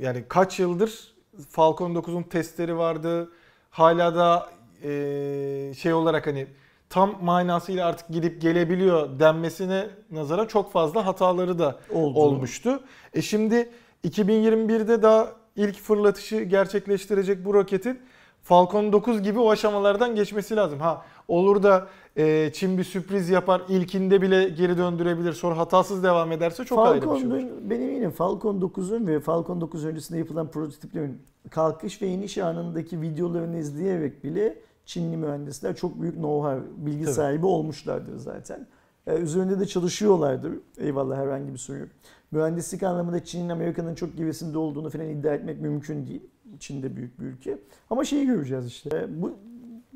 yani 0.00 0.24
kaç 0.28 0.60
yıldır 0.60 1.14
Falcon 1.50 1.94
9'un 1.94 2.22
testleri 2.22 2.76
vardı. 2.76 3.32
Hala 3.70 4.14
da 4.14 4.46
ee, 4.84 5.72
şey 5.78 5.92
olarak 5.92 6.26
hani 6.26 6.46
tam 6.90 7.24
manasıyla 7.24 7.86
artık 7.86 8.08
gidip 8.08 8.40
gelebiliyor 8.40 9.18
denmesine 9.18 9.86
nazara 10.10 10.48
çok 10.48 10.72
fazla 10.72 11.06
hataları 11.06 11.58
da 11.58 11.78
Oldu. 11.90 12.18
olmuştu. 12.18 12.80
E 13.14 13.22
şimdi 13.22 13.70
2021'de 14.04 15.02
daha 15.02 15.32
ilk 15.56 15.78
fırlatışı 15.78 16.36
gerçekleştirecek 16.42 17.44
bu 17.44 17.54
roketin 17.54 18.00
Falcon 18.42 18.92
9 18.92 19.22
gibi 19.22 19.38
o 19.38 19.50
aşamalardan 19.50 20.14
geçmesi 20.14 20.56
lazım. 20.56 20.80
Ha 20.80 21.04
olur 21.28 21.62
da 21.62 21.88
e, 22.16 22.50
Çin 22.52 22.78
bir 22.78 22.84
sürpriz 22.84 23.28
yapar, 23.28 23.62
ilkinde 23.68 24.22
bile 24.22 24.48
geri 24.48 24.78
döndürebilir, 24.78 25.32
sonra 25.32 25.58
hatasız 25.58 26.02
devam 26.02 26.32
ederse 26.32 26.64
çok 26.64 26.78
ayrı 26.78 27.14
bir 27.14 27.20
şey 27.20 27.26
olur. 27.26 27.42
Benim 27.70 27.90
eminim 27.90 28.10
Falcon 28.10 28.60
9'un 28.60 29.06
ve 29.06 29.20
Falcon 29.20 29.60
9 29.60 29.84
öncesinde 29.84 30.18
yapılan 30.18 30.48
prototiplerin 30.48 31.18
kalkış 31.50 32.02
ve 32.02 32.06
iniş 32.06 32.38
anındaki 32.38 33.00
videolarını 33.00 33.58
izleyerek 33.58 34.24
bile 34.24 34.58
Çinli 34.86 35.16
mühendisler 35.16 35.76
çok 35.76 36.02
büyük 36.02 36.16
know-how, 36.16 36.60
bilgi 36.76 37.04
Tabii. 37.04 37.14
sahibi 37.14 37.46
olmuşlardır 37.46 38.16
zaten. 38.16 38.66
Ee, 39.06 39.14
üzerinde 39.14 39.60
de 39.60 39.66
çalışıyorlardır. 39.66 40.52
Eyvallah 40.78 41.16
herhangi 41.16 41.52
bir 41.52 41.58
sorun 41.58 41.78
yok. 41.78 41.88
Mühendislik 42.30 42.82
anlamında 42.82 43.24
Çin'in 43.24 43.48
Amerika'nın 43.48 43.94
çok 43.94 44.16
gerisinde 44.16 44.58
olduğunu 44.58 44.90
falan 44.90 45.08
iddia 45.08 45.34
etmek 45.34 45.60
mümkün 45.60 46.06
değil. 46.06 46.22
Çin 46.58 46.82
de 46.82 46.96
büyük 46.96 47.20
bir 47.20 47.24
ülke. 47.24 47.58
Ama 47.90 48.04
şeyi 48.04 48.26
göreceğiz 48.26 48.66
işte. 48.66 49.08
Bu 49.08 49.32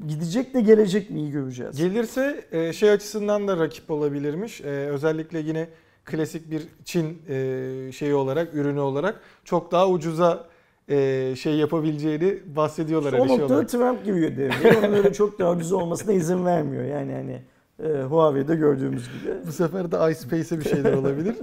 gidecek 0.08 0.54
de 0.54 0.60
gelecek 0.60 1.10
mi 1.10 1.18
iyi 1.20 1.30
göreceğiz. 1.30 1.76
Gelirse 1.76 2.44
e, 2.52 2.72
şey 2.72 2.90
açısından 2.90 3.48
da 3.48 3.56
rakip 3.56 3.90
olabilirmiş. 3.90 4.60
E, 4.60 4.64
özellikle 4.68 5.38
yine 5.38 5.68
klasik 6.04 6.50
bir 6.50 6.62
Çin 6.84 7.22
e, 7.28 7.92
şeyi 7.92 8.14
olarak, 8.14 8.54
ürünü 8.54 8.80
olarak 8.80 9.20
çok 9.44 9.72
daha 9.72 9.88
ucuza 9.88 10.46
e, 10.88 11.34
şey 11.36 11.56
yapabileceğini 11.56 12.38
bahsediyorlar. 12.56 13.12
hani 13.14 13.28
şey 13.28 13.38
noktada 13.38 13.54
olarak. 13.54 13.68
Trump 13.68 14.04
giriyor 14.04 14.36
devreye. 14.36 14.78
Onun 14.78 14.92
öyle 14.92 15.12
çok 15.12 15.38
daha 15.38 15.50
ucuz 15.52 15.72
olmasına 15.72 16.12
izin 16.12 16.44
vermiyor. 16.44 16.84
Yani 16.84 17.12
hani 17.12 17.42
e, 17.82 18.02
Huawei'de 18.02 18.56
gördüğümüz 18.56 19.02
gibi. 19.04 19.34
Bu 19.46 19.52
sefer 19.52 19.92
de 19.92 20.10
iSpace'e 20.12 20.58
bir 20.60 20.64
şeyler 20.64 20.92
olabilir. 21.00 21.36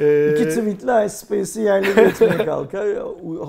E, 0.00 0.32
İki 0.32 0.48
tweetle 0.48 1.06
iSpace'i 1.06 1.64
yerle 1.64 2.02
etmeye 2.02 2.44
kalkar. 2.44 2.86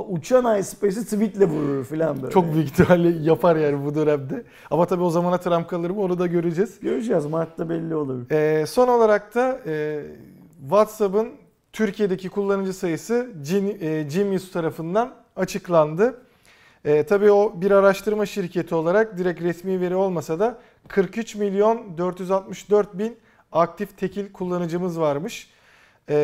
Uçan 0.09 0.59
iSpace'i 0.59 1.03
tweetle 1.03 1.45
vurur 1.45 1.83
falan 1.83 2.21
böyle. 2.21 2.33
Çok 2.33 2.53
büyük 2.53 2.67
ihtimalle 2.67 3.09
yapar 3.09 3.55
yani 3.55 3.85
bu 3.85 3.95
dönemde. 3.95 4.43
Ama 4.71 4.85
tabii 4.85 5.03
o 5.03 5.09
zamana 5.09 5.37
Trump 5.37 5.69
kalır 5.69 5.89
mı 5.89 6.01
onu 6.01 6.19
da 6.19 6.27
göreceğiz. 6.27 6.79
Göreceğiz. 6.79 7.25
Mart'ta 7.25 7.69
belli 7.69 7.95
olur. 7.95 8.31
Ee, 8.31 8.65
son 8.67 8.87
olarak 8.87 9.35
da 9.35 9.59
e, 9.65 10.03
WhatsApp'ın 10.61 11.29
Türkiye'deki 11.73 12.29
kullanıcı 12.29 12.73
sayısı 12.73 13.27
e, 13.81 14.03
Genius 14.03 14.51
tarafından 14.51 15.13
açıklandı. 15.35 16.21
E, 16.85 17.03
tabii 17.03 17.31
o 17.31 17.53
bir 17.61 17.71
araştırma 17.71 18.25
şirketi 18.25 18.75
olarak 18.75 19.17
direkt 19.17 19.41
resmi 19.41 19.81
veri 19.81 19.95
olmasa 19.95 20.39
da 20.39 20.57
43 20.87 21.35
milyon 21.35 21.97
464 21.97 22.97
bin 22.97 23.17
aktif 23.51 23.97
tekil 23.97 24.31
kullanıcımız 24.33 24.99
varmış. 24.99 25.49
E, 26.09 26.15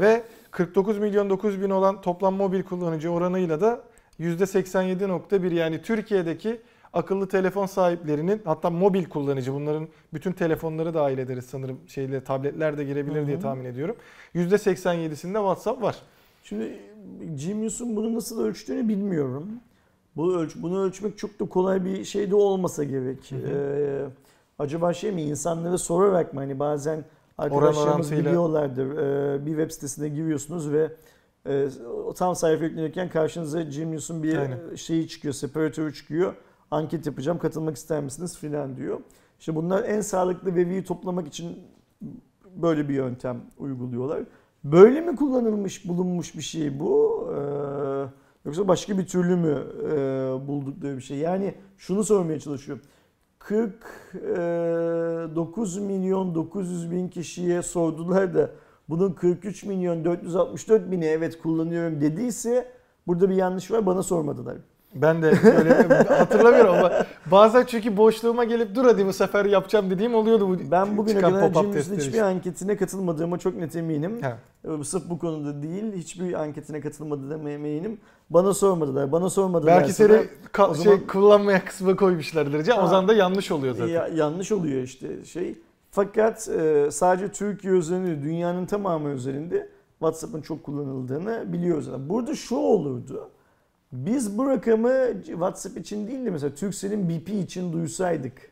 ve 0.00 0.22
49 0.50 0.98
milyon 0.98 1.30
9 1.30 1.62
bin 1.62 1.70
olan 1.70 2.00
toplam 2.00 2.34
mobil 2.34 2.62
kullanıcı 2.62 3.10
oranıyla 3.10 3.60
da 3.60 3.82
%87.1 4.20 5.54
yani 5.54 5.82
Türkiye'deki 5.82 6.60
akıllı 6.92 7.28
telefon 7.28 7.66
sahiplerinin 7.66 8.42
hatta 8.44 8.70
mobil 8.70 9.04
kullanıcı 9.04 9.54
bunların 9.54 9.88
bütün 10.14 10.32
telefonları 10.32 10.94
dahil 10.94 11.18
ederiz 11.18 11.44
sanırım 11.44 11.80
şeyle 11.86 12.24
tabletler 12.24 12.78
de 12.78 12.84
girebilir 12.84 13.22
Hı 13.22 13.26
diye 13.26 13.36
hı. 13.36 13.40
tahmin 13.40 13.64
ediyorum. 13.64 13.96
%87'sinde 14.34 15.34
WhatsApp 15.34 15.82
var. 15.82 15.96
Şimdi 16.42 16.80
Genius'un 17.34 17.96
bunu 17.96 18.14
nasıl 18.14 18.44
ölçtüğünü 18.44 18.88
bilmiyorum. 18.88 19.48
Bu 20.16 20.34
ölç 20.34 20.52
bunu 20.56 20.82
ölçmek 20.82 21.18
çok 21.18 21.40
da 21.40 21.48
kolay 21.48 21.84
bir 21.84 22.04
şey 22.04 22.30
de 22.30 22.34
olmasa 22.34 22.84
gerek. 22.84 23.30
Hı 23.30 23.36
hı. 23.36 23.50
Ee, 23.50 24.06
acaba 24.58 24.92
şey 24.94 25.12
mi 25.12 25.22
insanlara 25.22 25.78
sorarak 25.78 26.34
mı 26.34 26.40
hani 26.40 26.58
bazen 26.58 27.04
arkadaşlarımız 27.38 28.12
biliyorlardır. 28.12 28.96
Ee, 28.96 29.46
bir 29.46 29.50
web 29.50 29.70
sitesine 29.70 30.08
giriyorsunuz 30.08 30.72
ve 30.72 30.92
e, 31.46 31.68
tam 32.16 32.36
sayfa 32.36 32.64
yüklenirken 32.64 33.08
karşınıza 33.08 33.62
Genius'un 33.62 34.22
bir 34.22 34.36
Aynen. 34.36 34.74
şeyi 34.74 35.08
çıkıyor, 35.08 35.34
separatörü 35.34 35.94
çıkıyor. 35.94 36.34
Anket 36.70 37.06
yapacağım, 37.06 37.38
katılmak 37.38 37.76
ister 37.76 38.02
misiniz 38.02 38.38
filan 38.38 38.76
diyor. 38.76 39.00
İşte 39.40 39.56
bunlar 39.56 39.84
en 39.84 40.00
sağlıklı 40.00 40.54
veriyi 40.54 40.84
toplamak 40.84 41.28
için 41.28 41.58
böyle 42.56 42.88
bir 42.88 42.94
yöntem 42.94 43.40
uyguluyorlar. 43.58 44.22
Böyle 44.64 45.00
mi 45.00 45.16
kullanılmış, 45.16 45.88
bulunmuş 45.88 46.36
bir 46.36 46.42
şey 46.42 46.80
bu? 46.80 47.26
Ee, 47.32 48.19
yoksa 48.50 48.68
başka 48.68 48.98
bir 48.98 49.06
türlü 49.06 49.36
mü 49.36 49.64
e, 49.84 49.88
buldukları 50.48 50.96
bir 50.96 51.02
şey? 51.02 51.18
Yani 51.18 51.54
şunu 51.78 52.04
sormaya 52.04 52.40
çalışıyorum. 52.40 52.84
49 53.38 55.78
milyon 55.78 56.34
900 56.34 56.90
bin 56.90 57.08
kişiye 57.08 57.62
sordular 57.62 58.34
da 58.34 58.50
bunun 58.88 59.12
43 59.12 59.64
milyon 59.64 60.04
464 60.04 60.90
bini 60.90 61.04
evet 61.04 61.38
kullanıyorum 61.38 62.00
dediyse 62.00 62.72
burada 63.06 63.30
bir 63.30 63.34
yanlış 63.34 63.70
var 63.70 63.86
bana 63.86 64.02
sormadılar. 64.02 64.56
Ben 64.94 65.22
de 65.22 65.26
öyle 65.58 65.74
hatırlamıyorum 66.08 66.74
ama 66.74 66.92
bazen 67.30 67.64
çünkü 67.66 67.96
boşluğuma 67.96 68.44
gelip 68.44 68.74
dur 68.74 68.84
hadi 68.84 69.06
bu 69.06 69.12
sefer 69.12 69.44
yapacağım 69.44 69.90
dediğim 69.90 70.14
oluyordu 70.14 70.48
bu 70.48 70.70
Ben 70.70 70.96
bugüne 70.96 71.20
kadar 71.20 71.50
hiçbir 71.52 71.96
için. 71.96 72.18
anketine 72.18 72.76
katılmadığıma 72.76 73.38
çok 73.38 73.56
net 73.56 73.76
eminim. 73.76 74.22
Ha. 74.22 74.36
Ee, 74.80 74.84
Sırf 74.84 75.10
bu 75.10 75.18
konuda 75.18 75.62
değil, 75.62 75.92
hiçbir 75.96 76.32
anketine 76.34 76.80
katılmadığıma 76.80 77.50
eminim. 77.50 77.98
Bana 78.30 78.54
sormadılar. 78.54 79.12
Bana 79.12 79.30
sormadılar. 79.30 79.80
Belki 79.80 79.92
seni 79.92 80.26
ka- 80.52 80.74
şey 80.74 80.84
zaman- 80.84 81.06
kullanmaya 81.06 81.64
kısmı 81.64 81.96
koymuşlardır. 81.96 82.62
Can. 82.64 82.78
O 82.78 82.82
Ha. 82.82 82.86
zaman 82.86 83.08
da 83.08 83.14
yanlış 83.14 83.50
oluyor 83.50 83.74
zaten. 83.74 83.92
Ya- 83.92 84.08
yanlış 84.14 84.52
oluyor 84.52 84.82
işte 84.82 85.24
şey. 85.24 85.58
Fakat 85.90 86.48
e, 86.48 86.88
sadece 86.90 87.28
Türkiye 87.28 87.72
üzerinde, 87.74 88.22
dünyanın 88.22 88.66
tamamı 88.66 89.08
üzerinde 89.08 89.68
WhatsApp'ın 89.98 90.40
çok 90.42 90.62
kullanıldığını 90.64 91.44
biliyoruz. 91.52 91.88
Burada 92.08 92.34
şu 92.34 92.56
olurdu. 92.56 93.28
Biz 93.92 94.38
bu 94.38 94.48
rakamı 94.48 95.22
WhatsApp 95.24 95.78
için 95.78 96.08
değil 96.08 96.26
de 96.26 96.30
mesela 96.30 96.54
Turkcell'in 96.54 97.08
BP 97.08 97.28
için 97.28 97.72
duysaydık. 97.72 98.50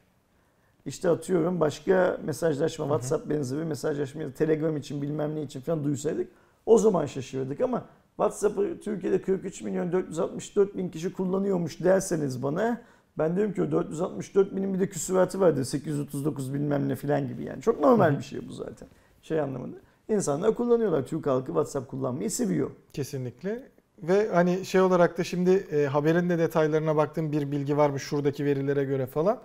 İşte 0.87 1.09
atıyorum 1.09 1.61
başka 1.61 2.21
mesajlaşma, 2.25 2.85
Hı 2.85 2.89
hı. 2.89 2.93
WhatsApp 2.93 3.31
benzeri 3.31 3.65
mesajlaşma 3.65 4.23
Telegram 4.31 4.77
için 4.77 5.03
bilmem 5.03 5.35
ne 5.35 5.43
için 5.43 5.61
falan 5.61 5.85
duysaydık 5.85 6.29
o 6.67 6.79
zaman 6.79 7.07
şaşırdık 7.07 7.61
ama 7.61 7.85
WhatsApp'ı 8.17 8.81
Türkiye'de 8.81 9.23
43 9.23 9.63
milyon 9.63 9.93
464 9.93 10.77
bin 10.77 10.89
kişi 10.89 11.13
kullanıyormuş 11.13 11.81
derseniz 11.81 12.43
bana 12.43 12.83
ben 13.19 13.37
diyorum 13.37 13.53
ki 13.53 13.63
o 13.63 13.71
464 13.71 14.57
binin 14.57 14.75
bir 14.75 14.81
de 14.81 14.89
küsuratı 14.89 15.41
vardır 15.41 15.65
839 15.65 16.55
bilmem 16.55 16.89
ne 16.89 16.97
falan 16.97 17.29
gibi 17.29 17.45
yani. 17.45 17.63
Çok 17.63 17.81
normal 17.81 18.19
bir 18.19 18.23
şey 18.23 18.49
bu 18.49 18.53
zaten. 18.53 18.89
Şey 19.23 19.41
anlamında. 19.41 19.77
İnsanlar 20.09 20.55
kullanıyorlar. 20.55 21.07
Türk 21.07 21.27
halkı 21.27 21.47
WhatsApp 21.47 21.91
kullanmayı 21.91 22.31
seviyor. 22.31 22.71
Kesinlikle. 22.93 23.69
Ve 24.03 24.29
hani 24.29 24.65
şey 24.65 24.81
olarak 24.81 25.19
da 25.19 25.25
şimdi 25.25 25.51
e, 25.51 25.87
haberin 25.87 26.31
de 26.31 26.39
detaylarına 26.39 26.97
baktığım 26.97 27.33
bir 27.33 27.51
bilgi 27.51 27.77
varmış 27.77 28.03
şuradaki 28.03 28.45
verilere 28.45 28.85
göre 28.85 29.07
falan. 29.07 29.41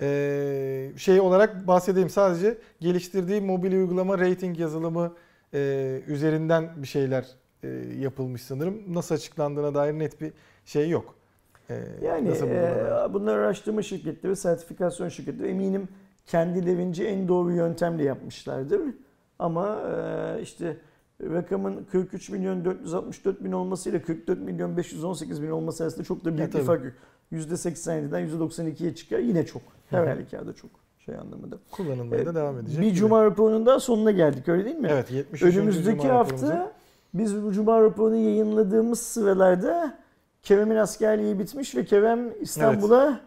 E, 0.00 0.90
şey 0.96 1.20
olarak 1.20 1.66
bahsedeyim 1.66 2.10
sadece 2.10 2.58
geliştirdiği 2.80 3.40
mobil 3.40 3.72
uygulama 3.72 4.18
rating 4.18 4.58
yazılımı 4.60 5.12
e, 5.54 6.00
üzerinden 6.06 6.70
bir 6.76 6.86
şeyler 6.86 7.26
e, 7.62 7.68
yapılmış 7.98 8.42
sanırım. 8.42 8.94
Nasıl 8.94 9.14
açıklandığına 9.14 9.74
dair 9.74 9.92
net 9.92 10.20
bir 10.20 10.32
şey 10.64 10.90
yok. 10.90 11.14
E, 11.70 11.74
Yani 12.02 12.30
nasıl 12.30 12.46
e, 12.48 13.14
bunlar 13.14 13.38
araştırma 13.38 13.82
şirketleri, 13.82 14.36
sertifikasyon 14.36 15.08
şirketleri 15.08 15.48
eminim 15.48 15.88
kendilerince 16.26 17.04
en 17.04 17.28
doğru 17.28 17.52
yöntemle 17.52 18.04
yapmışlardır. 18.04 18.80
Ama 19.38 19.80
e, 19.80 20.42
işte 20.42 20.76
rakamın 21.22 21.84
43 21.92 22.30
milyon 22.30 22.64
464 22.64 23.44
bin 23.44 23.52
olmasıyla 23.52 24.02
44 24.02 24.40
milyon 24.40 24.76
518 24.76 25.42
bin 25.42 25.50
olması 25.50 25.84
arasında 25.84 26.04
çok 26.04 26.24
da 26.24 26.36
büyük 26.38 26.54
bir 26.54 26.60
fark 26.62 26.84
yok. 26.84 26.94
%87'den 27.32 28.28
%92'ye 28.28 28.94
çıkar 28.94 29.18
yine 29.18 29.46
çok. 29.46 29.62
Her 29.90 30.06
halükarda 30.06 30.52
çok 30.52 30.70
şey 31.04 31.16
anlamında. 31.16 31.56
Kullanılmaya 31.70 32.26
da 32.26 32.34
devam 32.34 32.58
edecek. 32.58 32.80
Bir 32.80 32.86
gibi. 32.86 32.94
cuma 32.94 33.24
raporunun 33.24 33.66
daha 33.66 33.80
sonuna 33.80 34.10
geldik 34.10 34.48
öyle 34.48 34.64
değil 34.64 34.76
mi? 34.76 34.88
Evet 34.90 35.10
73. 35.10 35.42
Önümüzdeki 35.42 36.02
cuma 36.02 36.14
hafta 36.14 36.34
raporumuza. 36.34 36.72
biz 37.14 37.42
bu 37.42 37.52
Cuma 37.52 37.82
raporunu 37.82 38.16
yayınladığımız 38.16 39.00
sıralarda 39.00 39.98
Kerem'in 40.42 40.76
askerliği 40.76 41.38
bitmiş 41.38 41.76
ve 41.76 41.84
Kerem 41.84 42.32
İstanbul'a 42.40 43.20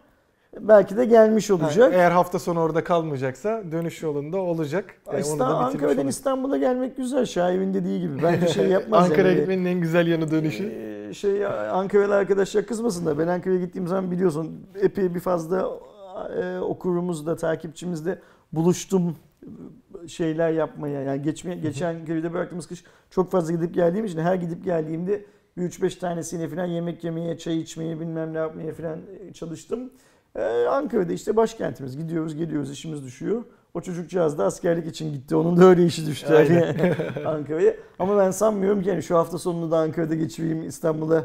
belki 0.60 0.96
de 0.96 1.04
gelmiş 1.04 1.50
olacak. 1.50 1.92
eğer 1.94 2.10
hafta 2.10 2.38
sonu 2.38 2.60
orada 2.60 2.84
kalmayacaksa 2.84 3.62
dönüş 3.72 4.02
yolunda 4.02 4.36
olacak. 4.36 4.94
E, 5.12 5.24
onu 5.24 5.38
da 5.38 5.46
Ankara'dan 5.46 5.98
oluruz. 5.98 6.10
İstanbul'a 6.10 6.56
gelmek 6.56 6.96
güzel. 6.96 7.26
Şaib'in 7.26 7.74
dediği 7.74 8.00
gibi. 8.00 8.22
Bence 8.22 8.48
şey 8.48 8.66
yapmaz. 8.68 9.04
Ankara'ya 9.04 9.28
yani. 9.32 9.38
gitmenin 9.40 9.64
en 9.64 9.80
güzel 9.80 10.06
yanı 10.06 10.30
dönüşü. 10.30 10.64
Ee, 10.64 11.14
Şey 11.14 11.46
Ankaralı 11.46 12.14
arkadaşlar 12.14 12.66
kızmasınlar. 12.66 13.18
Ben 13.18 13.26
Ankara'ya 13.28 13.60
gittiğim 13.60 13.88
zaman 13.88 14.10
biliyorsun 14.10 14.66
epey 14.82 15.14
bir 15.14 15.20
fazla 15.20 15.70
e, 16.42 16.58
okurumuzla, 16.58 17.36
takipçimizle 17.36 18.18
buluştum 18.52 19.16
şeyler 20.06 20.50
yapmaya. 20.50 21.02
Yani 21.02 21.22
geçmeye, 21.22 21.56
geçen 21.56 22.04
köyde 22.04 22.32
bıraktığımız 22.32 22.66
kış 22.66 22.84
çok 23.10 23.30
fazla 23.30 23.52
gidip 23.52 23.74
geldiğim 23.74 24.04
için 24.04 24.18
her 24.18 24.34
gidip 24.34 24.64
geldiğimde 24.64 25.24
bir 25.56 25.62
3-5 25.62 25.98
tanesiyle 25.98 26.48
falan 26.48 26.66
yemek 26.66 27.04
yemeye, 27.04 27.38
çay 27.38 27.58
içmeye, 27.60 28.00
bilmem 28.00 28.34
ne 28.34 28.38
yapmaya 28.38 28.72
falan 28.72 28.98
çalıştım. 29.34 29.90
Ee, 30.38 30.66
Ankara'da 30.70 31.12
işte 31.12 31.36
başkentimiz. 31.36 31.96
Gidiyoruz, 31.96 32.36
geliyoruz, 32.36 32.70
işimiz 32.70 33.04
düşüyor. 33.04 33.42
O 33.74 33.80
çocukcağız 33.80 34.38
da 34.38 34.44
askerlik 34.44 34.86
için 34.86 35.12
gitti. 35.12 35.36
Onun 35.36 35.56
da 35.56 35.64
öyle 35.64 35.86
işi 35.86 36.06
düştü 36.06 36.32
yani 36.32 36.74
Ankara'ya. 37.26 37.74
Ama 37.98 38.18
ben 38.18 38.30
sanmıyorum 38.30 38.82
ki 38.82 38.88
yani 38.88 39.02
şu 39.02 39.16
hafta 39.18 39.38
sonunu 39.38 39.70
da 39.70 39.78
Ankara'da 39.78 40.14
geçireyim, 40.14 40.68
İstanbul'a 40.68 41.24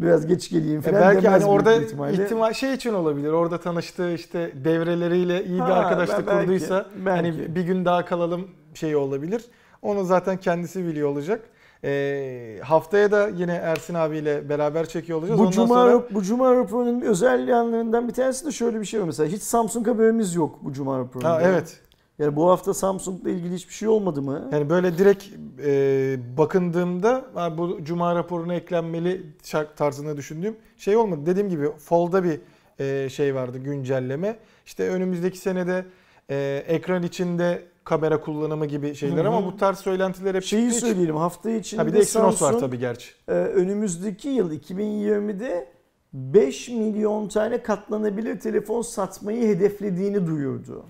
biraz 0.00 0.26
geç 0.26 0.50
geleyim 0.50 0.78
E 0.78 0.82
falan 0.82 1.00
belki 1.00 1.22
demez 1.22 1.42
hani 1.42 1.50
orada 1.50 1.74
ihtimalle. 1.74 2.24
ihtimal 2.24 2.52
şey 2.52 2.74
için 2.74 2.94
olabilir. 2.94 3.28
Orada 3.28 3.60
tanıştığı 3.60 4.12
işte 4.14 4.52
devreleriyle 4.64 5.44
iyi 5.44 5.54
bir 5.54 5.58
Ha, 5.58 5.74
arkadaşlık 5.74 6.26
belki, 6.26 6.40
kurduysa 6.40 6.86
belki. 7.06 7.10
hani 7.28 7.54
bir 7.54 7.62
gün 7.62 7.84
daha 7.84 8.04
kalalım 8.04 8.48
şey 8.74 8.96
olabilir. 8.96 9.44
Onu 9.82 10.04
zaten 10.04 10.36
kendisi 10.36 10.86
biliyor 10.86 11.08
olacak. 11.08 11.40
E, 11.84 12.60
haftaya 12.64 13.10
da 13.10 13.28
yine 13.28 13.54
Ersin 13.54 13.94
abiyle 13.94 14.48
beraber 14.48 14.86
çekiyor 14.88 15.18
olacağız. 15.18 15.38
Bu 15.38 15.42
Ondan 15.42 15.52
cuma, 15.52 15.74
sonra 15.74 16.04
bu 16.10 16.22
cuma 16.22 16.54
raporunun 16.54 17.00
özel 17.00 17.48
yanlarından 17.48 18.08
bir 18.08 18.14
tanesi 18.14 18.46
de 18.46 18.52
şöyle 18.52 18.80
bir 18.80 18.84
şey 18.84 19.00
var 19.00 19.06
mesela. 19.06 19.28
Hiç 19.28 19.42
Samsung 19.42 19.88
haberimiz 19.88 20.34
yok 20.34 20.58
bu 20.62 20.72
cuma 20.72 20.98
raporunda. 20.98 21.30
ha, 21.30 21.42
evet. 21.42 21.80
Yani 22.18 22.36
bu 22.36 22.50
hafta 22.50 22.74
Samsung'la 22.74 23.30
ilgili 23.30 23.54
hiçbir 23.54 23.74
şey 23.74 23.88
olmadı 23.88 24.22
mı? 24.22 24.48
Yani 24.52 24.70
böyle 24.70 24.98
direkt 24.98 25.24
e, 25.64 26.36
bakındığımda 26.36 27.24
bu 27.58 27.84
cuma 27.84 28.14
raporuna 28.14 28.54
eklenmeli 28.54 29.26
şark 29.44 29.76
tarzında 29.76 30.16
düşündüğüm 30.16 30.56
şey 30.76 30.96
olmadı. 30.96 31.20
Dediğim 31.26 31.48
gibi 31.48 31.70
Fold'da 31.78 32.24
bir 32.24 32.40
e, 32.78 33.08
şey 33.08 33.34
vardı 33.34 33.58
güncelleme. 33.58 34.38
İşte 34.66 34.88
önümüzdeki 34.88 35.38
senede 35.38 35.84
e, 36.30 36.64
ekran 36.68 37.02
içinde 37.02 37.62
kamera 37.88 38.20
kullanımı 38.20 38.66
gibi 38.66 38.94
şeyler 38.94 39.24
Hı 39.24 39.28
hı. 39.28 39.28
ama 39.28 39.46
bu 39.46 39.56
tarz 39.56 39.78
söylentiler 39.78 40.34
hep 40.34 40.42
Şeyi 40.44 40.68
için- 40.68 40.78
söyleyelim 40.78 41.16
hafta 41.16 41.50
içinde 41.50 41.80
Ha 41.82 41.86
bir 41.88 41.92
de 41.92 41.98
Exynos 41.98 42.42
var 42.42 42.58
tabii 42.60 42.78
gerçi. 42.78 43.10
e, 43.28 43.32
önümüzdeki 43.32 44.28
yıl 44.28 44.52
2020'de 44.52 45.68
5 46.12 46.68
milyon 46.68 47.28
tane 47.28 47.62
katlanabilir 47.62 48.40
telefon 48.40 48.82
satmayı 48.82 49.48
hedeflediğini 49.48 50.26
duyurdu. 50.26 50.84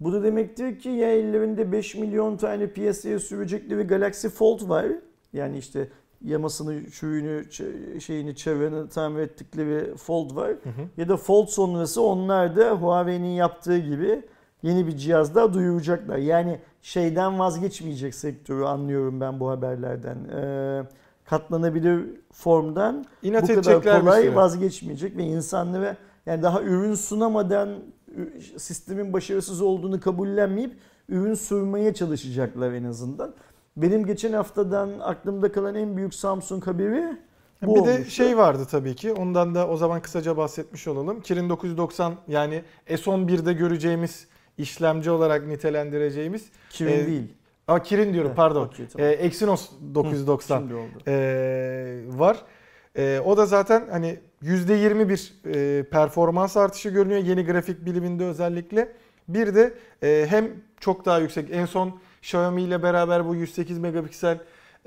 Bu 0.00 0.12
da 0.12 0.22
demektir 0.22 0.78
ki 0.78 0.88
ya 0.88 1.12
ellerinde 1.12 1.72
5 1.72 1.94
milyon 1.94 2.36
tane 2.36 2.66
piyasaya 2.66 3.18
sürecekleri 3.18 3.82
Galaxy 3.82 4.28
Fold 4.28 4.68
var. 4.68 4.86
Yani 5.32 5.58
işte 5.58 5.88
yamasını, 6.24 6.90
şuyunu, 6.90 7.42
şeyini, 8.00 8.36
çevreni 8.36 8.88
tamir 8.88 9.20
ettikleri 9.20 9.96
Fold 9.96 10.36
var. 10.36 10.48
Hı 10.48 10.54
hı. 10.68 10.82
Ya 10.96 11.08
da 11.08 11.16
Fold 11.16 11.46
sonrası 11.46 12.02
onlar 12.02 12.56
da 12.56 12.70
Huawei'nin 12.70 13.30
yaptığı 13.30 13.78
gibi 13.78 14.22
yeni 14.62 14.86
bir 14.86 14.96
cihaz 14.96 15.34
daha 15.34 15.54
duyuracaklar. 15.54 16.18
Yani 16.18 16.58
şeyden 16.82 17.38
vazgeçmeyecek 17.38 18.14
sektörü 18.14 18.64
anlıyorum 18.64 19.20
ben 19.20 19.40
bu 19.40 19.50
haberlerden. 19.50 20.16
Ee, 20.16 20.82
katlanabilir 21.24 22.04
formdan 22.32 23.04
İnat 23.22 23.42
bu 23.42 23.54
kadar 23.54 24.00
kolay 24.00 24.36
vazgeçmeyecek 24.36 25.16
ve 25.16 25.24
insanlara 25.24 25.96
yani 26.26 26.42
daha 26.42 26.62
ürün 26.62 26.94
sunamadan 26.94 27.68
sistemin 28.56 29.12
başarısız 29.12 29.62
olduğunu 29.62 30.00
kabullenmeyip 30.00 30.76
ürün 31.08 31.34
sunmaya 31.34 31.94
çalışacaklar 31.94 32.72
en 32.72 32.84
azından. 32.84 33.34
Benim 33.76 34.06
geçen 34.06 34.32
haftadan 34.32 34.90
aklımda 35.00 35.52
kalan 35.52 35.74
en 35.74 35.96
büyük 35.96 36.14
Samsung 36.14 36.66
haberi 36.66 37.16
bu 37.62 37.76
bir 37.76 37.84
de 37.84 37.92
olmuştu. 37.92 38.10
şey 38.10 38.36
vardı 38.36 38.66
tabii 38.70 38.96
ki. 38.96 39.12
Ondan 39.12 39.54
da 39.54 39.68
o 39.68 39.76
zaman 39.76 40.02
kısaca 40.02 40.36
bahsetmiş 40.36 40.88
olalım. 40.88 41.20
Kirin 41.20 41.48
990 41.48 42.14
yani 42.28 42.62
S11'de 42.88 43.52
göreceğimiz 43.52 44.26
işlemci 44.58 45.10
olarak 45.10 45.46
nitelendireceğimiz 45.46 46.44
Kirin 46.70 46.92
e, 46.92 47.06
değil. 47.06 47.34
Aa 47.68 47.82
Kirin 47.82 48.12
diyorum 48.12 48.30
Heh, 48.30 48.36
pardon. 48.36 48.66
okey, 48.66 48.86
tamam. 48.88 49.08
Ee, 49.08 49.12
Exynos 49.12 49.70
990 49.94 50.58
Şimdi 50.58 50.74
oldu. 50.74 51.02
ee, 51.08 52.00
var. 52.08 52.36
Ee, 52.96 53.20
o 53.24 53.36
da 53.36 53.46
zaten 53.46 53.88
hani 53.90 54.18
%20 54.42 55.08
bir 55.08 55.32
e, 55.54 55.82
performans 55.82 56.56
artışı 56.56 56.88
görünüyor 56.88 57.20
yeni 57.20 57.44
grafik 57.46 57.84
biliminde 57.84 58.24
özellikle. 58.24 58.92
Bir 59.28 59.54
de 59.54 59.74
e, 60.02 60.26
hem 60.28 60.50
çok 60.80 61.04
daha 61.04 61.18
yüksek 61.18 61.48
en 61.52 61.66
son 61.66 62.00
Xiaomi 62.22 62.62
ile 62.62 62.82
beraber 62.82 63.28
bu 63.28 63.34
108 63.34 63.78
megapiksel 63.78 64.38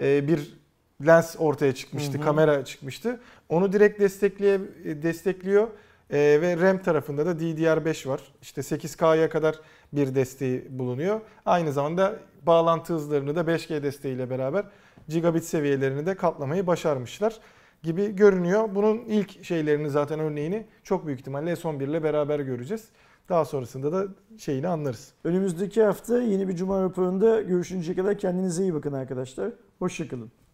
e, 0.02 0.28
bir 0.28 0.58
lens 1.06 1.36
ortaya 1.40 1.76
çıkmıştı, 1.76 2.14
Hı 2.14 2.18
hı. 2.18 2.26
kamera 2.26 2.66
çıkmıştı. 2.66 3.20
Onu 3.50 3.74
direkt 3.74 4.00
destekleye, 4.00 4.60
destekliyor. 5.04 5.68
E, 6.10 6.18
ve 6.18 6.58
RAM 6.58 6.82
tarafında 6.82 7.26
da 7.26 7.32
DDR5 7.32 8.08
var. 8.10 8.22
İşte 8.42 8.62
8K'ya 8.62 9.30
kadar 9.30 9.56
bir 9.94 10.16
desteği 10.16 10.68
bulunuyor. 10.70 11.22
Aynı 11.46 11.72
zamanda 11.72 12.20
bağlantı 12.42 12.94
hızlarını 12.94 13.36
da 13.36 13.42
5G 13.42 13.84
desteğiyle 13.84 14.30
beraber 14.30 14.66
gigabit 15.08 15.44
seviyelerini 15.44 16.06
de 16.06 16.16
katlamayı 16.16 16.68
başarmışlar 16.68 17.40
gibi 17.84 18.16
görünüyor. 18.16 18.76
Bunun 18.76 18.98
ilk 18.98 19.46
şeylerini 19.46 19.90
zaten 19.90 20.20
örneğini 20.20 20.68
çok 20.84 21.06
büyük 21.06 21.20
ihtimalle 21.20 21.52
S11 21.52 21.84
ile 21.84 22.04
beraber 22.04 22.40
göreceğiz. 22.40 22.90
Daha 23.30 23.46
sonrasında 23.46 23.92
da 23.92 24.08
şeyini 24.38 24.68
anlarız. 24.68 25.14
Önümüzdeki 25.24 25.84
hafta 25.84 26.22
yeni 26.22 26.48
bir 26.48 26.56
Cuma 26.56 26.82
raporunda 26.82 27.42
görüşünceye 27.42 27.96
kadar 27.96 28.18
kendinize 28.18 28.64
iyi 28.64 28.74
bakın 28.74 28.94
arkadaşlar. 28.94 29.52
Hoşçakalın. 29.80 30.45